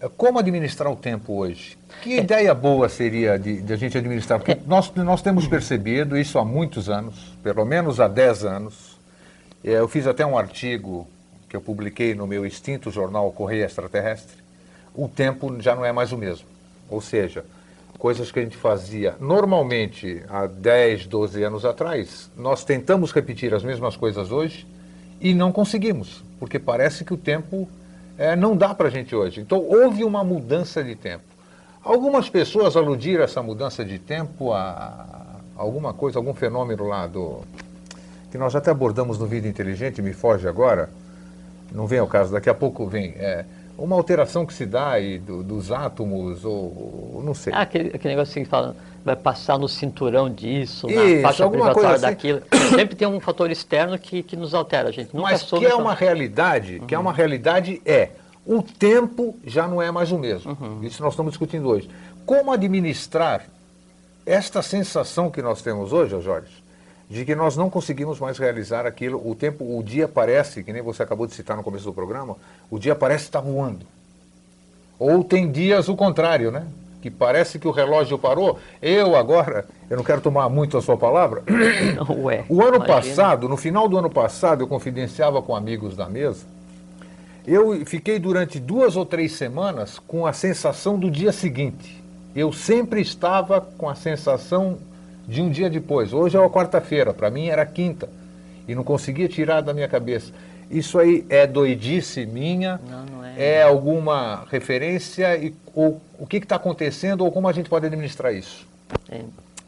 [0.00, 1.78] é, como administrar o tempo hoje?
[2.02, 2.16] Que é.
[2.18, 4.40] ideia boa seria de, de, a gente administrar?
[4.40, 8.98] Porque nós, nós temos percebido isso há muitos anos, pelo menos há 10 anos.
[9.62, 11.06] É, eu fiz até um artigo
[11.48, 14.42] que eu publiquei no meu extinto jornal Correia Extraterrestre.
[14.92, 16.48] O tempo já não é mais o mesmo.
[16.90, 17.44] Ou seja,
[18.02, 23.62] coisas que a gente fazia normalmente há 10, 12 anos atrás, nós tentamos repetir as
[23.62, 24.66] mesmas coisas hoje
[25.20, 27.68] e não conseguimos, porque parece que o tempo
[28.18, 29.40] é, não dá para a gente hoje.
[29.40, 31.22] Então houve uma mudança de tempo.
[31.80, 37.42] Algumas pessoas aludiram essa mudança de tempo a, alguma coisa, algum fenômeno lá do.
[38.32, 40.90] que nós até abordamos no Vida Inteligente, me foge agora,
[41.70, 43.14] não vem ao caso, daqui a pouco vem.
[43.16, 43.44] É,
[43.76, 47.52] uma alteração que se dá aí do, dos átomos, ou, ou não sei.
[47.52, 51.64] Ah, aquele, aquele negócio que fala, vai passar no cinturão disso, Isso, na faixa alguma
[51.72, 52.16] privatória coisa assim.
[52.16, 52.42] daquilo.
[52.76, 55.72] Sempre tem um fator externo que, que nos altera, a gente nunca Mas soube que
[55.72, 58.10] é uma realidade, que é uma realidade é,
[58.46, 60.56] o tempo já não é mais o mesmo.
[60.60, 60.82] Uhum.
[60.82, 61.88] Isso nós estamos discutindo hoje.
[62.26, 63.46] Como administrar
[64.24, 66.61] esta sensação que nós temos hoje, Jorge,
[67.12, 70.80] de que nós não conseguimos mais realizar aquilo, o tempo, o dia parece, que nem
[70.80, 72.38] você acabou de citar no começo do programa,
[72.70, 73.84] o dia parece estar voando.
[74.98, 76.66] Ou tem dias o contrário, né?
[77.02, 78.58] Que parece que o relógio parou.
[78.80, 81.42] Eu agora, eu não quero tomar muito a sua palavra,
[82.08, 82.86] Ué, o ano imagina.
[82.86, 86.46] passado, no final do ano passado, eu confidenciava com amigos da mesa.
[87.46, 92.02] Eu fiquei durante duas ou três semanas com a sensação do dia seguinte.
[92.34, 94.78] Eu sempre estava com a sensação
[95.26, 96.12] de um dia depois.
[96.12, 98.08] Hoje é a quarta-feira, para mim era quinta.
[98.66, 100.32] E não conseguia tirar da minha cabeça.
[100.70, 102.80] Isso aí é doidice minha?
[102.88, 103.58] Não, não é.
[103.58, 105.36] É alguma referência?
[105.36, 108.66] E, ou, o que está acontecendo ou como a gente pode administrar isso?
[109.10, 109.20] É,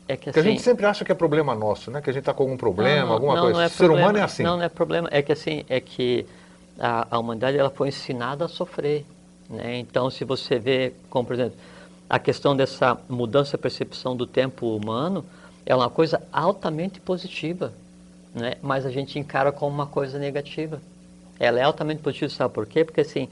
[0.08, 2.00] é que Porque a assim, gente sempre acha que é problema nosso, né?
[2.00, 3.58] Que a gente está com algum problema, Não, alguma não, coisa.
[3.58, 4.18] não é o ser humano problema.
[4.18, 4.42] é assim.
[4.42, 5.08] Não, não é problema.
[5.10, 6.26] É que assim, é que
[6.78, 9.04] a, a humanidade ela foi ensinada a sofrer.
[9.50, 9.78] Né?
[9.78, 11.54] Então, se você vê, como por exemplo,
[12.08, 15.24] a questão dessa mudança de percepção do tempo humano,
[15.66, 17.72] é uma coisa altamente positiva,
[18.34, 18.54] né?
[18.62, 20.80] mas a gente encara como uma coisa negativa.
[21.38, 22.84] Ela é altamente positiva, sabe por quê?
[22.84, 23.28] Porque assim,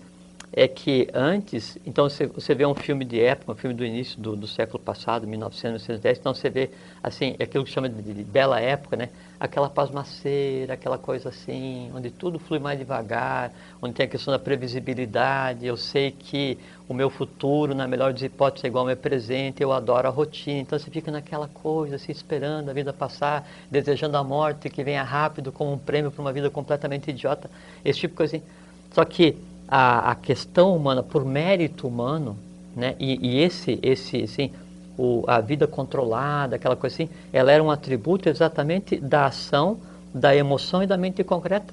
[0.53, 4.21] é que antes, então você, você vê um filme de época, um filme do início
[4.21, 6.71] do, do século passado, 1900, 1910, então você vê,
[7.03, 9.09] assim, aquilo que chama de, de bela época, né?
[9.41, 13.51] Aquela pasmaceira, aquela coisa assim, onde tudo flui mais devagar,
[13.81, 16.59] onde tem a questão da previsibilidade, eu sei que
[16.93, 20.11] o meu futuro, na melhor das hipóteses, é igual ao meu presente, eu adoro a
[20.11, 24.85] rotina, então você fica naquela coisa, assim, esperando a vida passar, desejando a morte que
[24.85, 27.51] venha rápido como um prêmio para uma vida completamente idiota,
[27.85, 28.47] esse tipo de coisa assim.
[28.93, 29.37] Só que
[29.67, 32.37] a, a questão humana, por mérito humano,
[32.77, 34.51] né, e, e esse, esse, assim,
[34.97, 39.79] o, a vida controlada, aquela coisa assim, ela era um atributo exatamente da ação,
[40.13, 41.73] da emoção e da mente concreta.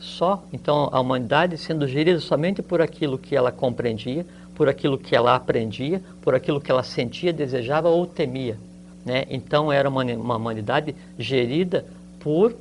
[0.00, 0.44] Só.
[0.52, 5.34] Então, a humanidade sendo gerida somente por aquilo que ela compreendia, por aquilo que ela
[5.34, 8.58] aprendia, por aquilo que ela sentia, desejava ou temia.
[9.04, 9.24] Né?
[9.28, 11.84] Então, era uma, uma humanidade gerida
[12.20, 12.54] por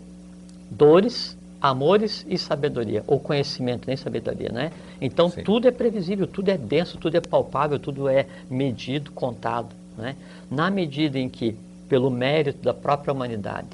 [0.70, 4.72] dores, amores e sabedoria, ou conhecimento, nem sabedoria, né?
[4.99, 5.44] Então Sim.
[5.44, 10.15] tudo é previsível, tudo é denso, tudo é palpável, tudo é medido, contado, né?
[10.52, 11.56] Na medida em que,
[11.88, 13.70] pelo mérito da própria humanidade,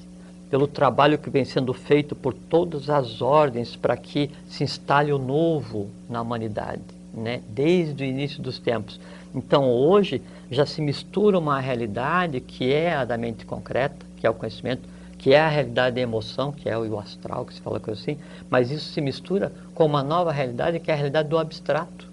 [0.49, 5.17] pelo trabalho que vem sendo feito por todas as ordens para que se instale o
[5.17, 6.81] novo na humanidade,
[7.13, 7.41] né?
[7.49, 8.99] Desde o início dos tempos.
[9.33, 14.29] Então hoje já se mistura uma realidade que é a da mente concreta, que é
[14.29, 14.81] o conhecimento,
[15.17, 18.17] que é a realidade da emoção, que é o astral, que se fala coisa assim,
[18.49, 22.08] mas isso se mistura com uma nova realidade, que é a realidade do abstrato.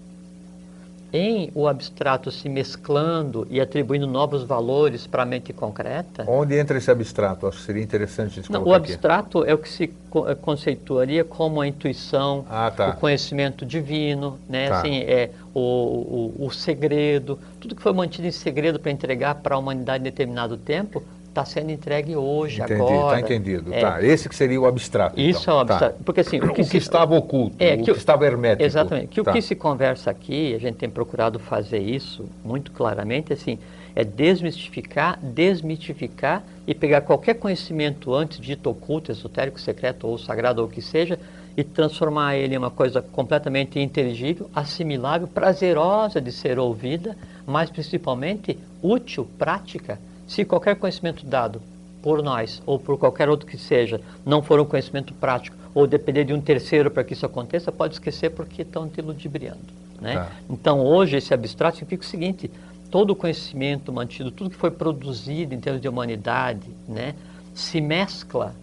[1.13, 6.77] Em o abstrato se mesclando e atribuindo novos valores para a mente concreta, Onde entra
[6.77, 7.47] esse abstrato?
[7.47, 8.91] Acho que seria interessante não, o colocar aqui.
[8.91, 12.89] abstrato é o que se eh, conceituaria como a intuição, Ah, tá.
[12.89, 14.67] o conhecimento divino, né?
[14.67, 14.79] Tá.
[14.79, 19.55] assim, é, o, o, o segredo, tudo que foi mantido em segredo para entregar para
[19.55, 21.01] a humanidade em determinado tempo,
[21.39, 23.19] está sendo entregue hoje, Entendi, agora.
[23.19, 23.71] está entendido.
[23.73, 25.19] É, Tá, esse que seria o abstrato.
[25.19, 25.59] Isso então.
[25.59, 25.73] é o Tá.
[25.75, 26.03] abstrato.
[26.03, 28.63] Porque assim, O que, se- estava oculto, é, o que que, o- estava hermético.
[28.63, 29.07] Exatamente.
[29.09, 29.29] Que Tá.
[29.31, 33.59] o que se conversa aqui, a gente tem procurado fazer isso muito claramente, assim,
[33.95, 40.67] é desmistificar, desmitificar e pegar qualquer conhecimento antes dito oculto, esotérico, secreto ou sagrado ou
[40.67, 41.19] o que seja,
[41.55, 47.15] e transformar ele em uma coisa completamente inteligível, assimilável, prazerosa de ser ouvida,
[47.45, 49.99] mas principalmente útil, prática.
[50.27, 51.61] Se qualquer conhecimento dado
[52.01, 56.25] por nós ou por qualquer outro que seja, não for um conhecimento prático ou depender
[56.25, 59.59] de um terceiro para que isso aconteça, pode esquecer porque estão te ludibriando.
[60.01, 60.15] Né?
[60.15, 60.31] Tá.
[60.49, 62.51] Então, hoje, esse abstrato significa o seguinte:
[62.89, 67.15] todo o conhecimento mantido, tudo que foi produzido em termos de humanidade, né,
[67.53, 68.55] se mescla.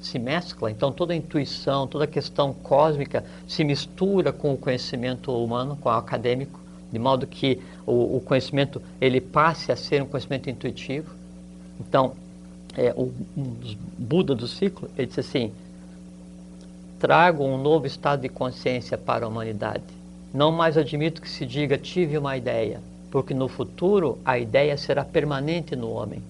[0.00, 5.30] Se mescla, então toda a intuição, toda a questão cósmica se mistura com o conhecimento
[5.30, 6.59] humano, com o acadêmico,
[6.92, 11.14] de modo que o, o conhecimento ele passe a ser um conhecimento intuitivo.
[11.80, 12.12] Então,
[12.76, 13.56] é, o, um
[13.98, 15.52] Buda do ciclo, ele disse assim:
[16.98, 19.84] trago um novo estado de consciência para a humanidade.
[20.32, 22.80] Não mais admito que se diga tive uma ideia,
[23.10, 26.22] porque no futuro a ideia será permanente no homem.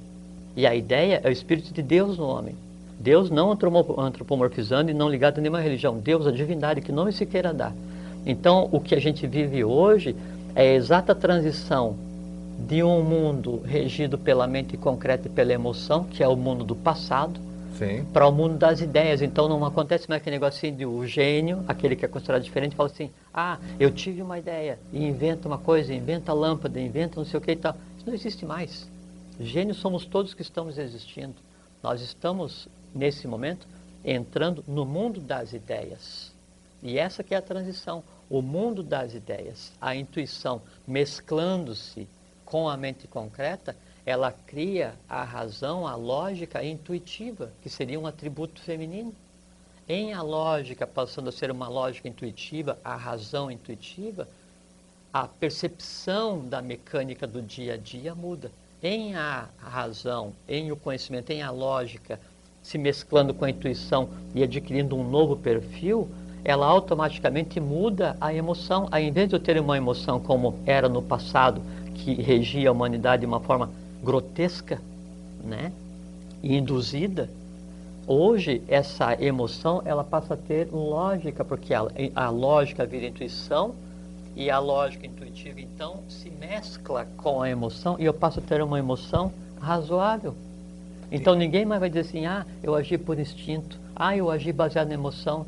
[0.56, 2.54] E a ideia é o Espírito de Deus no homem.
[2.98, 5.98] Deus não antropomorfizando e não ligado a nenhuma religião.
[5.98, 7.74] Deus, a divindade, que nome se queira dar.
[8.26, 10.14] Então, o que a gente vive hoje
[10.54, 11.96] é a exata transição
[12.58, 16.76] de um mundo regido pela mente concreta e pela emoção, que é o mundo do
[16.76, 17.40] passado,
[17.78, 18.04] Sim.
[18.12, 19.22] para o mundo das ideias.
[19.22, 22.90] Então não acontece mais aquele negocinho de o gênio, aquele que é considerado diferente, fala
[22.90, 27.38] assim: ah, eu tive uma ideia, e inventa uma coisa, inventa lâmpada, inventa não sei
[27.38, 27.74] o que e tal.
[27.96, 28.88] Isso não existe mais.
[29.40, 31.34] Gênios somos todos que estamos existindo.
[31.82, 33.66] Nós estamos, nesse momento,
[34.04, 36.30] entrando no mundo das ideias.
[36.82, 42.08] E essa que é a transição, o mundo das ideias, a intuição mesclando-se
[42.44, 43.76] com a mente concreta,
[44.06, 49.12] ela cria a razão, a lógica intuitiva, que seria um atributo feminino.
[49.88, 54.28] Em a lógica passando a ser uma lógica intuitiva, a razão intuitiva,
[55.12, 58.52] a percepção da mecânica do dia a dia muda.
[58.80, 62.18] Em a razão, em o conhecimento, em a lógica,
[62.62, 66.08] se mesclando com a intuição e adquirindo um novo perfil,
[66.44, 68.88] ela automaticamente muda a emoção.
[68.90, 71.60] Ao invés de eu ter uma emoção como era no passado,
[71.94, 73.70] que regia a humanidade de uma forma
[74.02, 74.80] grotesca,
[75.44, 75.72] né?
[76.42, 77.28] E induzida,
[78.06, 83.74] hoje essa emoção ela passa a ter lógica, porque a, a lógica vira intuição
[84.34, 88.62] e a lógica intuitiva então se mescla com a emoção e eu passo a ter
[88.62, 90.34] uma emoção razoável.
[91.12, 94.88] Então ninguém mais vai dizer assim, ah, eu agi por instinto, ah, eu agi baseado
[94.88, 95.44] na emoção.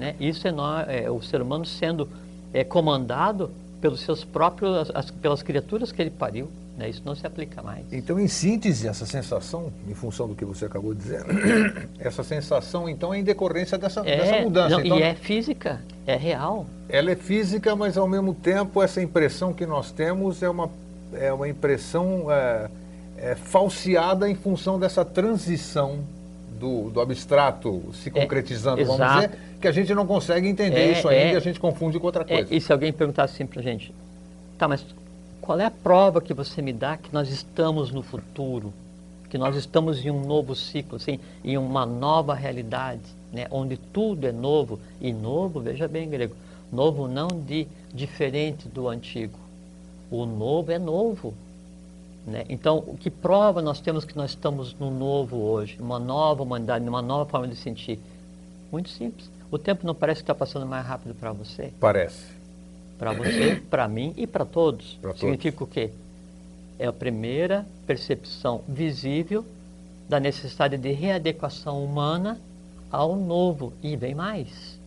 [0.00, 0.14] Né?
[0.18, 2.08] Isso é, nós, é o ser humano sendo
[2.54, 3.50] é, comandado
[3.82, 6.48] pelos seus próprios, as, pelas criaturas que ele pariu.
[6.78, 6.88] Né?
[6.88, 7.84] Isso não se aplica mais.
[7.92, 11.22] Então, em síntese, essa sensação, em função do que você acabou de dizer,
[12.00, 14.70] essa sensação, então, é em decorrência dessa, é, dessa mudança.
[14.70, 16.64] Não, então, e é física, é real.
[16.88, 20.70] Ela é física, mas ao mesmo tempo essa impressão que nós temos é uma,
[21.12, 22.70] é uma impressão é,
[23.18, 25.98] é, falseada em função dessa transição
[26.60, 30.92] do, do abstrato se é, concretizando, vamos dizer, que a gente não consegue entender é,
[30.92, 31.40] isso ainda e a é.
[31.40, 32.54] gente confunde com outra coisa.
[32.54, 33.92] e se alguém perguntasse assim para a gente,
[34.58, 34.84] tá, mas
[35.40, 38.72] qual é a prova que você me dá que nós estamos no futuro,
[39.30, 43.00] que nós estamos em um novo ciclo, assim, em uma nova realidade,
[43.32, 46.36] né, onde tudo é novo e novo, veja bem, grego,
[46.70, 49.38] novo não de diferente do antigo,
[50.10, 51.32] o novo é novo.
[52.26, 52.44] Né?
[52.48, 56.86] Então, o que prova nós temos que nós estamos no novo hoje, uma nova humanidade,
[56.88, 57.98] uma nova forma de sentir?
[58.70, 59.30] Muito simples.
[59.50, 61.72] O tempo não parece que está passando mais rápido para você?
[61.80, 62.26] Parece.
[62.98, 64.98] Para você, para mim e para todos.
[65.00, 65.70] Pra Significa todos.
[65.70, 65.90] o quê?
[66.78, 69.44] É a primeira percepção visível
[70.08, 72.38] da necessidade de readequação humana
[72.90, 73.72] ao novo.
[73.82, 74.78] E vem mais.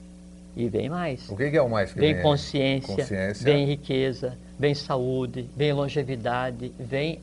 [0.55, 1.27] E vem mais.
[1.29, 2.13] O que é o mais que vem?
[2.13, 7.19] Vem consciência, consciência, vem riqueza, vem saúde, vem longevidade, vem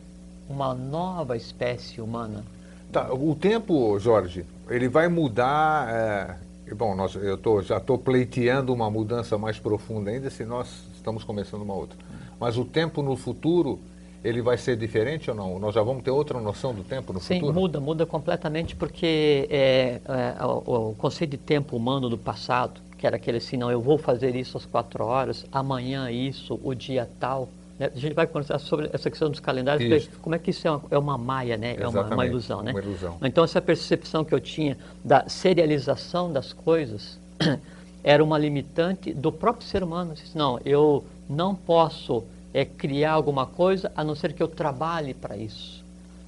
[0.48, 2.44] uma nova espécie humana.
[2.92, 5.88] Tá, o tempo, Jorge, ele vai mudar.
[5.88, 10.68] É, bom, nós, eu tô, já estou pleiteando uma mudança mais profunda ainda, se nós
[10.96, 11.96] estamos começando uma outra.
[12.38, 13.78] Mas o tempo no futuro,
[14.24, 15.58] ele vai ser diferente ou não?
[15.60, 17.52] Nós já vamos ter outra noção do tempo no Sim, futuro?
[17.52, 22.80] Sim, muda, muda completamente, porque é, é, o, o conceito de tempo humano do passado,
[23.00, 26.74] que era aquele assim, não, eu vou fazer isso às quatro horas, amanhã isso, o
[26.74, 27.48] dia tal,
[27.78, 27.90] né?
[27.96, 30.82] A gente vai conversar sobre essa questão dos calendários, como é que isso é uma,
[30.90, 31.76] é uma maia, né?
[31.78, 32.60] é uma, uma, ilusão.
[32.60, 32.72] Né?
[32.72, 33.16] Uma ilusão.
[33.22, 37.18] Então, essa percepção que eu tinha da serialização das coisas
[38.04, 40.12] era uma limitante do próprio ser humano.
[40.12, 42.22] Disse, não, eu não posso
[42.52, 45.79] é, criar alguma coisa a não ser que eu trabalhe para isso.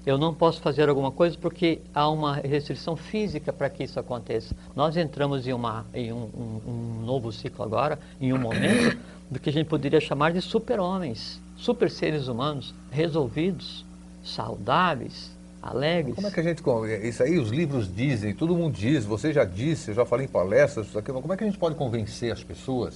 [0.04, 4.54] Eu não posso fazer alguma coisa porque há uma restrição física para que isso aconteça.
[4.74, 8.98] Nós entramos em, uma, em um, um, um novo ciclo agora, em um momento
[9.30, 13.84] do que a gente poderia chamar de super-homens super seres humanos resolvidos,
[14.24, 15.30] saudáveis,
[15.62, 16.16] alegres.
[16.16, 16.62] Como é que a gente.
[17.06, 20.28] Isso aí os livros dizem, todo mundo diz, você já disse, eu já falei em
[20.28, 22.94] palestras, isso aqui, como é que a gente pode convencer as pessoas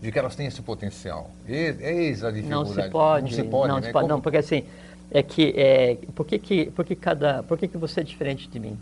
[0.00, 1.30] de que elas têm esse potencial?
[1.48, 2.48] Eis a dificuldade.
[2.50, 3.24] Não se pode.
[3.24, 3.86] Não se pode, não, né?
[3.86, 4.64] se pode, não porque assim,
[5.10, 8.48] é que, é, por que, que, por que, cada, por que, que você é diferente
[8.48, 8.78] de mim?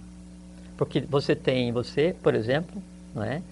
[0.76, 2.82] Porque você tem em você, por exemplo,
[3.14, 3.42] não é,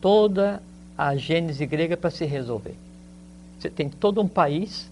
[0.00, 0.62] toda
[0.96, 2.74] a gênese grega para se resolver.
[3.58, 4.90] Você tem todo um país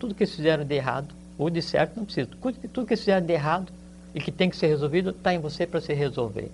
[0.00, 2.28] tudo que fizeram de errado, ou de certo, não precisa.
[2.72, 3.70] Tudo que fizeram de errado
[4.14, 6.50] e que tem que ser resolvido, está em você para se resolver.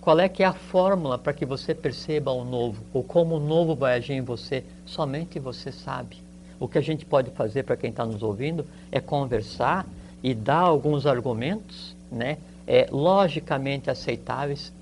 [0.00, 2.82] Qual é que é a fórmula para que você perceba o novo?
[2.92, 4.64] Ou como o novo vai agir em você?
[4.86, 6.16] Somente você sabe.
[6.58, 9.86] O que a gente pode fazer para quem está nos ouvindo é conversar
[10.22, 14.72] e dar alguns argumentos, né, é, logicamente aceitáveis,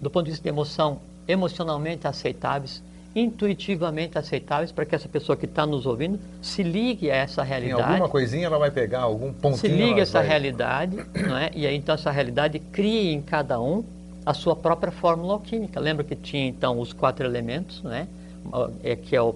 [0.00, 2.82] do ponto de vista de emoção, emocionalmente aceitáveis,
[3.14, 7.82] intuitivamente aceitáveis para que essa pessoa que está nos ouvindo se ligue a essa realidade.
[7.82, 9.58] Em alguma coisinha ela vai pegar, algum pontinho.
[9.58, 10.28] Se ligue a essa vai...
[10.28, 10.96] realidade,
[11.26, 11.50] não é?
[11.54, 13.84] e aí então essa realidade cria em cada um
[14.26, 15.78] a sua própria fórmula alquímica.
[15.78, 18.08] Lembra que tinha então os quatro elementos, né?
[18.82, 19.34] é, que é o,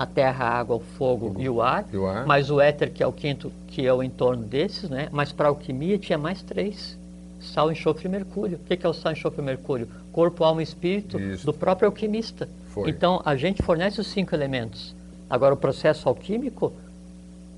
[0.00, 2.90] a terra, a água, o fogo e o ar, e o ar, mais o éter,
[2.90, 5.10] que é o quinto, que é o entorno desses, né?
[5.12, 6.96] mas para a alquimia tinha mais três.
[7.38, 8.58] sal, enxofre e mercúrio.
[8.58, 9.86] O que é o sal, enxofre e mercúrio?
[10.10, 11.44] Corpo, alma e espírito Isso.
[11.44, 12.48] do próprio alquimista.
[12.68, 12.88] Foi.
[12.88, 14.94] Então, a gente fornece os cinco elementos.
[15.28, 16.72] Agora, o processo alquímico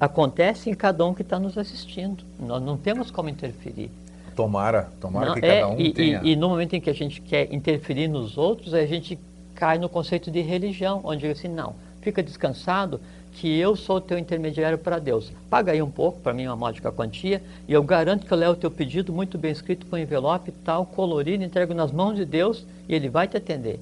[0.01, 2.25] acontece em cada um que está nos assistindo.
[2.41, 3.89] Nós não temos como interferir.
[4.35, 6.21] Tomara, tomara Não, que é, cada um e, tenha.
[6.25, 9.17] e, e no momento em que a gente quer interferir nos outros, a gente
[9.55, 13.01] cai no conceito de religião, onde diz assim, não, fica descansado
[13.33, 15.33] que eu sou teu intermediário para Deus.
[15.49, 18.53] Paga aí um pouco, para mim uma módica quantia, e eu garanto que eu levo
[18.53, 22.67] o teu pedido muito bem escrito com envelope tal, colorido, entrego nas mãos de Deus
[22.87, 23.81] e Ele vai te atender.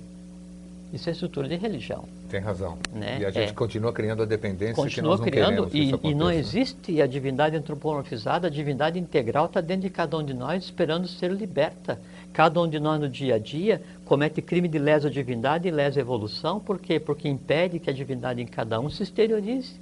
[0.92, 2.04] Isso é estrutura de religião.
[2.30, 2.78] Tem razão.
[2.92, 3.18] Né?
[3.20, 3.52] E a gente É.
[3.52, 7.02] continua criando a dependência que Continua nós não criando queremos que e, e não existe
[7.02, 11.32] a divindade antropomorfizada, a divindade integral está dentro de cada um de nós esperando ser
[11.32, 11.98] liberta.
[12.32, 15.98] Cada um de nós no dia a dia comete crime de lesa divindade e lesa
[16.00, 17.00] evolução, por quê?
[17.00, 19.74] Porque impede que a divindade em cada um se exteriorize.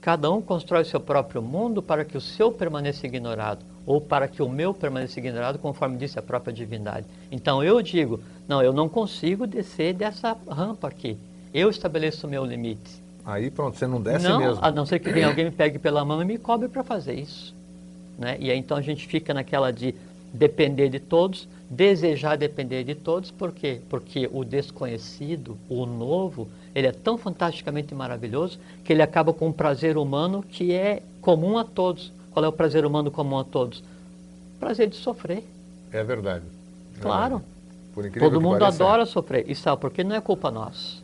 [0.00, 4.26] Cada um constrói o seu próprio mundo para que o seu permaneça ignorado, ou para
[4.26, 7.06] que o meu permaneça ignorado, conforme disse a própria divindade.
[7.30, 8.18] Então eu digo,
[8.50, 11.16] não, eu não consigo descer dessa rampa aqui.
[11.54, 13.00] Eu estabeleço o meu limite.
[13.24, 14.58] Aí pronto, você não desce não, mesmo.
[14.60, 17.14] a não ser que venha alguém me pegue pela mão e me cobre para fazer
[17.14, 17.54] isso.
[18.18, 18.36] Né?
[18.40, 19.94] E aí então a gente fica naquela de
[20.34, 23.80] depender de todos, desejar depender de todos, por quê?
[23.88, 29.52] Porque o desconhecido, o novo, ele é tão fantasticamente maravilhoso que ele acaba com um
[29.52, 32.12] prazer humano que é comum a todos.
[32.32, 33.80] Qual é o prazer humano comum a todos?
[34.58, 35.44] Prazer de sofrer.
[35.92, 36.44] É verdade.
[36.98, 37.42] É Claro.
[37.94, 39.44] Por incrível Todo que mundo pareça, adora sofrer.
[39.48, 40.04] E sabe por quê?
[40.04, 40.98] Não é culpa nossa.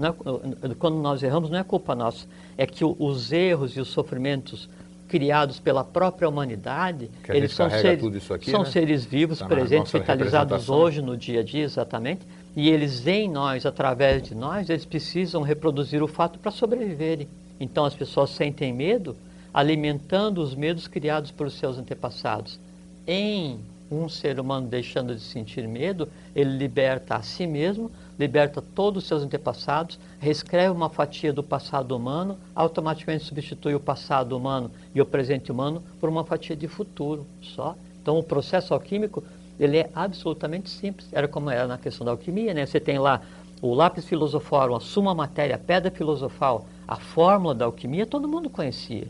[0.00, 2.26] É- quando nós erramos, não é culpa nossa.
[2.56, 4.68] É que o- os erros e os sofrimentos
[5.08, 8.70] criados pela própria humanidade, Que eles são, seres, tudo isso aqui, são né?
[8.70, 12.20] seres vivos, Tá presentes, vitalizados hoje, no dia a dia, exatamente.
[12.54, 17.26] E eles em nós, através de nós, eles precisam reproduzir o fato para sobreviverem.
[17.58, 19.16] Então as pessoas sentem medo,
[19.52, 22.60] alimentando os medos criados por seus antepassados.
[23.06, 23.58] Em
[23.90, 29.08] um ser humano deixando de sentir medo, ele liberta a si mesmo, liberta todos os
[29.08, 35.06] seus antepassados, reescreve uma fatia do passado humano, automaticamente substitui o passado humano e o
[35.06, 37.74] presente humano por uma fatia de futuro só.
[38.02, 39.22] Então o processo alquímico
[39.58, 41.08] ele é absolutamente simples.
[41.12, 42.64] Era como era na questão da alquimia, né?
[42.64, 43.22] Você tem lá
[43.60, 48.48] o lápis filosoforum, a suma matéria, a pedra filosofal, a fórmula da alquimia, todo mundo
[48.48, 49.08] conhecia.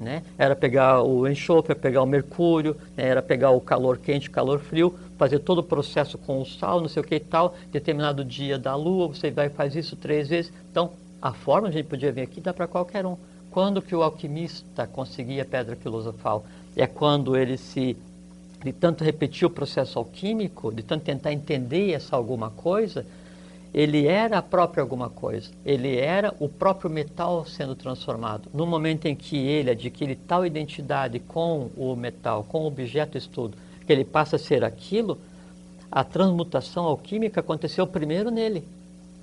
[0.00, 0.22] Né?
[0.38, 3.06] Era pegar o enxofre, pegar o mercúrio, né?
[3.06, 6.80] era pegar o calor quente, o calor frio, fazer todo o processo com o sal,
[6.80, 9.96] não sei o que e tal, determinado dia da lua, você vai e faz isso
[9.96, 10.50] três vezes.
[10.70, 13.18] Então, a forma a gente podia vir aqui dá para qualquer um.
[13.50, 16.46] Quando que o alquimista conseguia a pedra filosofal?
[16.74, 17.94] É quando ele se
[18.64, 23.06] de tanto repetir o processo alquímico, de tanto tentar entender essa alguma coisa,
[23.72, 25.50] ele era a própria alguma coisa.
[25.64, 28.48] Ele era o próprio metal sendo transformado.
[28.52, 33.56] No momento em que ele adquire tal identidade com o metal, com o objeto estudo,
[33.86, 35.18] que ele passa a ser aquilo,
[35.90, 38.66] a transmutação alquímica aconteceu primeiro nele.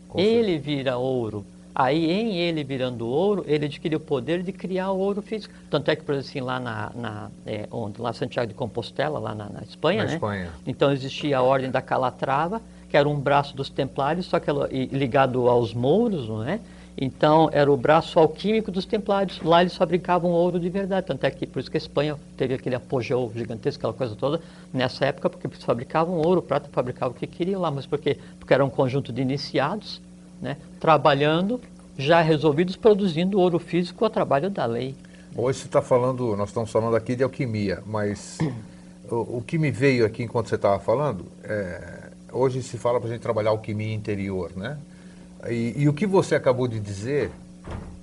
[0.08, 1.46] Com ele vira ouro.
[1.80, 5.54] Aí, em ele virando ouro, ele adquire o poder de criar o ouro físico.
[5.70, 8.56] Tanto é que, por exemplo, assim, lá na, na é, onde, lá em Santiago de
[8.56, 10.14] Compostela, lá na, na Espanha, Na né?
[10.16, 10.50] Espanha.
[10.66, 14.52] Então existia a ordem da Calatrava, que era um braço dos templários, só que
[14.92, 16.60] ligado aos mouros, não é?
[17.00, 19.40] Então era o braço alquímico dos templários.
[19.44, 21.06] Lá eles fabricavam ouro de verdade.
[21.06, 24.42] Tanto é que por isso que a Espanha teve aquele apogeu gigantesco, aquela coisa toda,
[24.74, 27.70] nessa época, porque eles fabricavam ouro, prata, fabricavam o que queriam lá.
[27.70, 28.18] Mas por quê?
[28.40, 30.02] Porque era um conjunto de iniciados,
[30.42, 30.58] né?
[30.80, 31.62] Trabalhando,
[31.96, 34.96] já resolvidos, produzindo ouro físico a trabalho da lei.
[35.36, 38.40] Hoje você está falando, nós estamos falando aqui de alquimia, mas
[39.08, 43.10] o, o que me veio aqui enquanto você estava falando, é, hoje se fala para
[43.10, 44.78] a gente trabalhar alquimia interior, né?
[45.50, 47.32] E, e o que você acabou de dizer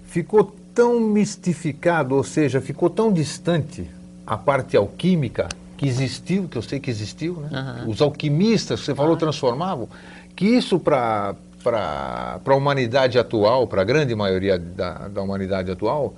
[0.06, 3.88] ficou tão mistificado, ou seja, ficou tão distante
[4.26, 7.48] a parte alquímica que existiu, que eu sei que existiu, né?
[7.52, 7.88] Aham.
[7.88, 9.88] Os alquimistas, você falou, transformavam,
[10.34, 11.34] que isso para
[11.64, 16.14] para a humanidade atual, para a grande maioria da, da humanidade atual,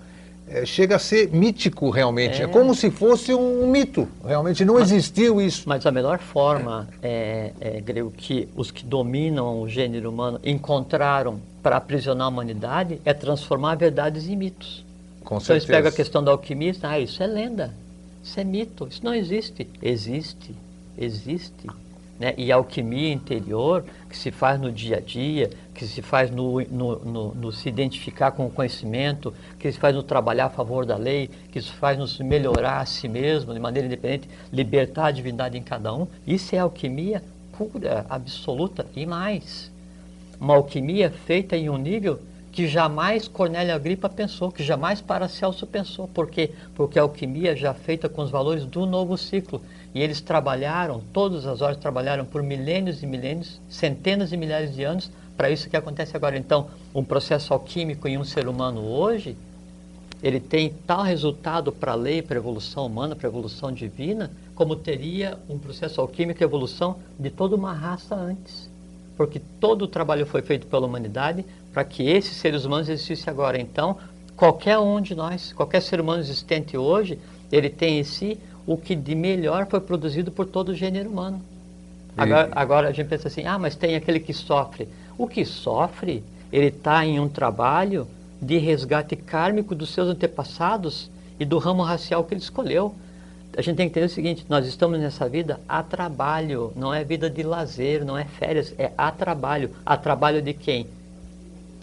[0.48, 2.40] eh, chega a ser mítico realmente.
[2.40, 2.44] É.
[2.44, 2.48] É.
[2.48, 4.09] como se fosse um mito.
[4.24, 5.64] Realmente não existiu isso.
[5.68, 11.40] Mas a melhor forma, é, é, grego, que os que dominam o gênero humano encontraram
[11.62, 14.85] para aprisionar a humanidade é transformar verdades em mitos.
[15.24, 15.73] Com Então eles certeza.
[15.73, 17.74] pegam a questão da alquimista, ah, isso é lenda,
[18.23, 19.68] isso é mito, isso não existe.
[19.82, 20.55] Existe,
[20.97, 21.66] existe.
[22.18, 22.32] Né?
[22.38, 26.98] E alquimia interior, que se faz no dia a dia, que se faz no, no,
[27.05, 30.97] no- no se identificar com o conhecimento, que se faz no trabalhar a favor da
[30.97, 35.10] lei, que se faz no se melhorar a si mesmo de maneira independente, libertar a
[35.10, 37.22] divindade em cada um, isso é alquimia
[37.56, 39.70] pura, absoluta e mais
[40.40, 42.18] uma alquimia feita em um nível
[42.56, 46.08] que jamais Cornélio Agripa pensou, que jamais Paracelso pensou.
[46.08, 46.52] Por quê?
[46.74, 49.60] Porque a alquimia já feita com os valores do novo ciclo.
[49.94, 54.82] E eles trabalharam, todas as horas trabalharam por milênios e milênios, centenas e milhares de
[54.84, 56.38] anos, para isso que acontece agora.
[56.38, 59.36] Então, um processo alquímico em um ser humano hoje,
[60.22, 64.30] ele tem tal resultado para a lei, para a evolução humana, para a evolução divina,
[64.54, 68.74] como teria um processo alquímico e evolução de toda uma raça antes.
[69.14, 71.44] Porque todo o trabalho foi feito pela humanidade
[71.76, 73.60] para que esses seres humanos existissem agora.
[73.60, 73.98] Então,
[74.34, 77.18] qualquer um de nós, qualquer ser humano existente hoje,
[77.52, 81.38] ele tem em si o que de melhor foi produzido por todo o gênero humano.
[82.16, 84.88] Agora, agora a gente pensa assim, ah, mas tem aquele que sofre.
[85.18, 88.08] O que sofre, ele está em um trabalho
[88.40, 92.94] de resgate kármico dos seus antepassados e do ramo racial que ele escolheu.
[93.54, 97.04] A gente tem que entender o seguinte: nós estamos nessa vida a trabalho, não é
[97.04, 99.72] vida de lazer, não é férias, é a trabalho.
[99.84, 100.86] A trabalho de quem?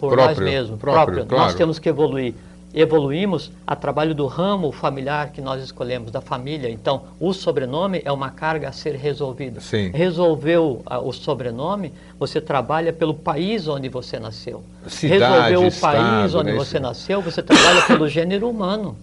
[0.08, 1.04] Por próprio, nós mesmos, próprio.
[1.04, 1.26] próprio.
[1.26, 1.44] Claro.
[1.44, 2.34] Nós temos que evoluir.
[2.74, 6.68] Evoluímos a trabalho do ramo familiar que nós escolhemos, da família.
[6.68, 9.60] Então, o sobrenome é uma carga a ser resolvida.
[9.60, 9.90] Sim.
[9.94, 14.64] Resolveu a, o sobrenome, você trabalha pelo país onde você nasceu.
[14.88, 16.56] Cidade, Resolveu o estado, país onde né?
[16.56, 18.96] você nasceu, você trabalha pelo gênero humano.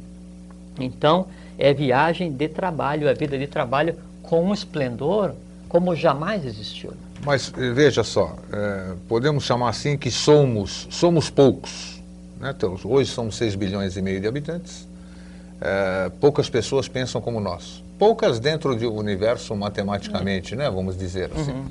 [0.77, 5.31] Então, é viagem de trabalho, é vida de trabalho com um esplendor
[5.69, 6.91] como jamais existiu.
[7.23, 12.01] Mas eh, veja só, é, podemos chamar assim que somos, somos poucos.
[12.39, 12.53] Né?
[12.55, 14.87] Então, hoje somos 6 bilhões e meio de habitantes.
[15.59, 17.83] É, poucas pessoas pensam como nós.
[17.99, 20.69] Poucas dentro do universo matematicamente, né?
[20.69, 21.51] vamos dizer assim.
[21.51, 21.65] Uhum.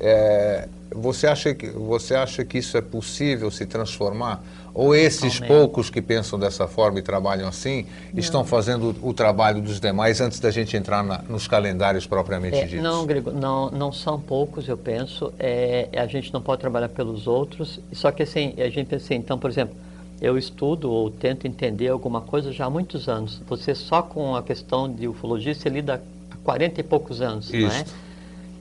[0.00, 4.42] É, você, acha que, você acha que isso é possível se transformar?
[4.76, 8.20] Ou esses poucos que pensam dessa forma e trabalham assim, não.
[8.20, 12.66] estão fazendo o trabalho dos demais antes da gente entrar na, nos calendários propriamente é,
[12.66, 12.82] ditos?
[12.82, 15.32] Não, Grego, não, não são poucos, eu penso.
[15.38, 17.80] É, a gente não pode trabalhar pelos outros.
[17.90, 19.74] Só que assim, a gente pensa assim, então, por exemplo,
[20.20, 23.40] eu estudo ou tento entender alguma coisa já há muitos anos.
[23.48, 27.66] Você só com a questão de ufologia, você lida há 40 e poucos anos, Isso.
[27.66, 27.84] não é?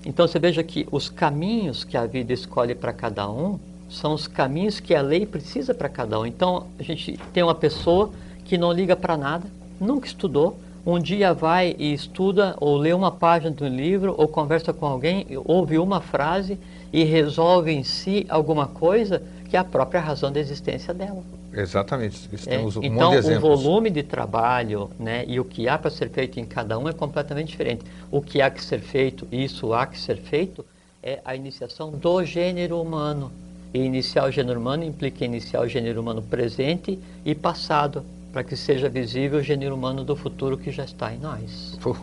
[0.06, 3.60] Então você veja que os caminhos que a vida escolhe para cada um
[3.96, 6.26] são os caminhos que a lei precisa para cada um.
[6.26, 8.12] Então, a gente tem uma pessoa
[8.44, 9.48] que não liga para nada,
[9.80, 14.28] nunca estudou, um dia vai e estuda ou lê uma página de um livro ou
[14.28, 16.60] conversa com alguém, ouve uma frase
[16.94, 21.24] e resolve em si alguma coisa que é a própria razão da existência dela.
[21.52, 22.30] Exatamente.
[22.32, 25.90] Isso é, temos um então, o volume de trabalho né, e o que há para
[25.90, 27.84] ser feito em cada um é completamente diferente.
[28.12, 30.66] O que há que ser feito, isso há que ser feito,
[31.02, 33.32] é a iniciação do gênero humano.
[33.76, 38.56] E iniciar o gênero humano implica iniciar o gênero humano presente e passado, para que
[38.56, 41.78] seja visível o gênero humano do futuro que já está em nós.
[41.82, 41.94] Pô,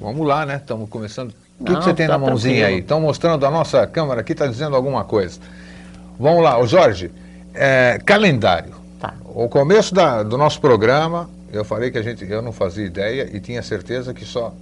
[0.00, 0.56] vamos lá, né?
[0.56, 1.34] Estamos começando.
[1.60, 2.76] O que, que, você tem tá na mãozinha tranquilo.
[2.76, 2.80] aí?
[2.80, 5.38] Estão mostrando a nossa câmera aqui, está dizendo alguma coisa.
[6.18, 7.10] Vamos lá, o Jorge,
[7.52, 8.72] é, calendário.
[8.98, 9.12] Tá.
[9.26, 13.28] O começo da, do nosso programa, eu falei que a gente, eu não fazia ideia
[13.30, 14.54] e tinha certeza que só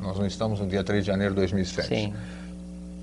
[0.00, 1.88] nós não estamos no dia 3 de janeiro de 2007.
[1.88, 2.14] Sim.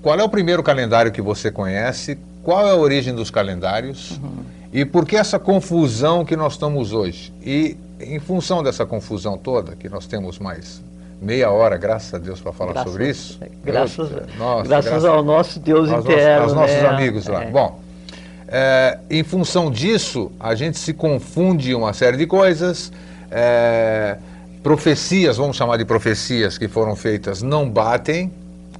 [0.00, 2.18] Qual é o primeiro calendário que você conhece?
[2.42, 4.44] Qual é a origem dos calendários uhum.
[4.72, 7.32] e por que essa confusão que nós estamos hoje.
[7.42, 10.82] E em função dessa confusão toda, que nós temos mais
[11.20, 13.38] meia hora, graças a Deus, para falar graças, sobre isso.
[13.64, 16.42] Graças, eu, nossa, graças, graças, ao nosso Deus aos interno.
[16.42, 16.88] Aos nossos né?
[16.88, 17.44] amigos lá.
[17.44, 17.50] É.
[17.50, 17.80] Bom,
[18.48, 22.92] é, em função disso, a gente se confunde uma série de coisas.
[23.30, 24.16] É,
[24.64, 28.32] profecias, vamos chamar de profecias que foram feitas, não batem,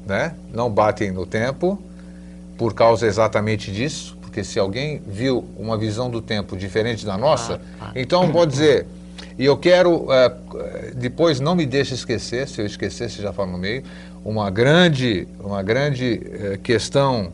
[0.04, 0.34] né?
[0.52, 1.80] não batem no tempo
[2.62, 7.60] por causa exatamente disso, porque se alguém viu uma visão do tempo diferente da nossa,
[7.80, 7.92] ah, ah.
[7.96, 8.86] então pode dizer,
[9.36, 10.08] e eu quero, uh,
[10.94, 13.82] depois não me deixe esquecer, se eu esquecer, você já fala no meio,
[14.24, 17.32] uma grande, uma grande uh, questão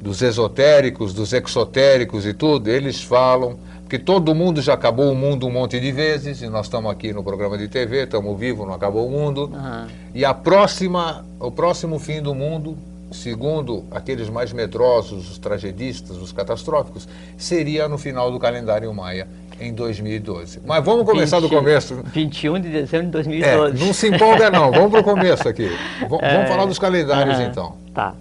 [0.00, 5.44] dos esotéricos, dos exotéricos e tudo, eles falam que todo mundo já acabou o mundo
[5.44, 8.74] um monte de vezes, e nós estamos aqui no programa de TV, estamos vivos, não
[8.74, 9.50] acabou o mundo.
[9.52, 9.86] Uhum.
[10.14, 12.78] E a próxima, o próximo fim do mundo
[13.10, 19.26] segundo aqueles mais medrosos, os tragedistas, os catastróficos, seria no final do calendário maia,
[19.60, 20.60] em 2012.
[20.64, 22.02] Mas vamos começar 20, do começo.
[22.04, 23.82] 21 de dezembro de 2012.
[23.82, 25.68] É, não se empolga não, vamos para o começo aqui.
[26.08, 27.74] V é, vamos falar dos calendários então.
[27.92, 28.14] Tá.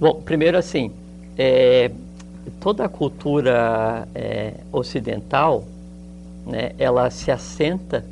[0.00, 0.90] Bom, primeiro assim,
[1.38, 1.90] é,
[2.60, 5.64] toda a cultura é, ocidental,
[6.46, 8.04] né, ela se assenta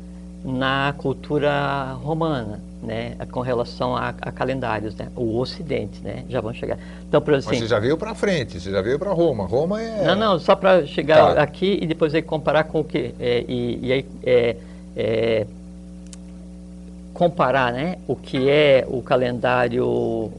[0.43, 6.53] na cultura romana né, com relação a, a, calendários, né, o Ocidente, né, já vão
[6.53, 6.77] chegar.
[7.07, 9.45] Então, por assim, Mas você já veio para frente, você já veio para Roma.
[9.45, 10.05] Roma é.
[10.05, 11.41] Não, não, só para chegar tá.
[11.41, 14.55] aqui e depois aí comparar com o que é, e, e, aí é,
[14.95, 15.47] é,
[17.13, 20.31] comparar, né, o que é o calendário, o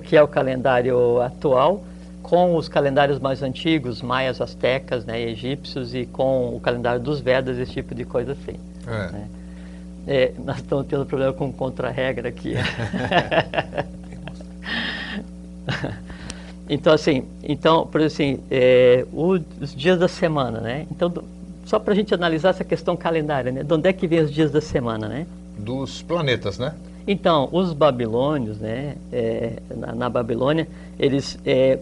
[0.00, 1.82] que é o calendário atual
[2.22, 7.58] com os calendários mais antigos, maias, astecas, né, egípcios, e com o calendário dos Vedas,
[7.58, 8.54] esse tipo de coisa assim.
[8.86, 9.12] É.
[9.12, 9.28] né?
[10.06, 12.54] É, nós estamos tendo problema com contra-regra aqui.
[16.68, 20.86] então, assim, então, por assim, é, os dias da semana, né?
[20.90, 21.24] Então, do-
[21.64, 23.62] só para a gente analisar essa questão calendária, né?
[23.62, 25.26] De onde é que vem os dias da semana, né?
[25.56, 26.74] Dos planetas, né?
[27.06, 30.68] Então, os babilônios, né, é, na, na Babilônia,
[30.98, 31.78] eles, é,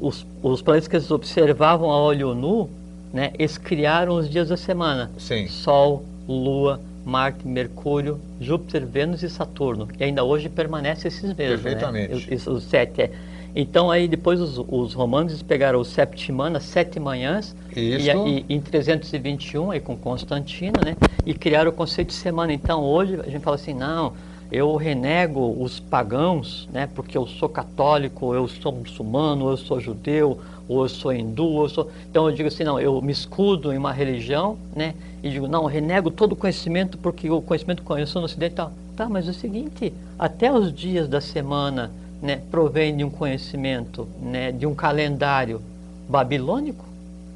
[0.00, 2.68] os, os planetas que eles observavam a olho nu,
[3.12, 5.10] né, eles criaram os dias da semana.
[5.18, 5.46] Sim.
[5.46, 9.86] Sol, Lua, Marte, Mercúrio, Júpiter, Vênus e Saturno.
[9.96, 11.62] E ainda hoje permanecem esses mesmos.
[11.62, 12.28] Perfeitamente.
[12.28, 12.36] Né?
[12.36, 13.10] Os, os- sete, é.
[13.54, 18.26] Então aí depois os, os romanos pegaram os septimanas, sete manhãs, e, Isso.
[18.26, 22.52] e em 321 aí com Constantino, né, e criaram o conceito de semana.
[22.52, 24.12] Então hoje a gente fala assim, não,
[24.52, 30.38] eu renego os pagãos, né, porque eu sou católico, eu sou muçulmano, eu sou judeu,
[30.68, 31.90] ou eu sou hindu, eu sou...
[32.10, 35.62] Então eu digo assim, não, eu me escudo em uma religião, né, e digo, não,
[35.62, 38.72] eu renego todo o conhecimento porque o conhecimento que sou no ocidente e tal.
[38.96, 41.90] Tá, mas é o seguinte, até os dias da semana,
[42.22, 45.60] né, provém de um conhecimento, né, de um calendário
[46.08, 46.84] babilônico,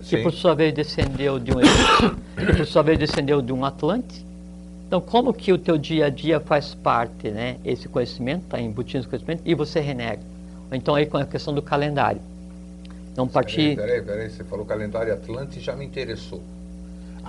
[0.01, 0.23] que Sim.
[0.23, 4.25] por sua vez descendeu de um egípcio, que por sua vez descendeu de um atlante.
[4.87, 7.59] Então, como que o teu dia a dia faz parte, né?
[7.65, 10.23] Esse conhecimento, está embutido nesse conhecimento, e você renega.
[10.73, 12.21] Então, aí com a questão do calendário.
[13.15, 13.77] Peraí, partir...
[13.77, 16.43] peraí, peraí, você falou calendário Atlante e já me interessou.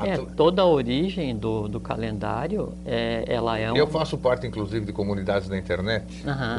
[0.03, 3.75] É, toda a origem do, do calendário, é, ela é um...
[3.75, 6.05] Eu faço parte, inclusive, de comunidades da internet,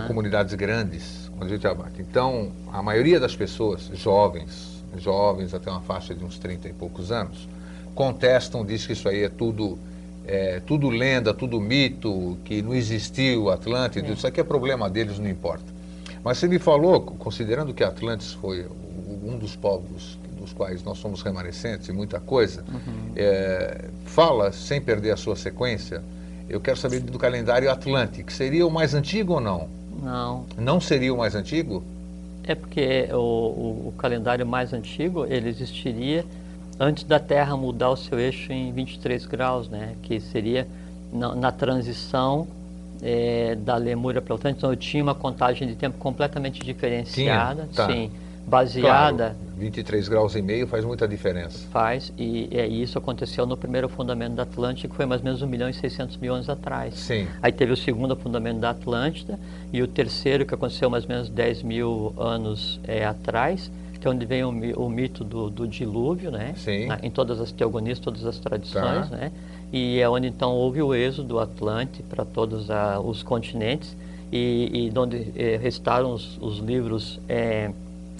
[0.02, 2.00] de comunidades grandes, onde a gente abate.
[2.00, 7.10] Então, a maioria das pessoas, jovens, jovens até uma faixa de uns 30 e poucos
[7.10, 7.48] anos,
[7.94, 9.78] contestam, diz que isso aí é tudo,
[10.26, 15.28] é, tudo lenda, tudo mito, que não existiu Atlântida, isso aqui é problema deles, não
[15.28, 15.64] importa.
[16.22, 18.82] Mas você me falou, considerando que Atlantis foi o-
[19.22, 22.64] um dos povos dos quais nós somos remanescentes e muita coisa,
[23.14, 26.02] é, fala, sem perder a sua sequência,
[26.48, 29.68] eu quero saber do calendário Atlântico, seria o mais antigo ou não?
[30.02, 31.82] Não, Não seria o mais antigo?
[32.44, 36.24] É porque o, o- o calendário mais antigo ele existiria
[36.80, 39.94] antes da Terra mudar o seu eixo em 23 graus, né?
[40.02, 40.66] Que seria
[41.12, 42.48] na, na transição
[43.00, 44.58] eh, da Lemúria para o Atlântico.
[44.58, 47.86] Então eu tinha uma contagem de tempo completamente diferenciada, Tinha?
[47.86, 47.86] Tá.
[47.92, 48.10] sim,
[48.46, 51.66] baseada Claro, 23 graus e meio faz muita diferença.
[51.70, 55.42] faz e, é, isso aconteceu no primeiro fundamento da Atlântida, que foi mais ou menos
[55.42, 56.94] 1 milhão e 600 mil anos atrás.
[56.94, 57.26] Sim.
[57.40, 59.38] Aí teve o segundo fundamento da Atlântida
[59.72, 63.70] e o terceiro que aconteceu mais ou menos 10 mil anos é, atrás,
[64.00, 64.48] que é onde vem o,
[64.84, 66.54] o mito do, do dilúvio, né?
[66.56, 66.86] Sim.
[66.86, 69.16] Na- em todas as teogonias, todas as tradições, Tá.
[69.16, 69.32] né?
[69.72, 73.96] E é onde então houve o êxodo Atlante para todos ah, os continentes
[74.30, 77.70] e, e onde eh, restaram os, os livros eh,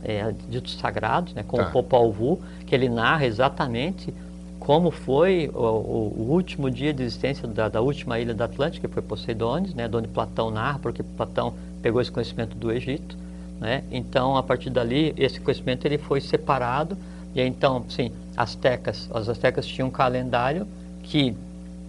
[0.05, 1.43] eh, ditos sagrados, né?
[1.47, 1.69] Como Tá.
[1.69, 4.13] o Popol que ele narra exatamente
[4.59, 8.95] como foi o, o- último dia de existência da, da última ilha da Atlântica, que
[8.95, 11.53] foi Poseidones, né, de onde Platão narra, porque Platão
[11.83, 13.17] pegou esse conhecimento do Egito.
[13.61, 13.83] Né?
[13.91, 16.97] Então, a partir dali, esse conhecimento ele foi separado.
[17.35, 20.65] E então, sim, astecas, os astecas tinham um calendário
[21.03, 21.35] que,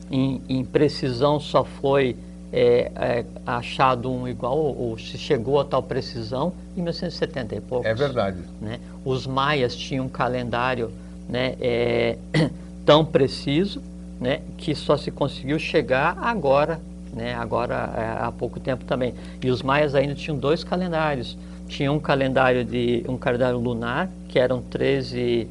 [0.10, 2.15] em, em precisão, só foi
[2.55, 7.88] é, é, achado um igual, ou, se chegou a tal precisão, em 1970 e poucos
[7.88, 8.38] É verdade.
[8.61, 8.80] né?
[9.03, 10.91] Os maias tinham um calendário
[11.27, 12.15] né, é,
[12.85, 13.81] tão preciso
[14.21, 16.80] né, que só se conseguiu chegar agora,
[17.11, 19.15] né, agora é, há pouco tempo também.
[19.41, 21.35] E os maias ainda tinham dois calendários.
[21.67, 25.47] Tinha um calendário de um calendário lunar, que eram 13,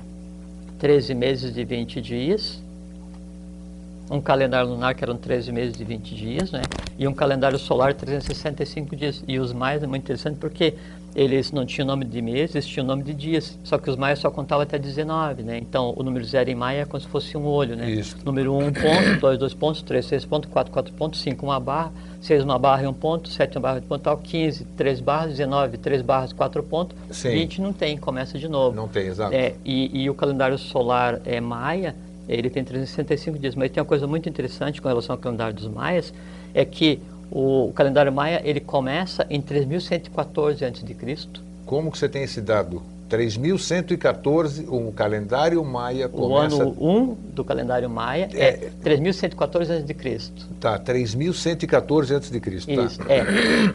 [0.78, 2.62] 13 meses de 20 dias.
[4.08, 6.62] Um calendário lunar que eram 13 meses de 20 dias, né?
[6.98, 9.24] E um calendário solar 365 dias.
[9.26, 10.74] E os maias é muito interessante porque
[11.14, 13.58] eles não tinham nome de meses, eles tinham nome de dias.
[13.62, 15.58] Só que os maias só contavam até 19, né?
[15.58, 17.90] Então o número zero em maia é como se fosse um olho, né?
[17.90, 18.16] Isso.
[18.24, 21.60] Número 1, um ponto, 2, dois pontos, 3, seis pontos, 4, quatro pontos, 5, uma
[21.60, 24.64] barra, 6, uma barra e um ponto, 7, uma barra e um ponto, tal, 15,
[24.64, 27.30] 3 barras, 19, 3 barras, 4 pontos, Sim.
[27.30, 28.74] 20 não tem, começa de novo.
[28.74, 29.34] Não tem, exato.
[29.34, 31.94] É, e, e o calendário solar é maia,
[32.28, 35.68] ele tem 365 dias, mas tem uma coisa muito interessante com relação ao calendário dos
[35.68, 36.14] maias,
[36.54, 37.00] é que
[37.30, 41.18] o, o calendário maia ele começa em 3114 a.C.
[41.66, 42.82] Como que você tem esse dado?
[43.08, 46.62] 3.114, o calendário maia O começa...
[46.62, 48.70] ano 1 do calendário maia é, É.
[48.82, 50.30] 3114 a.C.
[50.58, 52.74] Tá, 3.114 antes de Cristo.
[52.74, 52.82] tá.
[52.84, 53.24] Isso, é.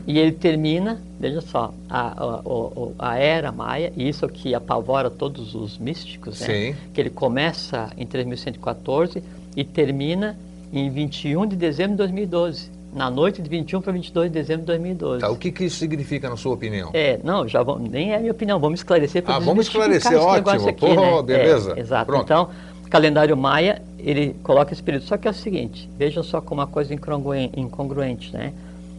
[0.07, 5.09] E ele termina, veja só, a, a, o- a era maia, e isso que apavora
[5.09, 6.47] todos os místicos, né?
[6.47, 6.75] Sim.
[6.93, 9.23] que ele começa em 3114
[9.55, 10.37] e termina
[10.72, 12.72] em 21 de dezembro de 2012.
[12.94, 15.22] na noite de 21 para 22 de dezembro de 2012.
[15.22, 16.89] Tá, o que, que isso significa, na sua opinião?
[16.94, 20.18] É, não, já vamos, nem é a minha opinião, vamos esclarecer para Ah, vamos esclarecer,
[20.19, 20.69] ótimo.
[20.69, 21.22] Aqui, Pô, né?
[21.23, 21.73] beleza.
[21.76, 22.06] É, exato.
[22.06, 22.23] Pronto.
[22.23, 22.49] Então,
[22.89, 25.03] calendário maia, ele coloca esse período.
[25.03, 28.53] Só que é o seguinte, vejam só como uma coisa incongruente, incongruente né?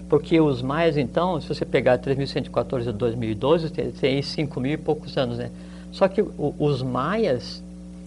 [0.09, 4.73] Porque os maias, então, se você pegar 3.114 de 2012, tem, tem aí 5 mil
[4.73, 5.51] e poucos anos, né?
[5.93, 7.63] Só que o, os maias,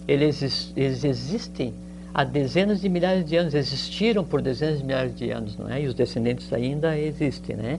[0.08, 1.74] eles, eles existem
[2.14, 5.82] há dezenas de milhares de anos, existiram por dezenas de milhares de anos, não é?
[5.82, 7.78] E os descendentes ainda existem, né?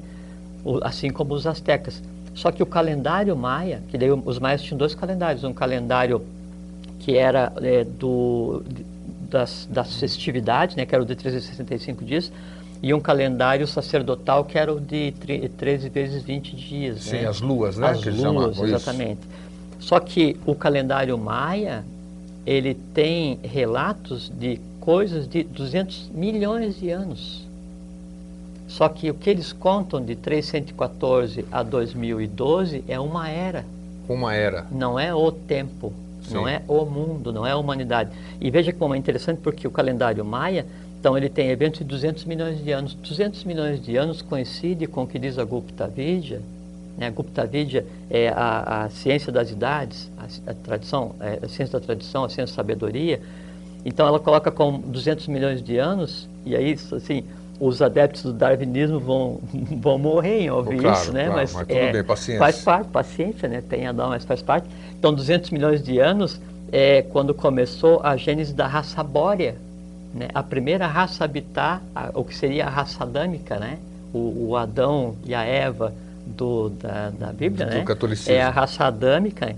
[0.82, 2.02] Assim como os astecas.
[2.34, 6.22] Só que o calendário maia, que daí os maias tinham dois calendários, um calendário
[7.00, 8.64] que era é, do,
[9.30, 12.32] das, das festividades, né, que era o de 365 dias,
[12.82, 15.14] e um calendário sacerdotal que era o de
[15.58, 17.04] 13 vezes 20 dias.
[17.04, 17.28] Sim, né?
[17.28, 17.90] as luas, né?
[17.90, 18.66] As luas, chamavam isso.
[18.66, 19.22] exatamente.
[19.80, 21.84] Só que o calendário maia,
[22.46, 27.48] ele tem relatos de coisas de 200 milhões de anos.
[28.68, 33.66] Só que o que eles contam de 314 a 2012 é uma era,
[34.10, 34.66] Uma era.
[34.72, 35.94] não é o tempo,
[36.32, 36.50] não Sim.
[36.50, 38.10] é o mundo, não é a humanidade.
[38.42, 40.66] E veja como é interessante porque o calendário maia,
[41.00, 42.94] então ele tem eventos de 200 milhões de anos.
[42.96, 46.42] 200 milhões de anos coincide com o que diz a Gupta Vidya.
[46.98, 47.10] Né?
[47.10, 51.86] Gupta Vidya é a, a ciência das idades, a, a tradição, é, a ciência da
[51.86, 53.20] tradição, a ciência da sabedoria.
[53.86, 57.24] Então ela coloca com 200 milhões de anos, e aí, assim,
[57.60, 59.40] os adeptos do darwinismo vão,
[59.82, 61.26] vão morrer em ouvir Claro, isso, né?
[61.26, 62.40] claro, mas tudo é, bem, paciência.
[62.40, 63.64] Faz parte, paciência, né?
[63.68, 64.68] Tem a dar, mas faz parte.
[64.98, 66.40] Então, 200 milhões de anos
[66.72, 69.56] é quando começou a gênese da raça bórea,
[70.14, 70.28] né?
[70.34, 73.80] A primeira raça a habitar, a, o que seria a raça adâmica, né?
[74.14, 75.94] O, o Adão e a Eva
[76.26, 77.84] do, da, da Bíblia, Do né?
[77.84, 78.34] catolicismo.
[78.34, 79.56] É a raça adâmica.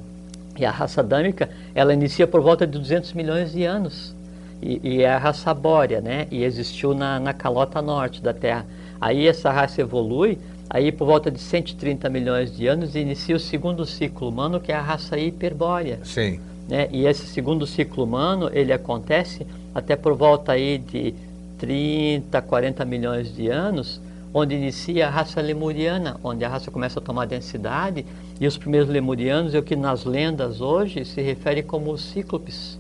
[0.58, 4.16] E a raça adâmica, ela inicia por volta de 200 milhões de anos.
[4.62, 6.28] E, e é a raça bórea, né?
[6.32, 8.66] E existiu na, na calota norte da Terra.
[9.00, 10.38] Aí essa raça evolui,
[10.70, 14.76] aí por volta de 130 milhões de anos inicia o segundo ciclo humano, que é
[14.76, 16.00] a raça hiperbórea.
[16.04, 16.40] Sim.
[16.68, 16.88] Né?
[16.92, 21.14] E esse segundo ciclo humano, ele acontece até por volta aí de
[21.58, 24.02] 30, 40 milhões de anos,
[24.38, 28.06] onde inicia a raça lemuriana, onde a raça começa a tomar densidade,
[28.38, 32.78] e os primeiros lemurianos é o que nas lendas hoje se refere como os cíclopes.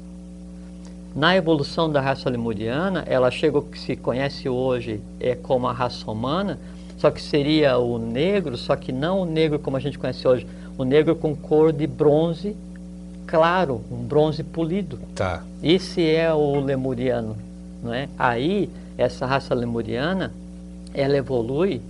[1.15, 5.72] Na evolução da raça lemuriana, ela chega ao que se conhece hoje é como a
[5.72, 6.60] raça humana,
[6.98, 10.45] só que seria o negro, só que não o negro como a gente conhece hoje,
[10.77, 12.53] o negro com cor de bronze
[13.26, 14.99] claro, um bronze polido.
[15.15, 15.41] Tá.
[15.64, 17.38] Esse é o lemuriano,
[17.82, 18.10] não é?
[18.19, 20.34] Aí essa raça lemuriana,
[20.96, 21.82] ela evolui,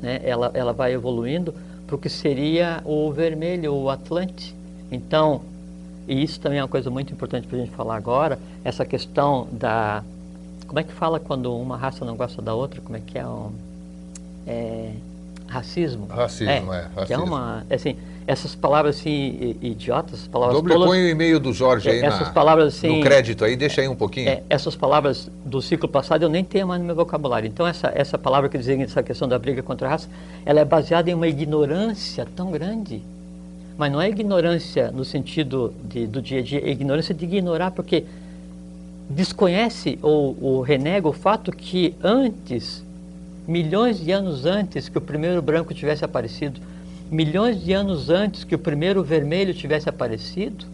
[0.00, 0.20] né?
[0.22, 1.54] Ela ela vai evoluindo
[1.86, 4.54] para o que seria o vermelho, o Atlante.
[4.90, 5.40] Então,
[6.06, 9.48] e isso também é uma coisa muito importante para a gente falar agora, essa questão
[9.52, 10.02] da
[10.66, 12.80] como é que fala quando uma raça não gosta da outra?
[12.80, 13.50] Como é que é um
[14.46, 14.92] é,
[15.48, 16.06] racismo?
[16.06, 17.24] Racismo, é, Que é racismo.
[17.24, 17.96] uma assim
[18.30, 22.28] essas palavras assim idiotas, palavras Doble tolas, põe o e-mail do Jorge É, aí essas
[22.28, 24.28] na, palavras assim- no crédito aí, deixa aí um pouquinho.
[24.28, 27.48] é, essas palavras do ciclo passado eu nem tenho mais no meu vocabulário.
[27.48, 30.08] Então essa, essa palavra que designa essa questão da briga contra a raça,
[30.46, 33.02] ela é baseada em uma ignorância tão grande.
[33.76, 37.70] Mas não é ignorância no sentido de, do dia a dia, é ignorância de ignorar,
[37.72, 38.04] porque
[39.08, 42.84] desconhece ou, ou renega o fato que antes,
[43.48, 46.60] milhões de anos antes que o primeiro branco tivesse aparecido,
[47.10, 50.64] milhões de anos antes que o primeiro vermelho tivesse aparecido,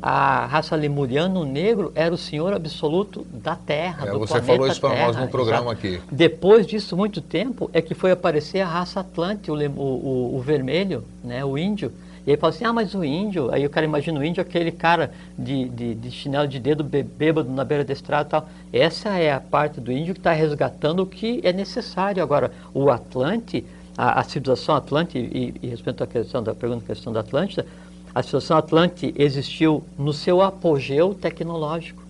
[0.00, 4.66] a raça lemuriana, o negro, era o senhor absoluto da Terra, É, do você falou
[4.66, 5.86] isso para nós no programa exato.
[5.86, 6.00] aqui.
[6.12, 11.02] Depois disso, muito tempo, é que foi aparecer a raça Atlante, o, o, o- vermelho,
[11.24, 11.90] né, o índio.
[12.26, 14.70] E aí fala assim, ah, mas o índio, aí o cara imagina o índio, aquele
[14.72, 18.48] cara de, de, de chinelo de dedo bê- bêbado na beira da estrada e tal.
[18.74, 22.22] Essa é a parte do índio que está resgatando o que é necessário.
[22.22, 23.64] Agora, o Atlante,
[23.96, 27.66] a, a civilização Atlante, e, e respeito à questão da pergunta, questão da Atlântida,
[28.14, 32.02] a civilização Atlante existiu no seu apogeu tecnológico,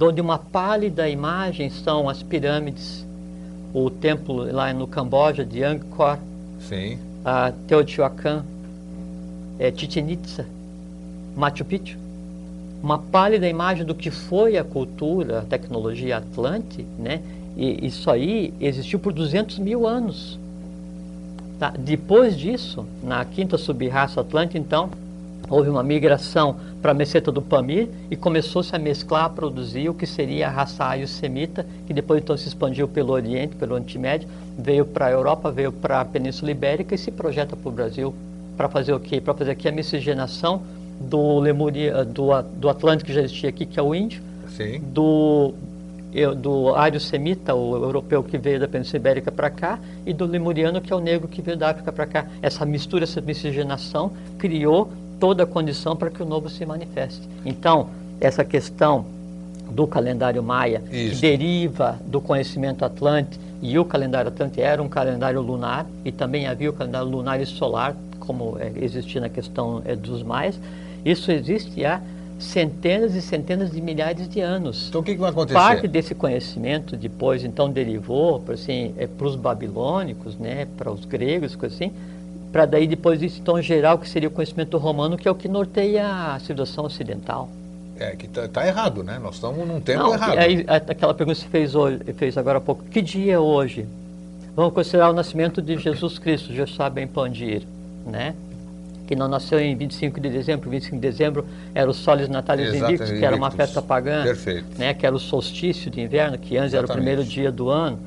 [0.00, 3.04] onde uma pálida imagem são as pirâmides,
[3.74, 6.18] o templo lá no Camboja de Angkor,
[6.60, 6.98] Sim.
[7.24, 8.44] a Teotihuacan,
[9.58, 10.46] é, Chichen Itza,
[11.36, 11.98] Machu Picchu.
[12.82, 17.22] Uma pálida imagem do que foi a cultura, a tecnologia Atlante, né?
[17.56, 20.38] E isso aí existiu por 200 mil anos.
[21.62, 21.72] Tá?
[21.78, 24.90] Depois disso, na quinta subraça Atlante, então,
[25.48, 29.94] houve uma migração para a meseta do Pamir e começou-se a mesclar, a produzir o
[29.94, 34.28] que seria a raça aio-semita, que depois então se expandiu pelo Oriente, pelo Oriente Médio,
[34.58, 38.12] veio para a Europa, veio para a Península Ibérica e se projeta para o Brasil
[38.56, 39.20] para fazer o quê?
[39.20, 40.62] Para fazer aqui a miscigenação
[41.00, 44.80] do, Lemuria, do, do Atlântico que já existia aqui, que é o índio, Sim.
[44.80, 45.54] do
[46.12, 50.26] eu, do ário semita, o europeu que veio da Península Ibérica para cá, e do
[50.26, 52.26] lemuriano, que é o negro que veio da África para cá.
[52.42, 57.28] Essa mistura, essa miscigenação criou toda a condição para que o novo se manifeste.
[57.44, 57.88] Então,
[58.20, 59.06] essa questão
[59.70, 61.14] do calendário maia, Isso.
[61.14, 66.46] que deriva do conhecimento atlante, e o calendário atlante era um calendário lunar, e também
[66.46, 70.58] havia o calendário lunar e solar, como é, existia na questão é, dos maias,
[71.04, 72.00] isso existe há
[72.42, 74.88] centenas e centenas de milhares de anos.
[74.88, 75.54] Então o que, que vai acontecer?
[75.54, 81.56] Parte desse conhecimento depois então derivou para assim, é, os babilônicos, né, para os gregos,
[81.56, 81.92] coisa assim,
[82.50, 85.34] para daí depois isso então gerar o que seria o conhecimento romano, que é o
[85.34, 87.48] que norteia a civilização ocidental.
[87.98, 89.18] É que tá, tá errado, né?
[89.22, 90.38] Nós estamos num tempo Não, errado.
[90.68, 93.86] aquela pergunta que você fez, hoje, fez agora há pouco, que dia é hoje?
[94.56, 97.62] Vamos considerar o nascimento de Jesus Cristo, já sabem Pandir,
[98.04, 98.34] né?
[99.12, 101.44] Que não nasceu em 25 de dezembro, 25 de dezembro
[101.74, 104.64] era o Solis Natalis Exatamente, Invictus, que era uma festa pagã, Perfeito.
[104.78, 104.94] né?
[104.94, 106.92] Que era o solstício de inverno, que antes era o Exatamente.
[107.04, 107.98] primeiro dia do ano.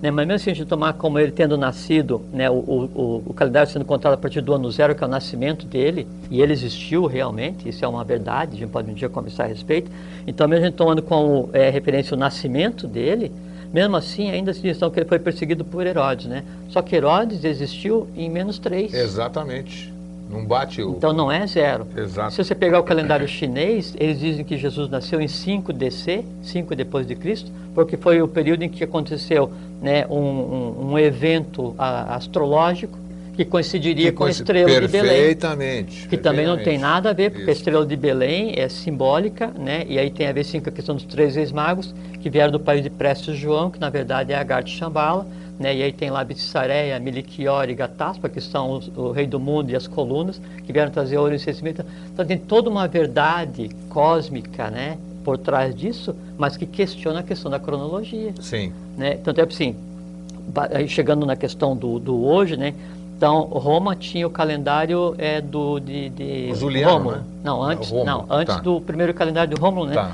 [0.00, 0.12] Né?
[0.12, 3.34] Mas mesmo se a gente tomar como ele tendo nascido, né, o, o, o- o
[3.34, 6.52] calendário sendo contado a partir do ano zero, que é o nascimento dele, e ele
[6.52, 9.90] existiu realmente, isso é uma verdade, a gente pode um dia conversar a respeito.
[10.28, 13.32] Então, mesmo a gente tomando como é, referência o nascimento dele,
[13.72, 16.44] mesmo assim, ainda se diz então, que ele foi perseguido por Herodes, né?
[16.68, 18.94] Só que Herodes existiu em menos três.
[18.94, 19.91] Exatamente.
[20.32, 20.90] Não bate o.
[20.96, 21.86] Então não é zero.
[21.96, 22.32] Exato.
[22.32, 26.74] Se você pegar o calendário chinês, eles dizem que Jesus nasceu em 5 DC, 5
[26.74, 29.50] depois de Cristo, porque foi o período em que aconteceu
[29.80, 32.98] né, um, um- um evento a- astrológico
[33.34, 35.10] que coincidiria Que com a estrela de Belém.
[35.10, 36.06] Perfeitamente.
[36.06, 37.60] Que também não tem nada a ver, porque a Isso.
[37.62, 39.84] estrela de Belém é simbólica, né?
[39.88, 42.52] E aí tem a ver sim com a questão dos três reis magos, que vieram
[42.52, 45.26] do país de Prestes João, que na verdade é Agar de Shambhala,
[45.58, 45.74] né?
[45.76, 49.70] E aí tem lá Bitsareia, Miliquior e Gataspa, que são os- o rei do mundo
[49.70, 51.84] e as colunas, que vieram trazer ouro e incensimento.
[52.12, 54.98] Então tem toda uma verdade cósmica, né?
[55.24, 58.72] Por trás disso, mas que questiona a questão da cronologia Sim.
[58.96, 59.14] né?
[59.22, 59.76] Tanto é assim,
[60.88, 62.74] chegando na questão do, do hoje, né?
[63.16, 67.16] Então, Roma tinha o calendário é, do, de, de Juliano, Rômulo.
[67.16, 67.22] né?
[67.44, 68.60] Não, antes, Rômulo, não, antes tá.
[68.60, 69.94] do primeiro calendário de Rômulo, né?
[69.94, 70.12] Tá.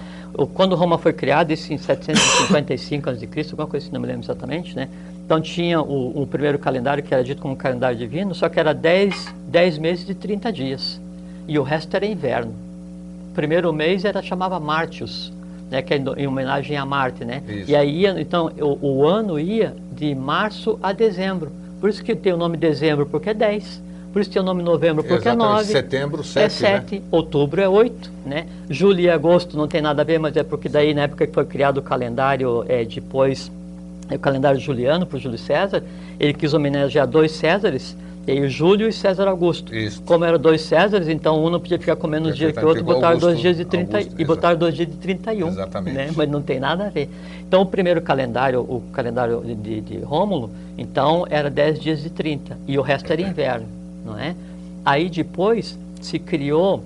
[0.53, 4.77] Quando Roma foi criada, isso em 755 a.C., alguma coisa assim, não me lembro exatamente,
[4.77, 4.89] né?
[5.29, 8.73] Então tinha o, o primeiro calendário, que era dito como calendário divino, só que era
[8.73, 10.99] 10, 10 meses e 30 dias.
[11.47, 12.55] E o resto era inverno.
[13.31, 15.31] O primeiro mês era chamava Martius,
[15.71, 17.43] né, que é em homenagem a Marte, né?
[17.47, 17.71] Isso.
[17.71, 21.53] E aí, então, o, o ano ia de março a dezembro.
[21.79, 23.83] Por isso que tem o nome dezembro, porque é 10.
[24.11, 25.45] Por isso tem o nome novembro, porque Exatamente.
[25.45, 25.65] é 9.
[25.67, 27.03] Setembro, é 7, 7.
[27.11, 28.47] Outubro é 8, né?
[28.71, 31.35] Julho e agosto não tem nada a ver, mas é porque daí, na época que
[31.35, 33.58] foi criado o calendário, é, depois, é,
[34.17, 35.83] o calendário juliano, para o Júlio César,
[36.19, 37.97] ele quis homenagear dois Césares,
[38.29, 39.75] e aí o Júlio e César Augusto.
[39.75, 40.03] Isso.
[40.03, 42.85] Como eram dois Césares, então um não podia ficar com menos dia que o outro,
[42.85, 45.49] botaram igual dois dias de Augusto, 30 Augusto, e botaram dois dias de 31.
[45.49, 45.95] Exatamente.
[45.97, 46.11] Né?
[46.15, 47.09] Mas não tem nada a ver.
[47.41, 52.11] Então, o primeiro calendário, o calendário de, de, de Rômulo, então era 10 dias de
[52.11, 53.67] 30 e o resto era inverno,
[54.05, 54.37] não é?
[54.85, 56.85] Aí depois se criou,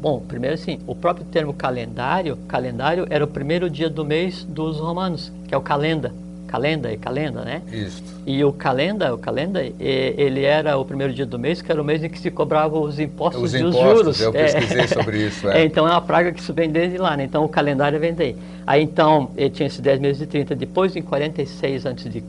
[0.00, 4.78] bom, primeiro assim, o próprio termo calendário, calendário era o primeiro dia do mês dos
[4.78, 6.12] romanos, que é o calenda,
[6.50, 7.62] calenda e calenda, né?
[7.72, 8.02] Isso.
[8.26, 11.80] E o calenda, o calenda, eh, ele era o primeiro dia do mês, que era
[11.80, 14.20] o mês em que se cobravam os impostos Os e os impostos, juros.
[14.20, 15.60] eu pesquisei sobre isso, é.
[15.60, 17.22] É, então é uma praga que isso vem desde lá, né?
[17.22, 18.36] Então o calendário vem daí.
[18.66, 20.56] Aí então, ele tinha esses 10 meses de 30.
[20.56, 22.22] Depois, em 46 a.C.,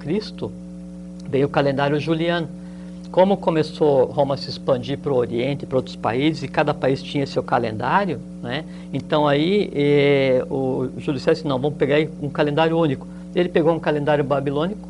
[1.27, 2.48] veio o calendário juliano.
[3.11, 7.02] Como começou Roma a se expandir para o Oriente, para outros países, e cada país
[7.02, 8.64] tinha seu calendário, né?
[8.93, 13.06] então aí eh, o Júlio César disse, não, vamos pegar um calendário único.
[13.36, 14.88] Ele pegou um calendário babilônico,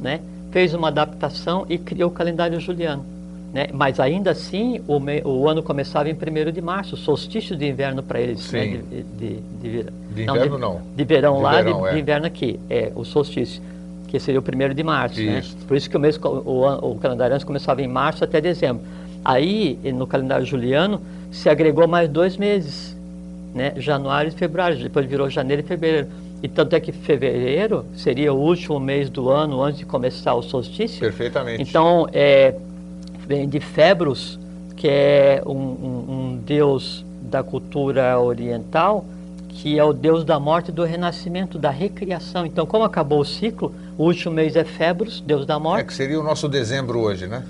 [0.00, 0.20] né?
[0.50, 3.04] fez uma adaptação e criou o calendário juliano.
[3.52, 3.68] Né?
[3.72, 8.02] Mas ainda assim, o, me- o ano começava em 1 de março, solstício de inverno
[8.02, 8.50] para eles.
[8.52, 8.60] né?
[8.64, 8.80] Sim.
[8.90, 10.80] De, de, de, vir- De inverno, não.
[10.94, 11.92] De verão De lá, verão, de, é.
[11.94, 12.58] de inverno aqui.
[12.68, 13.62] É, o solstício,
[14.08, 15.20] que seria o 1 de março.
[15.20, 15.42] Né?
[15.68, 18.82] Por isso que o, mês, o, o calendário antes começava em março até dezembro.
[19.24, 21.00] Aí, no calendário juliano,
[21.30, 22.96] se agregou mais dois meses,
[23.54, 23.72] né?
[23.76, 26.08] januário e fevereiro, depois virou janeiro e fevereiro.
[26.42, 30.42] E tanto é que fevereiro seria o último mês do ano antes de começar o
[30.42, 31.00] solstício.
[31.00, 31.62] Perfeitamente.
[31.62, 32.54] Então, é,
[33.26, 34.38] vem de Febros,
[34.76, 39.04] que é um, um- um deus da cultura oriental,
[39.48, 42.44] que é o deus da morte e do renascimento, da recriação.
[42.44, 45.86] Então, como acabou o ciclo, o último mês é Febros, deus da É morte.
[45.86, 47.42] que seria o nosso dezembro hoje, né?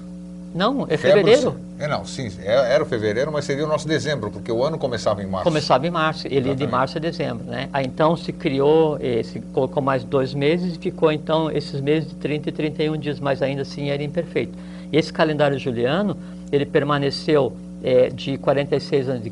[0.54, 1.56] Não, é Febro- fevereiro.
[1.78, 4.78] É, não, sim, é- era o fevereiro, mas seria o nosso dezembro, porque o ano
[4.78, 5.44] começava em março.
[5.44, 6.70] Começava em março, ele ia de Exatamente.
[6.70, 7.68] março a dezembro, né?
[7.72, 12.14] Aí então se criou, se colocou mais dois meses e ficou então esses meses de
[12.16, 14.56] 30 e 31 dias, mas ainda assim era imperfeito.
[14.92, 16.16] Esse calendário juliano,
[16.50, 19.30] ele permaneceu eh, de 46 a.C.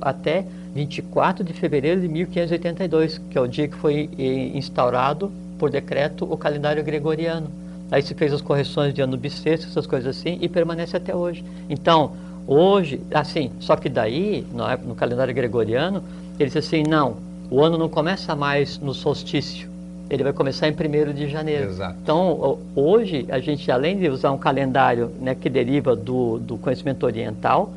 [0.00, 0.44] até
[0.74, 6.30] 24 de fevereiro de 1582, que é o dia que foi eh, instaurado por decreto
[6.30, 7.50] o calendário gregoriano.
[7.90, 11.44] Aí se fez as correções de ano bissexto, essas coisas assim, e permanece até hoje.
[11.68, 12.12] Então,
[12.46, 14.46] hoje, assim, só que daí,
[14.84, 16.02] no, calendário gregoriano,
[16.38, 17.16] ele disse assim, não,
[17.50, 19.68] o ano não começa mais no solstício,
[20.10, 21.70] ele vai começar em 1 de janeiro.
[21.70, 21.96] Exato.
[22.02, 27.04] Então, hoje, a gente, além de usar um calendário né, que deriva do, do conhecimento
[27.04, 27.72] oriental,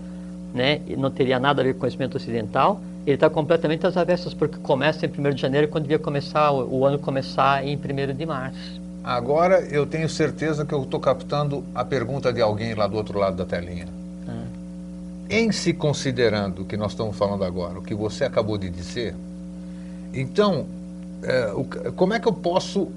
[0.53, 4.57] né, não teria nada a ver com conhecimento ocidental, ele está completamente às avessas, porque
[4.59, 8.25] começa em 1 de janeiro, quando devia começar, o, o ano começar em 1 de
[8.25, 8.78] março.
[9.03, 13.17] Agora eu tenho certeza que eu estou captando a pergunta de alguém lá do outro
[13.17, 13.87] lado da telinha.
[15.29, 19.15] Em se considerando o que nós estamos falando agora, o que você acabou de dizer,
[20.11, 20.65] então,
[21.21, 21.63] é, o,
[21.93, 22.87] como é que eu posso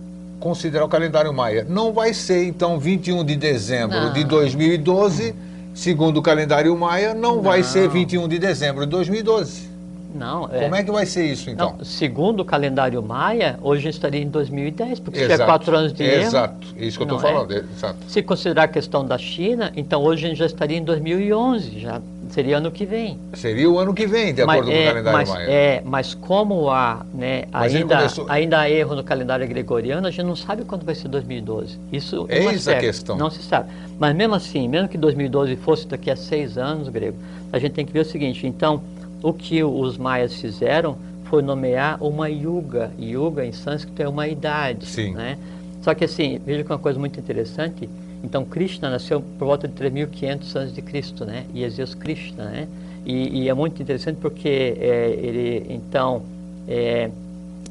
[0.40, 1.66] considerar o calendário maia?
[1.68, 4.12] Não vai ser, então, 21 de dezembro Não.
[4.14, 5.34] de 2012,
[5.74, 7.68] segundo o calendário maia, não, vai Não.
[7.68, 9.71] ser 21 de dezembro de 2012.
[10.14, 11.76] Não, Como é que vai ser isso, então?
[11.78, 16.02] Não, segundo o calendário maia, hoje estaria em 2010, porque se tiver quatro anos de
[16.02, 17.32] erro, Exato, é isso que eu estou é?
[17.32, 17.96] falando, exato.
[18.08, 22.00] Se considerar a questão da China, então hoje a gente já estaria em 2011, já
[22.30, 23.18] seria ano que vem.
[23.34, 25.46] Seria o ano que vem, de acordo com o é, calendário mas, maia.
[25.50, 30.10] é, mas como há, né, Mas ainda, começou- ainda há erro no calendário gregoriano, a
[30.10, 31.78] gente não sabe quando vai ser 2012.
[31.92, 33.16] Isso Eis não a é certo, questão.
[33.18, 33.70] Não se sabe.
[33.98, 37.16] Mas mesmo assim, mesmo que 2012 fosse daqui a seis anos, grego,
[37.52, 38.82] a gente tem que ver o seguinte, então,
[39.22, 42.90] o que os maias fizeram foi nomear uma yuga.
[43.00, 44.86] Yuga em sânscrito é uma idade.
[44.86, 45.12] Sim.
[45.12, 45.38] Né?
[45.80, 47.88] Só que assim, veja que uma coisa muito interessante,
[48.22, 51.44] então Krishna nasceu por volta de 3500 antes de Cristo, né?
[51.52, 52.68] E Jesus Krishna, né?
[53.04, 56.22] E, e é muito interessante porque é, ele, então,
[56.68, 57.10] é,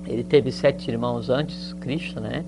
[0.05, 2.45] ele teve sete irmãos antes, Krishna, né?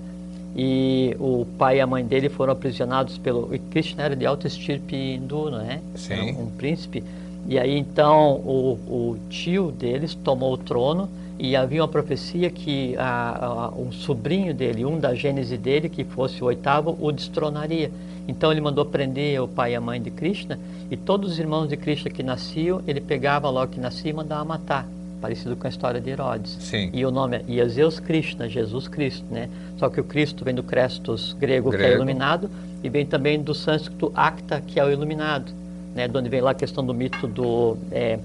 [0.56, 3.52] E o pai e a mãe dele foram aprisionados pelo...
[3.54, 5.80] e Krishna era de alta estirpe hindu, né?
[5.96, 6.12] Sim.
[6.12, 7.02] Era um príncipe.
[7.46, 11.08] E aí então o, o tio deles tomou o trono
[11.38, 16.04] e havia uma profecia que a, a, um sobrinho dele, um da gênese dele, que
[16.04, 17.90] fosse o oitavo, o destronaria.
[18.26, 20.58] Então ele mandou prender o pai e a mãe de Krishna
[20.90, 24.44] e todos os irmãos de Krishna que nasciam, ele pegava logo que nascia e mandava
[24.44, 24.88] matar.
[25.20, 26.56] Parecido com a história de Herodes.
[26.60, 26.90] Sim.
[26.92, 29.48] E o nome é Ieseus Krishna, Jesus Cristo, né?
[29.78, 31.94] Só que o Cristo vem do Crestos grego, que é Grego.
[31.96, 32.50] iluminado,
[32.82, 35.50] e vem também do sânscrito Acta, que é o iluminado,
[35.94, 36.08] né?
[36.08, 38.18] De onde vem lá a questão do mito do, é,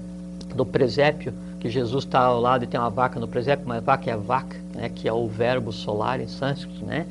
[0.54, 4.10] do presépio, que Jesus está ao lado e tem uma vaca no presépio, mas vaca
[4.10, 4.88] é vaca, né?
[4.88, 7.06] Que é o verbo solar em sânscrito, né?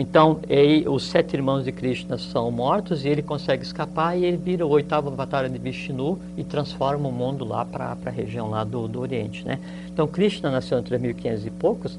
[0.00, 4.36] Então, aí, os sete irmãos de Krishna são mortos e ele consegue escapar e ele
[4.36, 8.62] vira o oitavo avatar de Vishnu e transforma o mundo lá para a região lá
[8.62, 9.58] do, do Oriente, né?
[9.92, 11.98] Então, Krishna nasceu em 3.500 e poucos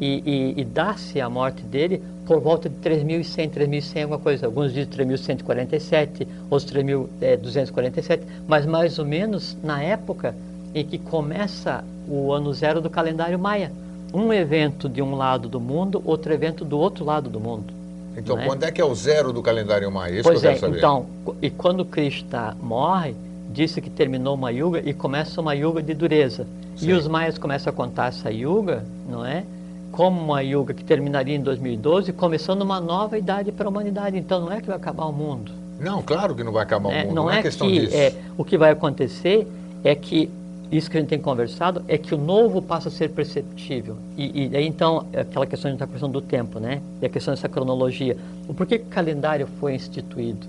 [0.00, 0.22] e,
[0.56, 4.46] e, e dá-se a morte dele por volta de 3.100, 3.100 alguma coisa.
[4.46, 10.34] Alguns dizem 3.147, outros 3.247, mas mais ou menos na época
[10.74, 13.70] em que começa o ano zero do calendário maia.
[14.12, 17.72] Um evento de um lado do mundo, outro evento do outro lado do mundo.
[18.16, 18.46] Então, não é?
[18.46, 20.14] quando é que é o zero do calendário maia?
[20.14, 20.78] Isso pois que eu é, quero saber.
[20.78, 21.06] então,
[21.42, 23.14] e quando Krishna morre,
[23.50, 26.46] disse que terminou uma yuga e começa uma yuga de dureza.
[26.76, 26.88] Sim.
[26.88, 29.44] E os maias começam a contar essa yuga, não é?
[29.92, 34.16] Como uma yuga que terminaria em 2012, começando uma nova idade para a humanidade.
[34.16, 35.52] Então não é que vai acabar o mundo.
[35.78, 37.02] Não, claro que não vai acabar né?
[37.02, 37.14] o mundo.
[37.14, 37.96] Não, é, questão que disso.
[37.96, 39.46] é, o que vai acontecer
[39.82, 40.30] é que
[40.70, 43.96] isso que a gente tem conversado é que o novo passa a ser perceptível.
[44.16, 46.80] E, e aí então, é aquela questão que a gente está conversando do tempo, né?
[47.02, 48.16] E a questão dessa cronologia.
[48.46, 50.46] O porquê que o calendário foi instituído?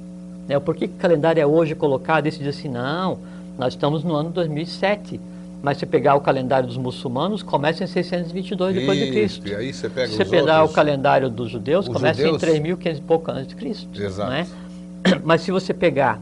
[0.48, 0.58] Né?
[0.58, 3.18] O porquê que o calendário é hoje colocado e se diz assim, não,
[3.58, 5.20] nós estamos no ano 2007.
[5.62, 9.48] Mas se pegar o calendário dos muçulmanos, começa em 622 depois de Cristo.
[9.48, 10.72] E aí você pega Se você pegar outros...
[10.72, 14.02] o calendário dos judeus, começa judeus- em 3.500 e pouco antes de Cristo.
[14.02, 14.32] Exato.
[14.32, 14.48] É?
[15.24, 16.20] Mas se você pegar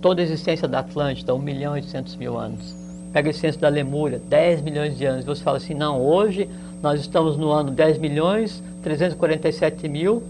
[0.00, 2.74] toda a existência da Atlântida, 1 milhão e 800 mil anos,
[3.12, 6.48] pega a existência da Lemúria, 10 milhões de anos, e você fala assim, não, hoje
[6.82, 10.22] nós estamos no ano 10 milhões 347 mil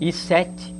[0.00, 0.74] e 7.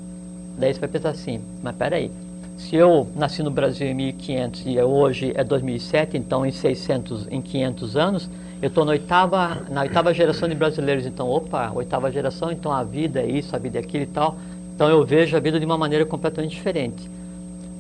[0.57, 2.11] Daí você vai pensar assim, mas peraí,
[2.59, 7.41] se eu nasci no Brasil em 1500 e hoje é 2007, então em 600, em
[7.41, 8.29] 500 anos,
[8.61, 12.83] eu estou na oitava, na oitava geração de brasileiros, então, opa, oitava geração, então a
[12.83, 14.37] vida é isso, a vida é aquilo e tal.
[14.75, 17.09] Então eu vejo a vida de uma maneira completamente diferente.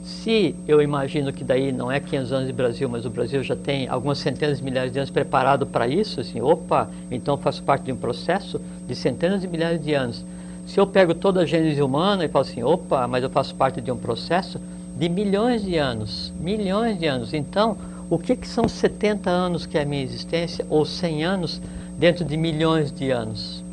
[0.04, 3.56] Se eu imagino que daí não é 500 anos de Brasil, mas o Brasil já
[3.56, 7.86] tem algumas centenas de milhares de anos preparado para isso, assim, opa, então faço parte
[7.86, 10.24] de um processo de centenas de milhares de anos.
[10.68, 13.80] Se eu pego toda a gênese humana e falo assim, opa, mas eu faço parte
[13.80, 14.60] de um processo
[14.98, 17.32] de milhões de anos, milhões de anos.
[17.32, 17.78] Então,
[18.10, 21.60] o que, que são 70 anos que é a minha existência ou 100 anos
[21.96, 23.64] dentro de milhões de anos?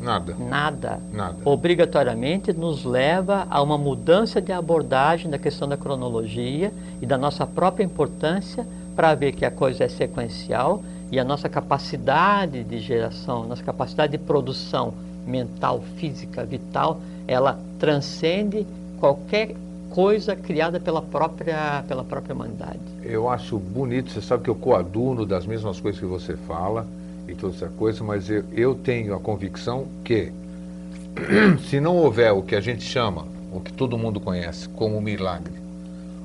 [0.00, 1.00] Nada, Nada.
[1.12, 1.36] nada.
[1.44, 7.44] Obrigatoriamente nos leva a uma mudança de abordagem da questão da cronologia e da nossa
[7.44, 8.64] própria importância
[8.94, 14.12] para ver que a coisa é sequencial e a nossa capacidade de geração, nossa capacidade
[14.12, 14.94] de produção
[15.26, 18.66] mental, física, vital, ela transcende
[18.98, 19.54] qualquer
[19.90, 22.78] coisa criada pela própria, pela própria humanidade.
[23.02, 26.86] Eu acho bonito, você sabe que eu coaduno das mesmas coisas que você fala
[27.26, 30.32] e toda essa coisa, mas eu, eu tenho a convicção que
[31.68, 35.54] se não houver o que a gente chama, o que todo mundo conhece como milagre,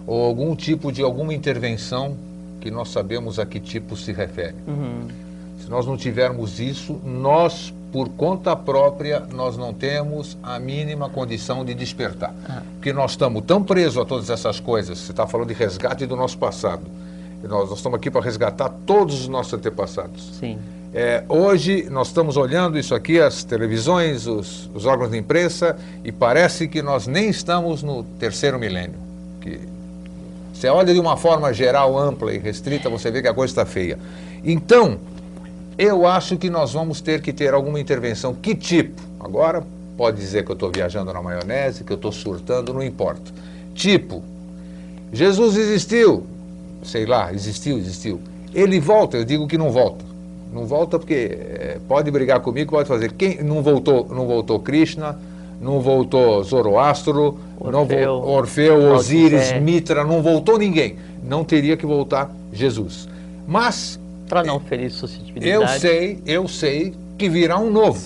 [0.05, 2.17] ou algum tipo de alguma intervenção
[2.59, 4.55] que nós sabemos a que tipo se refere.
[4.67, 5.07] Uhum.
[5.59, 11.65] Se nós não tivermos isso, nós, por conta própria, nós não temos a mínima condição
[11.65, 12.33] de despertar.
[12.47, 12.61] Ah.
[12.73, 14.97] Porque nós estamos tão presos a todas essas coisas.
[14.97, 16.83] Você está falando de resgate do nosso passado.
[17.43, 20.37] Nós, nós estamos aqui para resgatar todos os nossos antepassados.
[20.39, 20.57] Sim.
[20.93, 26.11] É, hoje nós estamos olhando isso aqui, as televisões, os, os, órgãos de imprensa, e
[26.11, 28.95] parece que nós nem estamos no terceiro milênio.
[29.39, 29.59] Que
[30.53, 33.65] você olha de uma forma geral, ampla e restrita, você vê que a coisa está
[33.65, 33.97] feia.
[34.43, 34.99] Então,
[35.77, 38.33] eu acho que nós vamos ter que ter alguma intervenção.
[38.33, 39.01] Que tipo?
[39.19, 39.63] Agora,
[39.97, 43.31] pode dizer que eu estou viajando na maionese, que eu estou surtando, não importa.
[43.73, 44.23] Tipo,
[45.11, 46.25] Jesus existiu,
[46.83, 48.19] sei lá, existiu, existiu.
[48.53, 50.03] Ele volta, eu digo que não volta.
[50.51, 53.13] Não volta porque é, pode brigar comigo, pode fazer.
[53.13, 55.17] Quem não voltou, não voltou Krishna,
[55.61, 60.97] não voltou Zoroastro, Orfeu, não vo, Orfeu Osíris, Mitra, não voltou ninguém.
[61.23, 63.07] Não teria que voltar Jesus.
[63.47, 63.99] Mas
[64.31, 65.51] para não ferir suscetibilidade.
[65.51, 67.99] Eu sei, eu sei que virá um novo.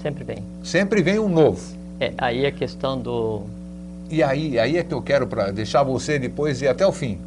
[0.00, 0.42] Sempre vem.
[0.64, 1.60] Sempre vem um novo.
[2.00, 3.42] É, aí a questão do
[4.10, 7.18] E aí, aí é que eu quero para deixar você depois ir até o fim.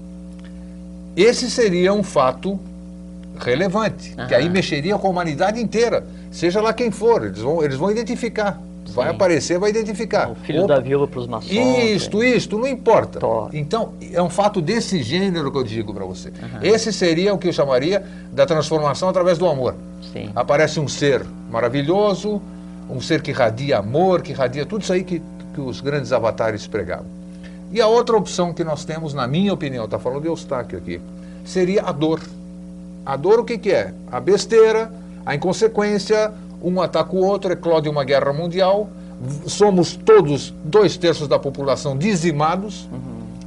[1.16, 2.60] Esse seria um fato
[3.40, 7.78] relevante, que aí mexeria com a humanidade inteira, seja lá quem for, eles vão, eles
[7.78, 8.60] vão identificar.
[8.94, 9.16] Vai Sim.
[9.16, 10.30] aparecer, vai identificar.
[10.30, 11.52] o filho Opa, da viúva para os maçons.
[11.52, 13.20] Isto, isto, não importa.
[13.20, 13.50] Tó.
[13.54, 16.32] Então, é um fato desse gênero que eu digo para você.
[16.62, 19.76] Esse seria o que eu chamaria da transformação através do amor.
[20.12, 20.32] Sim.
[20.36, 22.42] Aparece um ser maravilhoso,
[22.90, 25.22] um ser que radia amor, que radia tudo isso aí que,
[25.54, 27.06] que os grandes avatares pregavam.
[27.72, 31.00] E a outra opção que nós temos, na minha opinião, está falando de Eustáquio aqui,
[31.46, 32.20] seria a dor.
[33.06, 33.94] A dor o que, que é?
[34.12, 34.92] A besteira,
[35.26, 38.90] a inconsequência, um ataca o outro, eclode uma guerra mundial,
[39.46, 42.90] somos todos dois terços da população dizimados,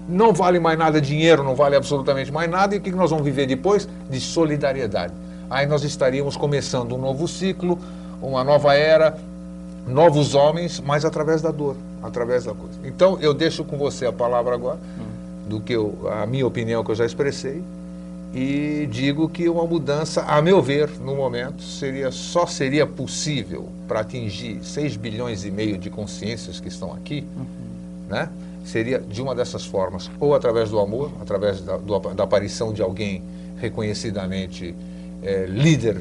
[0.09, 3.25] não vale mais nada dinheiro, não vale absolutamente mais nada, e o que nós vamos
[3.25, 3.89] viver depois?
[4.11, 5.13] De solidariedade.
[5.49, 7.79] Aí nós estaríamos começando um novo ciclo,
[8.21, 9.17] uma nova era,
[9.87, 12.79] novos homens, mas através da dor, através da coisa.
[12.85, 14.79] Então eu deixo com você a palavra agora,
[15.47, 17.63] do que eu, a minha opinião que eu já expressei,
[18.35, 24.01] e digo que uma mudança, a meu ver, no momento, seria só seria possível para
[24.01, 27.25] atingir 6 bilhões e meio de consciências que estão aqui,
[28.09, 28.31] né?
[28.65, 32.81] Seria de uma dessas formas, ou através do amor, através da, do- da aparição de
[32.81, 33.23] alguém
[33.59, 34.75] reconhecidamente
[35.23, 36.01] eh, líder,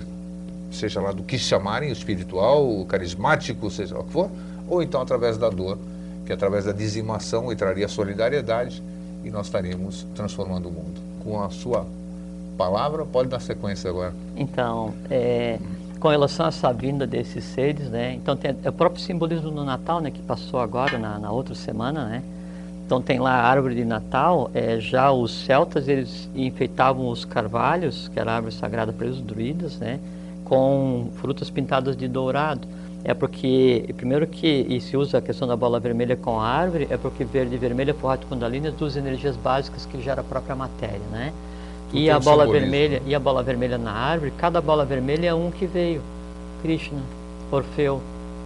[0.71, 4.29] seja lá do que chamarem, espiritual, carismático, seja lá o que for,
[4.69, 5.77] ou então através da dor,
[6.25, 8.81] que através da dizimação entraria a solidariedade
[9.23, 11.01] e nós estaríamos transformando o mundo.
[11.23, 11.85] Com a sua
[12.61, 14.13] palavra, pode dar sequência agora.
[14.35, 15.57] Então, é,
[15.99, 18.13] com relação a essa vinda desses seres, né?
[18.13, 20.11] Então tem o próprio simbolismo do Natal, né?
[20.11, 22.23] Que passou agora na, na outra semana, né?
[22.85, 24.51] Então tem lá a árvore de Natal.
[24.53, 29.21] É, já os celtas eles enfeitavam os carvalhos, que era a árvore sagrada para os
[29.21, 29.99] druidas, né?
[30.43, 32.67] Com frutas pintadas de dourado.
[33.03, 36.87] É porque, primeiro que e se usa a questão da bola vermelha com a árvore,
[36.91, 40.23] é porque verde e vermelho é forte Kundalini, as duas energias básicas que gera a
[40.23, 41.33] própria matéria, né?
[41.93, 42.71] E a bola simbolismo.
[42.71, 46.01] vermelha e a bola vermelha na árvore, cada bola vermelha é um que veio.
[46.61, 46.99] Krishna,
[47.51, 48.01] Orfeu,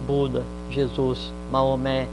[0.06, 2.08] Buda, Jesus, Maomé,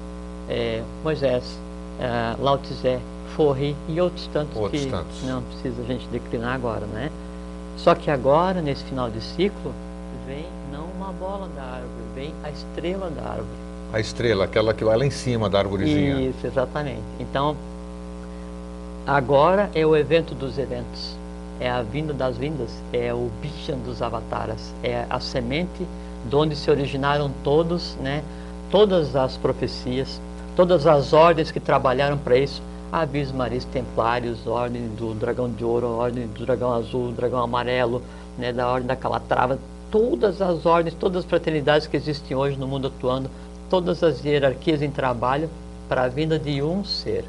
[0.50, 1.58] eh, Moisés,
[2.00, 3.00] eh, Lao Tse,
[3.36, 5.24] Forri e outros tantos Outros que tantos.
[5.24, 7.10] não precisa a gente declinar agora, né?
[7.78, 9.74] Só que agora, nesse final de ciclo,
[10.28, 13.48] vem não uma bola da árvore, vem a estrela da árvore.
[13.92, 16.22] A estrela, aquela que vai lá em cima da árvorezinha.
[16.30, 17.02] Isso, exatamente.
[17.20, 17.56] Então,
[19.08, 21.16] agora é o evento dos eventos,
[21.60, 25.88] é a vinda das vindas, é o Bishan dos avataras, é a semente
[26.26, 28.24] de onde se originaram todos, né?
[28.72, 30.20] Todas as profecias,
[30.56, 32.62] todas as ordens que trabalharam para isso,
[32.92, 38.02] Avis Maris Templários, Ordem do Dragão de Ouro, Ordem do Dragão Azul, Dragão Amarelo,
[38.38, 38.52] né?
[38.52, 39.60] Da Ordem da Calatrava,
[39.92, 43.30] todas as ordens, todas as fraternidades que existem hoje no mundo atuando,
[43.70, 45.50] todas as hierarquias em trabalho
[45.88, 47.26] para a vinda de um ser,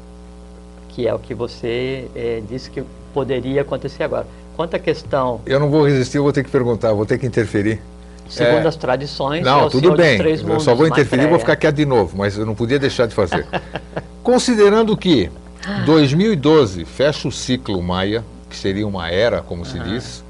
[0.89, 2.83] que é o que você eh, disse que
[3.19, 4.27] poderia acontecer agora.
[4.57, 7.25] Quanto à questão, Eu não vou resistir, eu vou ter que perguntar, vou ter que
[7.25, 7.81] interferir.
[8.29, 10.19] segundo É, as tradições, é Não, o tudo bem.
[10.19, 13.07] Eu só vou interferir e vou ficar quieto de novo, mas eu não podia deixar
[13.07, 13.47] de fazer.
[14.21, 15.31] Considerando que
[15.85, 20.23] 2012 fecha o ciclo Maia, que seria uma era, como se diz,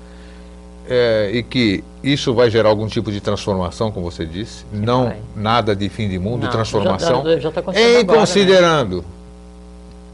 [0.87, 5.17] é, e que isso vai gerar algum tipo de transformação, como você disse, não vai.
[5.35, 8.19] nada de fim de mundo, Não, transformação, já- já tá acontecendo em agora, né?
[8.19, 9.05] considerando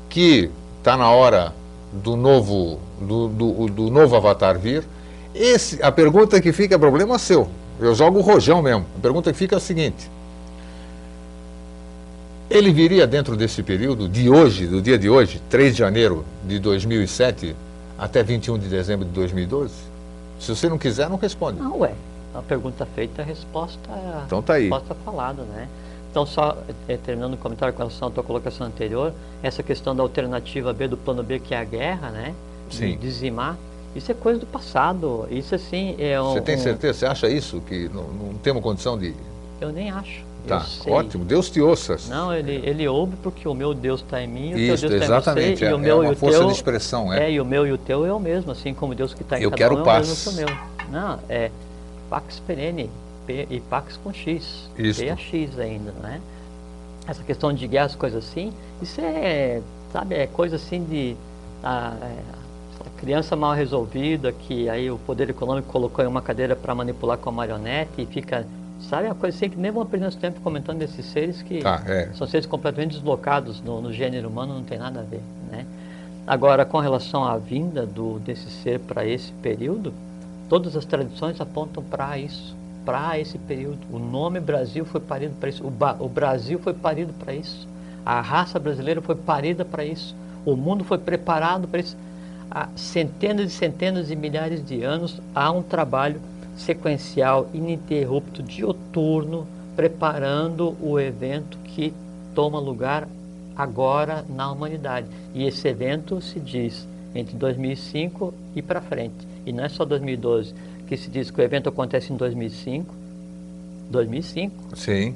[0.10, 0.50] que
[0.80, 1.54] está na hora
[1.92, 4.84] do novo, do, do, do novo avatar vir,
[5.34, 7.50] esse, a pergunta que fica é problema seu.
[7.80, 8.86] Eu jogo o rojão mesmo.
[8.98, 10.10] A pergunta que fica é a seguinte.
[12.50, 16.60] Ele viria dentro desse período de hoje, do dia de hoje, 3 de janeiro de
[16.60, 17.56] 2007
[17.98, 19.74] até 21 de dezembro de 2012?
[20.40, 21.60] Se você não quiser, não responde.
[21.60, 21.94] Não, ué.
[22.34, 23.80] A pergunta feita, a resposta
[24.26, 24.64] Então tá aí.
[24.64, 25.68] resposta falada, né?
[26.12, 26.58] Então, só
[26.90, 30.88] eh, terminando o comentário com relação à tua colocação anterior, essa questão da alternativa B,
[30.90, 32.36] do plano B, que é a guerra, né?
[32.70, 32.98] De Sim.
[33.00, 33.58] dizimar,
[33.96, 35.26] isso é coisa do passado.
[35.32, 36.34] Isso, assim, é um...
[36.34, 37.00] Você tem certeza?
[37.00, 37.62] Você acha isso?
[37.62, 39.14] Que não, não temos condição de.
[39.62, 40.24] Eu nem acho.
[40.48, 41.24] Tá, ótimo.
[41.24, 41.98] Deus te ouça.
[42.10, 45.04] Não, ele, ele ouve porque o meu Deus está em mim, o Isso, teu Deus
[45.04, 45.60] está em exatamente.
[45.60, 46.48] você, É, e o é meu uma e o força teu...
[46.48, 47.14] de expressão.
[47.14, 47.26] É.
[47.28, 49.40] É, e o meu e o teu é o mesmo, assim como Deus que está
[49.40, 50.08] em Eu cada quero um é o paz.
[50.08, 50.58] mesmo que o meu.
[50.90, 51.52] Não, é
[52.10, 52.90] Pax Perene,
[53.32, 54.70] P e Pax com X.
[54.78, 55.00] Isso.
[55.00, 56.20] P a X ainda, né?
[57.08, 58.52] Essa questão de guerras, coisas assim,
[58.82, 61.16] isso é, sabe, é coisa assim de
[61.64, 66.56] ah, é, lá, criança mal resolvida, que aí o poder econômico colocou em uma cadeira
[66.56, 68.46] para manipular com a marionete e fica,
[68.82, 71.84] sabe, uma coisa assim que nem vamos perder nosso tempo comentando desses seres que Tá,
[71.88, 72.10] é.
[72.14, 75.66] são seres completamente deslocados no, no gênero humano, não tem nada a ver, né?
[76.28, 79.92] Agora, com relação à vinda do, desse ser para esse período,
[80.48, 82.56] todas as tradições apontam para isso,
[82.86, 83.80] para esse período.
[83.92, 87.68] O nome Brasil foi parido para isso, o, o Brasil foi parido para isso,
[88.06, 91.96] a raça brasileira foi parida para isso, o mundo foi preparado para isso.
[92.50, 96.20] Há centenas e centenas de milhares de anos há um trabalho
[96.58, 101.94] sequencial, ininterrupto, dioturno, preparando o evento que
[102.36, 103.08] toma lugar
[103.56, 105.08] agora na humanidade.
[105.34, 109.28] E esse evento se diz entre 2005 e para frente.
[109.46, 110.54] E não é só 2012,
[110.92, 112.94] que se diz que o evento acontece em 2005.
[113.90, 115.16] 2005, Sim.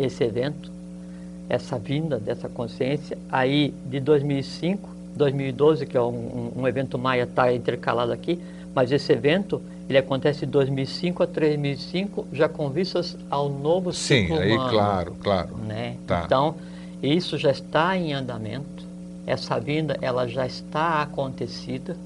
[0.00, 0.68] esse evento,
[1.48, 7.52] essa vinda dessa consciência, aí de 2005, 2012, que é um, um- evento maia, está
[7.52, 8.40] intercalado aqui,
[8.74, 14.22] mas esse evento, ele acontece de 2005 a 3005, já com vistas ao novo Sim,
[14.22, 15.56] ciclo aí, humano claro, claro.
[15.58, 15.96] né?
[16.04, 16.22] Tá.
[16.26, 16.56] Então,
[17.00, 18.84] isso já está em andamento.
[19.24, 21.96] Essa vinda, ela já está acontecida.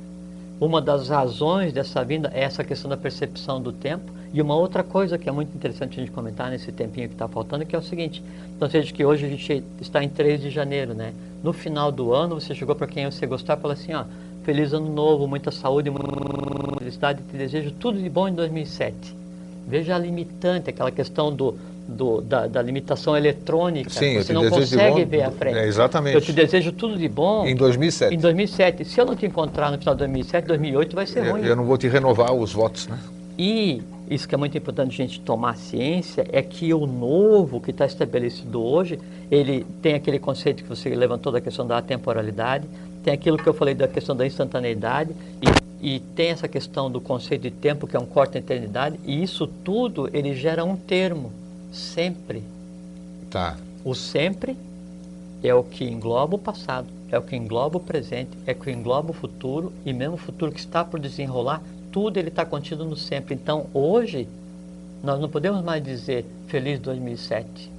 [0.60, 4.12] Uma das razões dessa vinda é essa questão da percepção do tempo.
[4.30, 7.26] E uma outra coisa que é muito interessante a gente comentar nesse tempinho que está
[7.26, 8.22] faltando, que é o seguinte.
[8.54, 11.14] Então, seja que hoje a gente está em 3 de janeiro, né?
[11.42, 14.04] No final do ano, você chegou para quem você gostar e falou assim, ó,
[14.44, 19.16] feliz ano novo, muita saúde, muita felicidade, te desejo tudo de bom em 2007.
[19.66, 21.56] Veja a limitante, aquela questão do,
[21.88, 23.90] do- da, da limitação eletrônica.
[23.90, 25.58] Sim, você não consegue bom- ver a frente.
[25.58, 26.14] É, exatamente.
[26.14, 28.14] Eu te desejo tudo de bom Em 2007.
[28.14, 28.84] em 2007.
[28.84, 31.44] Se eu não te encontrar no final de 2007, 2008 vai ser Eu, ruim.
[31.44, 32.98] eu não vou te renovar os votos, né?
[33.38, 33.80] E
[34.10, 37.86] isso que é muito importante a gente tomar ciência é que o novo que está
[37.86, 38.98] estabelecido hoje,
[39.30, 42.66] ele tem aquele conceito que você levantou da questão da atemporalidade,
[43.02, 45.10] tem aquilo que eu falei da questão da instantaneidade
[45.80, 49.00] e, e tem essa questão do conceito de tempo que é um corte da eternidade
[49.06, 51.32] e isso tudo ele gera um termo,
[51.72, 52.42] sempre.
[53.30, 53.56] Tá.
[53.84, 54.56] O sempre
[55.42, 58.70] é o que engloba o passado, é o que engloba o presente, é o que
[58.70, 62.84] engloba o futuro e mesmo o futuro que está por desenrolar, tudo ele está contido
[62.84, 63.34] no sempre.
[63.34, 64.28] Então, hoje,
[65.02, 67.70] nós não podemos mais dizer feliz 2007,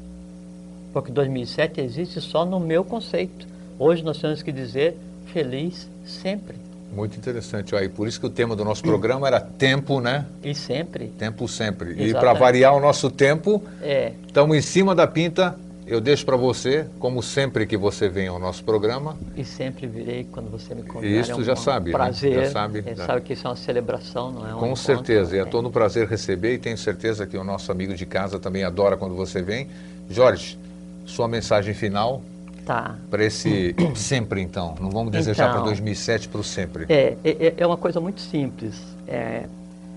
[0.92, 3.48] porque 2007 existe só no meu conceito.
[3.78, 4.98] Hoje nós temos que dizer
[5.28, 7.76] feliz sempre Muito interessante.
[7.76, 10.26] Aí, por isso que o tema do nosso programa era tempo, né?
[10.44, 11.08] e sempre.
[11.08, 11.92] Tempo sempre.
[11.92, 12.40] E para Exatamente.
[12.40, 15.56] variar o nosso tempo, É, estamos em cima da pinta.
[15.88, 20.24] Eu deixo para você, como sempre que você vem ao nosso programa, e sempre virei
[20.32, 21.20] quando você me convidar.
[21.20, 21.98] Isso é um, já sabe, né?
[21.98, 22.46] prazer.
[22.46, 23.06] Já sabe, É, já.
[23.06, 25.36] sabe que isso é uma celebração, não é um com encontro, certeza.
[25.36, 25.50] E é né?
[25.50, 28.96] todo um prazer receber e tenho certeza que o nosso amigo de casa também adora
[28.96, 29.68] quando você vem.
[30.10, 30.58] Jorge,
[31.06, 32.22] sua mensagem final
[32.66, 32.96] Tá.
[33.10, 34.76] para esse sempre então.
[34.80, 35.66] Não vamos desejar para Então.
[35.66, 36.86] 2007 para o sempre.
[36.90, 38.80] É, é, é uma coisa muito simples.
[39.08, 39.44] É,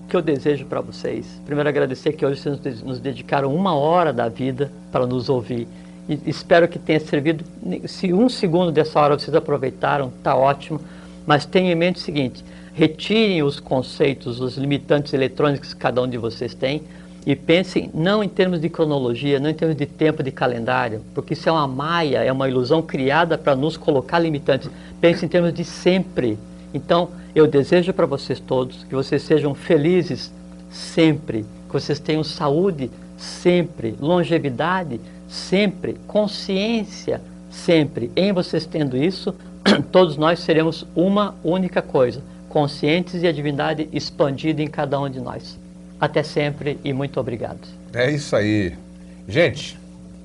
[0.07, 1.25] que eu desejo para vocês.
[1.45, 5.67] Primeiro, agradecer que hoje vocês nos- dedicaram uma hora da vida para nos ouvir.
[6.07, 7.43] E espero que tenha servido.
[7.87, 10.79] Se um segundo dessa hora vocês aproveitaram, tá ótimo.
[11.25, 16.07] Mas tenham em mente o seguinte: retirem os conceitos, os limitantes eletrônicos que cada um
[16.07, 16.83] de vocês tem
[17.25, 21.33] e pensem não em termos de cronologia, não em termos de tempo de calendário, porque
[21.33, 24.69] isso é uma maia, é uma ilusão criada para nos colocar limitantes.
[25.01, 26.37] Pensem em termos de sempre.
[26.73, 30.31] Então, eu desejo para vocês todos que vocês sejam felizes
[30.69, 38.11] sempre, que vocês tenham saúde sempre, longevidade sempre, consciência sempre.
[38.15, 39.33] Em vocês tendo isso,
[39.91, 45.19] todos nós seremos uma única coisa, conscientes e a divindade expandida em cada um de
[45.19, 45.64] nós.
[46.05, 47.59] Até sempre e muito obrigado.
[47.93, 48.73] É isso aí.
[49.27, 49.77] Gente,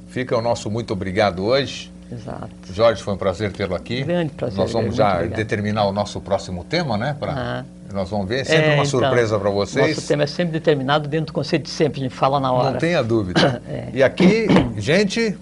[0.09, 1.91] fica o nosso muito obrigado hoje.
[2.13, 2.51] Exato.
[2.73, 4.03] Jorge, foi um prazer tê-lo aqui.
[4.03, 5.37] Grande prazer, Nós vamos já obrigado.
[5.37, 7.17] determinar o nosso próximo tema, né?
[7.19, 7.65] Pra, Ah.
[7.93, 8.45] Nós vamos ver.
[8.45, 9.97] Sempre É, uma então, surpresa para vocês.
[9.97, 12.73] Nosso tema é sempre determinado dentro do conceito de sempre, a gente fala na hora.
[12.73, 13.61] Não tenha dúvida.
[13.69, 13.89] É.
[13.95, 14.47] E aqui,
[14.77, 15.37] gente,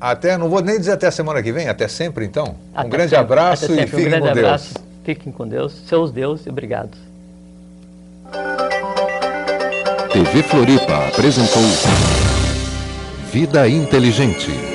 [0.00, 2.56] até, não vou nem dizer até a semana que vem, até sempre então.
[2.74, 4.46] Um Até grande sempre, abraço e fiquem um grande com Deus.
[4.46, 4.74] abraço.
[5.04, 6.96] Fiquem com Deus, seus deuses e obrigado.
[10.12, 11.62] TV Floripa apresentou
[13.32, 14.71] Vida Inteligente.